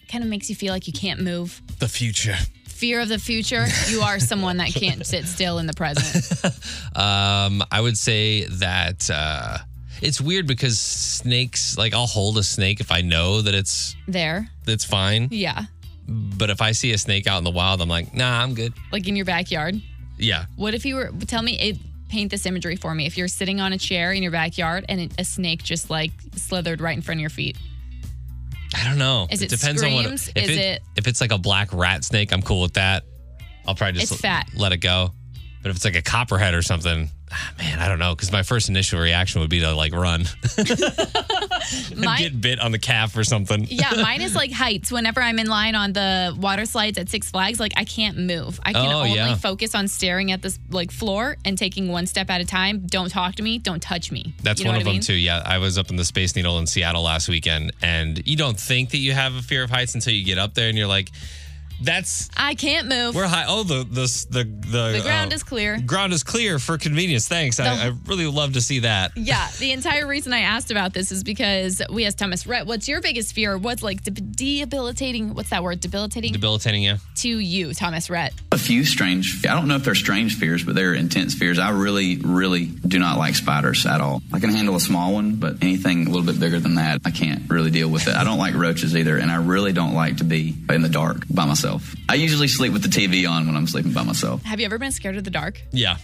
kind 0.08 0.24
of 0.24 0.28
makes 0.30 0.48
you 0.50 0.56
feel 0.56 0.72
like 0.72 0.86
you 0.86 0.92
can't 0.92 1.20
move? 1.20 1.62
The 1.78 1.88
future. 1.88 2.36
Fear 2.66 3.00
of 3.00 3.08
the 3.08 3.18
future. 3.18 3.66
You 3.88 4.00
are 4.00 4.18
someone 4.20 4.58
that 4.58 4.70
can't 4.74 5.04
sit 5.06 5.26
still 5.26 5.58
in 5.58 5.66
the 5.66 5.74
present. 5.74 6.54
Um, 6.96 7.62
I 7.70 7.80
would 7.80 7.96
say 7.96 8.44
that 8.46 9.08
uh, 9.08 9.58
it's 10.02 10.20
weird 10.20 10.46
because 10.46 10.78
snakes, 10.78 11.76
like 11.78 11.94
I'll 11.94 12.06
hold 12.06 12.38
a 12.38 12.42
snake 12.42 12.80
if 12.80 12.90
I 12.92 13.00
know 13.00 13.40
that 13.42 13.54
it's 13.54 13.96
There. 14.06 14.48
That's 14.64 14.84
fine, 14.84 15.28
Yeah. 15.30 15.64
but 16.06 16.50
if 16.50 16.60
I 16.60 16.72
see 16.72 16.92
a 16.92 16.98
snake 16.98 17.26
out 17.26 17.38
in 17.38 17.44
the 17.44 17.50
wild, 17.50 17.80
I'm 17.80 17.88
like, 17.88 18.14
nah, 18.14 18.42
I'm 18.42 18.54
good. 18.54 18.72
Like 18.92 19.06
in 19.08 19.16
your 19.16 19.24
backyard. 19.26 19.80
Yeah, 20.20 20.46
What 20.56 20.74
if 20.74 20.84
you 20.84 20.96
were, 20.96 21.12
tell 21.26 21.42
me, 21.42 21.58
it, 21.60 21.78
paint 22.08 22.30
this 22.30 22.44
imagery 22.46 22.74
for 22.74 22.92
me. 22.94 23.06
If 23.06 23.16
you're 23.16 23.28
sitting 23.28 23.60
on 23.60 23.72
a 23.72 23.78
chair 23.78 24.12
in 24.12 24.22
your 24.22 24.32
backyard 24.32 24.84
and 24.88 25.00
it, 25.00 25.12
a 25.18 25.24
snake 25.24 25.62
just 25.62 25.90
like 25.90 26.10
slithered 26.34 26.80
right 26.80 26.96
in 26.96 27.02
front 27.02 27.18
of 27.18 27.20
your 27.20 27.30
feet. 27.30 27.56
I 28.74 28.84
don't 28.84 28.98
know. 28.98 29.26
Is 29.30 29.42
it 29.42 29.50
depends 29.50 29.80
screams? 29.80 30.06
on 30.06 30.12
what. 30.12 30.32
If 30.36 30.50
Is 30.50 30.56
it- 30.56 30.82
if 30.96 31.06
it's 31.06 31.20
like 31.20 31.32
a 31.32 31.38
black 31.38 31.72
rat 31.72 32.04
snake, 32.04 32.32
I'm 32.32 32.42
cool 32.42 32.62
with 32.62 32.74
that. 32.74 33.04
I'll 33.66 33.74
probably 33.74 34.00
just 34.00 34.12
It's 34.12 34.20
fat. 34.20 34.48
let 34.54 34.72
it 34.72 34.78
go. 34.78 35.12
But 35.62 35.70
if 35.70 35.76
it's 35.76 35.84
like 35.84 35.96
a 35.96 36.02
copperhead 36.02 36.54
or 36.54 36.62
something, 36.62 37.10
Ah, 37.30 37.52
man, 37.58 37.78
I 37.78 37.88
don't 37.88 37.98
know. 37.98 38.14
Because 38.14 38.32
my 38.32 38.42
first 38.42 38.68
initial 38.68 39.00
reaction 39.00 39.40
would 39.40 39.50
be 39.50 39.60
to 39.60 39.72
like 39.74 39.92
run, 39.92 40.24
My, 41.96 42.18
get 42.18 42.40
bit 42.40 42.60
on 42.60 42.72
the 42.72 42.78
calf 42.78 43.16
or 43.16 43.24
something. 43.24 43.66
Yeah, 43.68 43.92
mine 44.00 44.22
is 44.22 44.34
like 44.34 44.52
heights. 44.52 44.90
Whenever 44.90 45.20
I'm 45.20 45.38
in 45.38 45.46
line 45.48 45.74
on 45.74 45.92
the 45.92 46.34
water 46.38 46.64
slides 46.64 46.98
at 46.98 47.08
Six 47.08 47.30
Flags, 47.30 47.60
like 47.60 47.72
I 47.76 47.84
can't 47.84 48.16
move. 48.18 48.58
I 48.62 48.72
can 48.72 48.86
Oh, 48.90 49.00
only 49.00 49.14
yeah. 49.14 49.34
focus 49.34 49.74
on 49.74 49.88
staring 49.88 50.32
at 50.32 50.40
this 50.42 50.58
like 50.70 50.90
floor 50.90 51.36
and 51.44 51.58
taking 51.58 51.88
one 51.88 52.06
step 52.06 52.30
at 52.30 52.40
a 52.40 52.44
time. 52.46 52.86
Don't 52.86 53.10
talk 53.10 53.34
to 53.36 53.42
me. 53.42 53.58
Don't 53.58 53.82
touch 53.82 54.10
me. 54.10 54.32
That's 54.42 54.60
You 54.60 54.64
know 54.64 54.70
one 54.70 54.76
what 54.76 54.82
of 54.82 54.88
I 54.88 54.90
them 54.90 54.94
mean? 54.96 55.02
too. 55.02 55.14
Yeah, 55.14 55.42
I 55.44 55.58
was 55.58 55.76
up 55.78 55.90
in 55.90 55.96
the 55.96 56.04
Space 56.04 56.34
Needle 56.36 56.58
in 56.58 56.66
Seattle 56.66 57.02
last 57.02 57.28
weekend, 57.28 57.72
and 57.82 58.26
you 58.26 58.36
don't 58.36 58.58
think 58.58 58.90
that 58.90 58.98
you 58.98 59.12
have 59.12 59.34
a 59.34 59.42
fear 59.42 59.62
of 59.62 59.70
heights 59.70 59.94
until 59.94 60.12
you 60.14 60.24
get 60.24 60.38
up 60.38 60.54
there, 60.54 60.68
and 60.68 60.78
you're 60.78 60.86
like, 60.86 61.10
"That's 61.80 62.28
I 62.36 62.54
can't 62.54 62.88
move. 62.88 63.14
we're 63.14 63.26
high. 63.26 63.44
Oh, 63.48 63.62
the 63.62 63.84
the 63.84 64.26
the 64.30 64.44
the, 64.44 64.92
the 64.98 65.00
ground 65.02 65.32
uh, 65.32 65.36
is 65.36 65.42
clear. 65.42 65.80
ground 65.80 66.12
is 66.12 66.22
clear 66.22 66.58
for 66.58 66.78
convenience. 66.78 67.28
Thanks. 67.28 67.60
I, 67.60 67.86
I 67.88 67.92
really 68.06 68.26
love 68.26 68.54
to 68.54 68.60
see 68.60 68.80
that. 68.80 69.12
Yeah, 69.16 69.48
the 69.58 69.72
entire 69.72 70.06
reason 70.06 70.32
I 70.32 70.40
asked 70.40 70.70
about 70.70 70.92
this 70.94 71.12
is 71.12 71.22
because 71.24 71.80
we 71.90 72.04
asked 72.06 72.18
Thomas 72.18 72.46
Rhett, 72.46 72.66
what's 72.66 72.88
your 72.88 73.00
biggest 73.00 73.32
fear? 73.34 73.56
What's 73.56 73.82
like 73.82 74.02
de- 74.02 74.10
debilitating? 74.10 75.34
What's 75.34 75.50
that 75.50 75.62
word? 75.62 75.80
Debilitating 75.80 76.32
Debilitating 76.32 76.82
you. 76.82 76.96
to 77.16 77.28
you, 77.28 77.74
Thomas 77.74 78.10
Rhett? 78.10 78.32
A 78.52 78.58
few 78.58 78.84
strange, 78.84 79.46
I 79.46 79.54
don't 79.54 79.68
know 79.68 79.76
if 79.76 79.84
they're 79.84 79.94
strange 79.94 80.36
fears, 80.36 80.64
but 80.64 80.74
they're 80.74 80.94
intense 80.94 81.34
fears. 81.34 81.58
I 81.58 81.70
really, 81.70 82.16
really 82.18 82.66
do 82.66 82.98
not 82.98 83.18
like 83.18 83.34
spiders 83.34 83.86
at 83.86 84.00
all. 84.00 84.22
I 84.32 84.40
can 84.40 84.50
handle 84.50 84.74
a 84.76 84.80
small 84.80 85.12
one, 85.14 85.36
but 85.36 85.56
anything 85.62 86.06
a 86.06 86.10
little 86.10 86.26
bit 86.26 86.40
bigger 86.40 86.58
than 86.58 86.76
that, 86.76 87.00
I 87.04 87.10
can't 87.10 87.48
really 87.50 87.70
deal 87.70 87.88
with 87.88 88.08
it. 88.08 88.14
I 88.16 88.24
don't 88.24 88.38
like 88.38 88.54
roaches 88.54 88.96
either, 88.96 89.16
and 89.16 89.30
I 89.30 89.36
really 89.36 89.72
don't 89.72 89.94
like 89.94 90.18
to 90.18 90.24
be 90.24 90.54
in 90.68 90.82
the 90.82 90.88
dark 90.88 91.22
by 91.30 91.44
myself. 91.44 91.67
I 92.08 92.14
usually 92.14 92.48
sleep 92.48 92.72
with 92.72 92.82
the 92.82 92.88
TV 92.88 93.28
on 93.28 93.46
when 93.46 93.56
I'm 93.56 93.66
sleeping 93.66 93.92
by 93.92 94.02
myself. 94.04 94.42
Have 94.44 94.60
you 94.60 94.66
ever 94.66 94.78
been 94.78 94.92
scared 94.92 95.16
of 95.16 95.24
the 95.24 95.30
dark? 95.30 95.60
Yeah. 95.72 95.96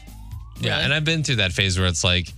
Yeah. 0.61 0.73
Really? 0.73 0.85
And 0.85 0.95
I've 0.95 1.05
been 1.05 1.23
through 1.25 1.37
that 1.37 1.53
phase 1.53 1.79
where 1.79 1.87
it's 1.89 2.05
like, 2.05 2.33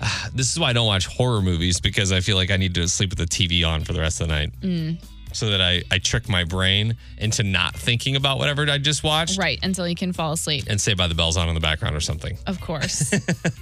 ah, 0.00 0.28
this 0.34 0.50
is 0.52 0.58
why 0.58 0.70
I 0.70 0.72
don't 0.72 0.86
watch 0.86 1.06
horror 1.06 1.42
movies 1.42 1.80
because 1.80 2.12
I 2.12 2.20
feel 2.20 2.36
like 2.36 2.50
I 2.50 2.56
need 2.56 2.74
to 2.76 2.88
sleep 2.88 3.10
with 3.10 3.18
the 3.18 3.26
TV 3.26 3.66
on 3.66 3.84
for 3.84 3.92
the 3.92 4.00
rest 4.00 4.20
of 4.20 4.28
the 4.28 4.34
night. 4.34 4.50
Mm. 4.60 5.02
So 5.34 5.50
that 5.50 5.60
I, 5.60 5.82
I 5.90 5.98
trick 5.98 6.26
my 6.28 6.44
brain 6.44 6.96
into 7.18 7.42
not 7.42 7.76
thinking 7.76 8.16
about 8.16 8.38
whatever 8.38 8.62
I 8.70 8.78
just 8.78 9.04
watched 9.04 9.38
Right, 9.38 9.58
until 9.62 9.86
you 9.86 9.94
can 9.94 10.14
fall 10.14 10.32
asleep. 10.32 10.64
and 10.68 10.80
say 10.80 10.94
by 10.94 11.06
the 11.06 11.14
bells 11.14 11.36
on 11.36 11.48
in 11.50 11.54
the 11.54 11.60
background 11.60 11.94
or 11.94 12.00
something. 12.00 12.38
Of 12.46 12.60
course. 12.62 13.10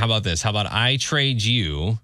How 0.00 0.04
about 0.06 0.24
this? 0.24 0.42
How 0.42 0.50
about 0.50 0.66
I 0.72 0.96
trade 0.96 1.40
you 1.40 1.98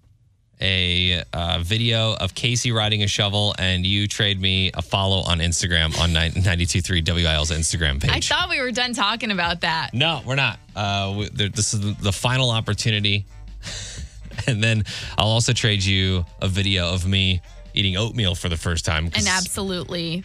a 0.60 1.22
uh, 1.32 1.58
video 1.62 2.14
of 2.14 2.34
Kasey 2.34 2.74
riding 2.74 3.02
a 3.02 3.06
shovel 3.06 3.54
and 3.58 3.84
you 3.84 4.06
trade 4.06 4.40
me 4.40 4.70
a 4.74 4.82
follow 4.82 5.18
on 5.18 5.38
Instagram 5.38 5.98
on 5.98 6.12
923 6.12 7.02
WIL's 7.06 7.50
Instagram 7.50 8.00
page? 8.00 8.10
I 8.10 8.20
thought 8.20 8.48
we 8.48 8.60
were 8.60 8.70
done 8.70 8.94
talking 8.94 9.30
about 9.30 9.62
that. 9.62 9.90
No, 9.92 10.22
we're 10.24 10.36
not. 10.36 10.58
Uh, 10.74 11.14
we, 11.18 11.28
there, 11.28 11.48
this 11.48 11.74
is 11.74 11.80
the, 11.80 12.02
the 12.02 12.12
final 12.12 12.50
opportunity. 12.50 13.26
and 14.46 14.62
then 14.62 14.84
I'll 15.18 15.28
also 15.28 15.52
trade 15.52 15.82
you 15.82 16.24
a 16.40 16.48
video 16.48 16.92
of 16.92 17.06
me 17.06 17.40
eating 17.74 17.96
oatmeal 17.96 18.34
for 18.34 18.48
the 18.48 18.56
first 18.56 18.84
time. 18.84 19.06
And 19.14 19.26
absolutely 19.26 20.24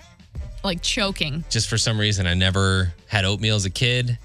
like 0.63 0.81
choking. 0.81 1.43
Just 1.49 1.69
for 1.69 1.77
some 1.77 1.99
reason, 1.99 2.27
I 2.27 2.33
never 2.33 2.93
had 3.07 3.25
oatmeal 3.25 3.55
as 3.55 3.65
a 3.65 3.69
kid 3.69 4.17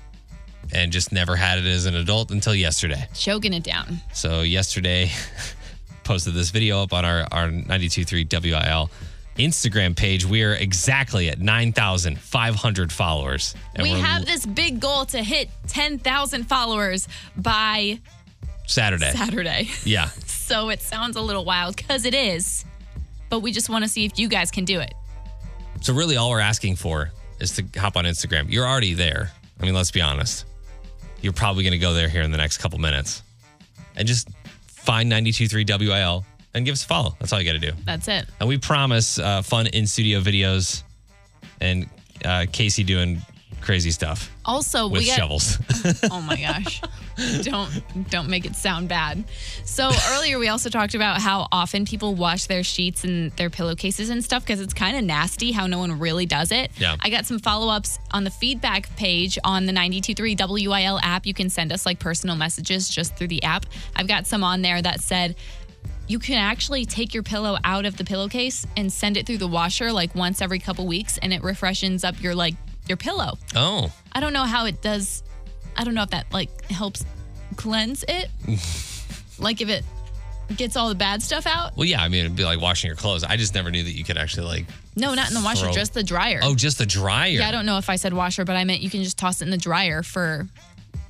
and 0.72 0.92
just 0.92 1.12
never 1.12 1.36
had 1.36 1.58
it 1.58 1.66
as 1.66 1.86
an 1.86 1.94
adult 1.94 2.30
until 2.30 2.54
yesterday. 2.54 3.06
choking 3.14 3.52
it 3.52 3.62
down. 3.62 4.00
So 4.12 4.42
yesterday, 4.42 5.10
posted 6.04 6.34
this 6.34 6.50
video 6.50 6.82
up 6.82 6.92
on 6.92 7.04
our, 7.04 7.26
our 7.32 7.48
92.3 7.48 8.42
WIL 8.42 8.90
Instagram 9.36 9.96
page, 9.96 10.24
we 10.24 10.42
are 10.42 10.54
exactly 10.54 11.28
at 11.28 11.40
9,500 11.40 12.92
followers. 12.92 13.54
And 13.74 13.82
we 13.82 13.90
have 13.90 14.26
this 14.26 14.46
big 14.46 14.80
goal 14.80 15.04
to 15.06 15.22
hit 15.22 15.50
10,000 15.68 16.44
followers 16.44 17.08
by 17.36 17.98
Saturday. 18.66 19.10
Saturday. 19.10 19.68
Yeah. 19.84 20.10
So 20.44 20.68
it 20.68 20.82
sounds 20.82 21.16
a 21.16 21.22
little 21.22 21.46
wild 21.46 21.74
because 21.74 22.04
it 22.04 22.12
is, 22.12 22.66
but 23.30 23.40
we 23.40 23.50
just 23.50 23.70
want 23.70 23.82
to 23.82 23.88
see 23.88 24.04
if 24.04 24.18
you 24.18 24.28
guys 24.28 24.50
can 24.50 24.66
do 24.66 24.78
it. 24.78 24.92
So 25.80 25.94
really 25.94 26.18
all 26.18 26.28
we're 26.28 26.40
asking 26.40 26.76
for 26.76 27.12
is 27.40 27.52
to 27.52 27.64
hop 27.80 27.96
on 27.96 28.04
Instagram. 28.04 28.50
You're 28.50 28.66
already 28.66 28.92
there. 28.92 29.30
I 29.58 29.64
mean, 29.64 29.72
let's 29.72 29.90
be 29.90 30.02
honest. 30.02 30.44
You're 31.22 31.32
probably 31.32 31.62
going 31.62 31.72
to 31.72 31.78
go 31.78 31.94
there 31.94 32.10
here 32.10 32.20
in 32.20 32.30
the 32.30 32.36
next 32.36 32.58
couple 32.58 32.78
minutes. 32.78 33.22
And 33.96 34.06
just 34.06 34.28
find 34.84 35.08
923 35.08 35.64
WIL 35.88 36.24
and 36.52 36.64
give 36.64 36.74
us 36.74 36.84
a 36.84 36.86
follow. 36.86 37.16
That's 37.18 37.32
all 37.32 37.40
you 37.40 37.46
got 37.46 37.58
to 37.58 37.70
do. 37.70 37.72
That's 37.84 38.06
it. 38.06 38.26
And 38.38 38.48
we 38.48 38.58
promise 38.58 39.18
uh, 39.18 39.42
fun 39.42 39.66
in 39.68 39.86
studio 39.86 40.20
videos 40.20 40.82
and 41.60 41.88
uh, 42.24 42.44
Kasey 42.52 42.84
doing 42.84 43.22
crazy 43.60 43.90
stuff 43.90 44.30
Also, 44.44 44.88
with 44.88 45.00
we 45.00 45.06
got, 45.06 45.16
shovels. 45.16 45.58
Oh 46.10 46.20
my 46.20 46.40
gosh. 46.40 46.82
don't 47.42 48.10
don't 48.10 48.28
make 48.28 48.44
it 48.44 48.56
sound 48.56 48.88
bad. 48.88 49.24
So 49.64 49.90
earlier 50.10 50.38
we 50.38 50.48
also 50.48 50.68
talked 50.68 50.94
about 50.94 51.20
how 51.20 51.46
often 51.52 51.84
people 51.84 52.14
wash 52.14 52.46
their 52.46 52.62
sheets 52.62 53.04
and 53.04 53.30
their 53.32 53.50
pillowcases 53.50 54.10
and 54.10 54.22
stuff 54.22 54.42
because 54.44 54.60
it's 54.60 54.74
kind 54.74 54.96
of 54.96 55.04
nasty 55.04 55.52
how 55.52 55.66
no 55.66 55.78
one 55.78 55.98
really 55.98 56.26
does 56.26 56.50
it. 56.52 56.70
Yeah. 56.78 56.96
I 57.00 57.10
got 57.10 57.24
some 57.26 57.38
follow-ups 57.38 57.98
on 58.12 58.24
the 58.24 58.30
feedback 58.30 58.94
page 58.96 59.38
on 59.44 59.66
the 59.66 59.72
923 59.72 60.36
WIL 60.68 60.98
app. 61.02 61.26
You 61.26 61.34
can 61.34 61.48
send 61.50 61.72
us 61.72 61.86
like 61.86 61.98
personal 61.98 62.36
messages 62.36 62.88
just 62.88 63.16
through 63.16 63.28
the 63.28 63.42
app. 63.44 63.66
I've 63.96 64.08
got 64.08 64.26
some 64.26 64.42
on 64.44 64.62
there 64.62 64.82
that 64.82 65.00
said 65.00 65.36
you 66.06 66.18
can 66.18 66.36
actually 66.36 66.84
take 66.84 67.14
your 67.14 67.22
pillow 67.22 67.56
out 67.64 67.86
of 67.86 67.96
the 67.96 68.04
pillowcase 68.04 68.66
and 68.76 68.92
send 68.92 69.16
it 69.16 69.26
through 69.26 69.38
the 69.38 69.48
washer 69.48 69.90
like 69.90 70.14
once 70.14 70.42
every 70.42 70.58
couple 70.58 70.86
weeks 70.86 71.16
and 71.18 71.32
it 71.32 71.42
refreshes 71.42 72.04
up 72.04 72.20
your 72.22 72.34
like 72.34 72.54
your 72.88 72.96
pillow. 72.96 73.38
oh, 73.56 73.92
I 74.12 74.20
don't 74.20 74.32
know 74.32 74.44
how 74.44 74.66
it 74.66 74.82
does. 74.82 75.22
I 75.76 75.84
don't 75.84 75.94
know 75.94 76.02
if 76.02 76.10
that 76.10 76.26
like 76.32 76.70
helps 76.70 77.04
cleanse 77.56 78.04
it. 78.08 78.28
like 79.38 79.60
if 79.60 79.68
it 79.68 79.84
gets 80.56 80.76
all 80.76 80.88
the 80.88 80.94
bad 80.94 81.22
stuff 81.22 81.46
out. 81.46 81.76
well, 81.76 81.86
yeah. 81.86 82.02
I 82.02 82.08
mean, 82.08 82.20
it'd 82.24 82.36
be 82.36 82.44
like 82.44 82.60
washing 82.60 82.88
your 82.88 82.96
clothes. 82.96 83.24
I 83.24 83.36
just 83.36 83.54
never 83.54 83.70
knew 83.70 83.82
that 83.82 83.92
you 83.92 84.04
could 84.04 84.18
actually 84.18 84.46
like, 84.46 84.66
No, 84.94 85.14
not 85.14 85.28
in 85.28 85.34
the 85.34 85.40
washer, 85.42 85.64
Throw- 85.66 85.72
just 85.72 85.94
the 85.94 86.02
dryer. 86.02 86.40
oh, 86.42 86.54
just 86.54 86.78
the 86.78 86.86
dryer. 86.86 87.30
yeah, 87.30 87.48
I 87.48 87.50
don't 87.52 87.66
know 87.66 87.78
if 87.78 87.88
I 87.90 87.96
said 87.96 88.12
washer, 88.12 88.44
but 88.44 88.54
I 88.56 88.64
meant 88.64 88.80
you 88.82 88.90
can 88.90 89.02
just 89.02 89.18
toss 89.18 89.40
it 89.40 89.44
in 89.44 89.50
the 89.50 89.56
dryer 89.56 90.02
for 90.02 90.46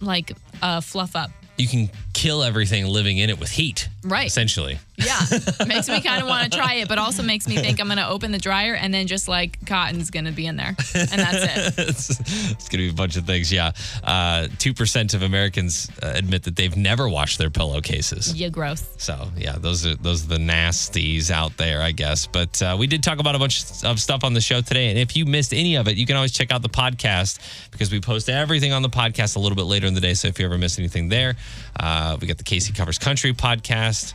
like 0.00 0.32
uh, 0.62 0.80
fluff 0.80 1.16
up. 1.16 1.30
You 1.58 1.68
can 1.68 1.90
kill 2.14 2.42
everything 2.42 2.86
living 2.86 3.18
in 3.18 3.28
it 3.28 3.38
with 3.38 3.50
heat. 3.50 3.88
Right. 4.02 4.26
Essentially. 4.26 4.78
Yeah, 4.96 5.18
makes 5.66 5.88
me 5.88 6.00
kind 6.00 6.22
of 6.22 6.28
want 6.28 6.50
to 6.50 6.56
try 6.56 6.74
it, 6.74 6.88
but 6.88 6.98
also 6.98 7.22
makes 7.22 7.48
me 7.48 7.56
think 7.56 7.80
I'm 7.80 7.88
gonna 7.88 8.08
open 8.08 8.30
the 8.30 8.38
dryer 8.38 8.74
and 8.74 8.94
then 8.94 9.08
just 9.08 9.26
like 9.26 9.66
cotton's 9.66 10.10
gonna 10.10 10.30
be 10.30 10.46
in 10.46 10.56
there, 10.56 10.76
and 10.94 11.20
that's 11.20 11.42
it. 11.42 11.74
it's, 11.88 12.10
it's 12.10 12.68
going 12.68 12.78
to 12.78 12.78
be 12.78 12.90
a 12.90 12.94
bunch 12.94 13.16
of 13.16 13.26
things. 13.26 13.52
Yeah. 13.52 13.72
Uh, 14.04 14.46
2% 14.58 15.14
of 15.14 15.22
Americans 15.22 15.90
uh, 16.02 16.12
admit 16.14 16.44
that 16.44 16.54
they've 16.54 16.76
never 16.76 17.08
washed 17.08 17.38
their 17.38 17.50
pillowcases. 17.50 18.34
Yeah, 18.34 18.50
gross. 18.50 18.86
So 18.98 19.30
yeah, 19.36 19.56
those 19.58 19.84
are 19.84 19.96
those 19.96 20.24
are 20.24 20.28
the 20.28 20.38
nasties 20.38 21.30
out 21.30 21.56
there, 21.56 21.82
I 21.82 21.90
guess. 21.92 22.26
But 22.26 22.62
uh, 22.62 22.76
we 22.78 22.86
did 22.86 23.02
talk 23.02 23.18
about 23.18 23.34
a 23.34 23.38
bunch 23.38 23.62
of 23.84 23.98
stuff 23.98 24.22
on 24.22 24.34
the 24.34 24.40
show 24.40 24.60
today, 24.60 24.90
and 24.90 24.98
if 24.98 25.16
you 25.16 25.26
missed 25.26 25.52
any 25.52 25.76
of 25.76 25.88
it, 25.88 25.96
you 25.96 26.06
can 26.06 26.14
always 26.14 26.32
check 26.32 26.52
out 26.52 26.62
the 26.62 26.68
podcast 26.68 27.38
because 27.70 27.90
we 27.90 28.00
post 28.00 28.28
everything 28.28 28.72
on 28.72 28.82
the 28.82 28.88
podcast 28.88 29.36
a 29.36 29.40
little 29.40 29.56
bit 29.56 29.64
later 29.64 29.86
in 29.86 29.94
the 29.94 30.00
day. 30.00 30.14
So 30.14 30.28
if 30.28 30.38
you 30.38 30.46
ever 30.46 30.58
miss 30.58 30.78
anything 30.78 31.08
there, 31.08 31.34
uh, 31.80 32.03
we 32.20 32.26
got 32.26 32.38
the 32.38 32.44
Kasey 32.44 32.74
Covers 32.74 32.98
Country 32.98 33.32
podcast. 33.32 34.14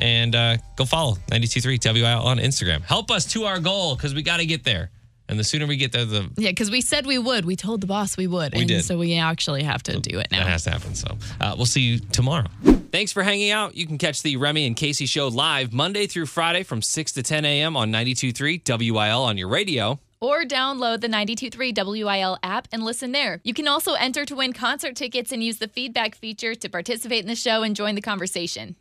And 0.00 0.34
uh, 0.36 0.58
go 0.76 0.84
follow 0.84 1.14
923 1.30 1.78
WIL 1.84 2.06
on 2.06 2.38
Instagram. 2.38 2.82
Help 2.82 3.10
us 3.10 3.24
to 3.32 3.44
our 3.44 3.58
goal 3.58 3.96
because 3.96 4.14
we 4.14 4.22
got 4.22 4.36
to 4.38 4.46
get 4.46 4.62
there. 4.62 4.90
And 5.28 5.38
the 5.38 5.44
sooner 5.44 5.66
we 5.66 5.76
get 5.76 5.92
there, 5.92 6.04
the 6.06 6.30
Yeah, 6.38 6.50
because 6.50 6.70
we 6.70 6.80
said 6.80 7.04
we 7.04 7.18
would. 7.18 7.44
We 7.44 7.54
told 7.56 7.80
the 7.82 7.86
boss 7.86 8.16
we 8.16 8.26
would, 8.26 8.54
We 8.54 8.60
and 8.60 8.68
did. 8.68 8.84
so 8.84 8.96
we 8.96 9.16
actually 9.18 9.62
have 9.64 9.82
to 9.82 9.98
do 9.98 10.18
it 10.20 10.28
now. 10.30 10.38
That 10.38 10.46
has 10.46 10.64
to 10.64 10.70
happen. 10.70 10.94
So 10.94 11.18
uh, 11.40 11.54
we'll 11.56 11.66
see 11.66 11.82
you 11.82 11.98
tomorrow. 11.98 12.46
Thanks 12.92 13.12
for 13.12 13.22
hanging 13.22 13.50
out. 13.50 13.76
You 13.76 13.86
can 13.86 13.98
catch 13.98 14.22
the 14.22 14.36
Remy 14.38 14.66
and 14.66 14.74
Kasey 14.74 15.06
show 15.06 15.28
live 15.28 15.72
Monday 15.74 16.06
through 16.06 16.26
Friday 16.26 16.62
from 16.62 16.80
6 16.80 17.12
to 17.12 17.22
10 17.22 17.44
a.m. 17.44 17.76
on 17.76 17.92
92.3 17.92 18.90
WIL 18.94 19.22
on 19.22 19.36
your 19.36 19.48
radio. 19.48 19.98
Or 20.20 20.44
download 20.44 21.00
the 21.00 21.08
923 21.08 21.72
WIL 21.76 22.38
app 22.42 22.68
and 22.72 22.84
listen 22.84 23.12
there. 23.12 23.40
You 23.44 23.54
can 23.54 23.68
also 23.68 23.94
enter 23.94 24.24
to 24.24 24.36
win 24.36 24.52
concert 24.52 24.96
tickets 24.96 25.32
and 25.32 25.42
use 25.42 25.58
the 25.58 25.68
feedback 25.68 26.14
feature 26.14 26.54
to 26.54 26.68
participate 26.68 27.22
in 27.22 27.28
the 27.28 27.34
show 27.34 27.62
and 27.62 27.76
join 27.76 27.94
the 27.94 28.00
conversation. 28.00 28.76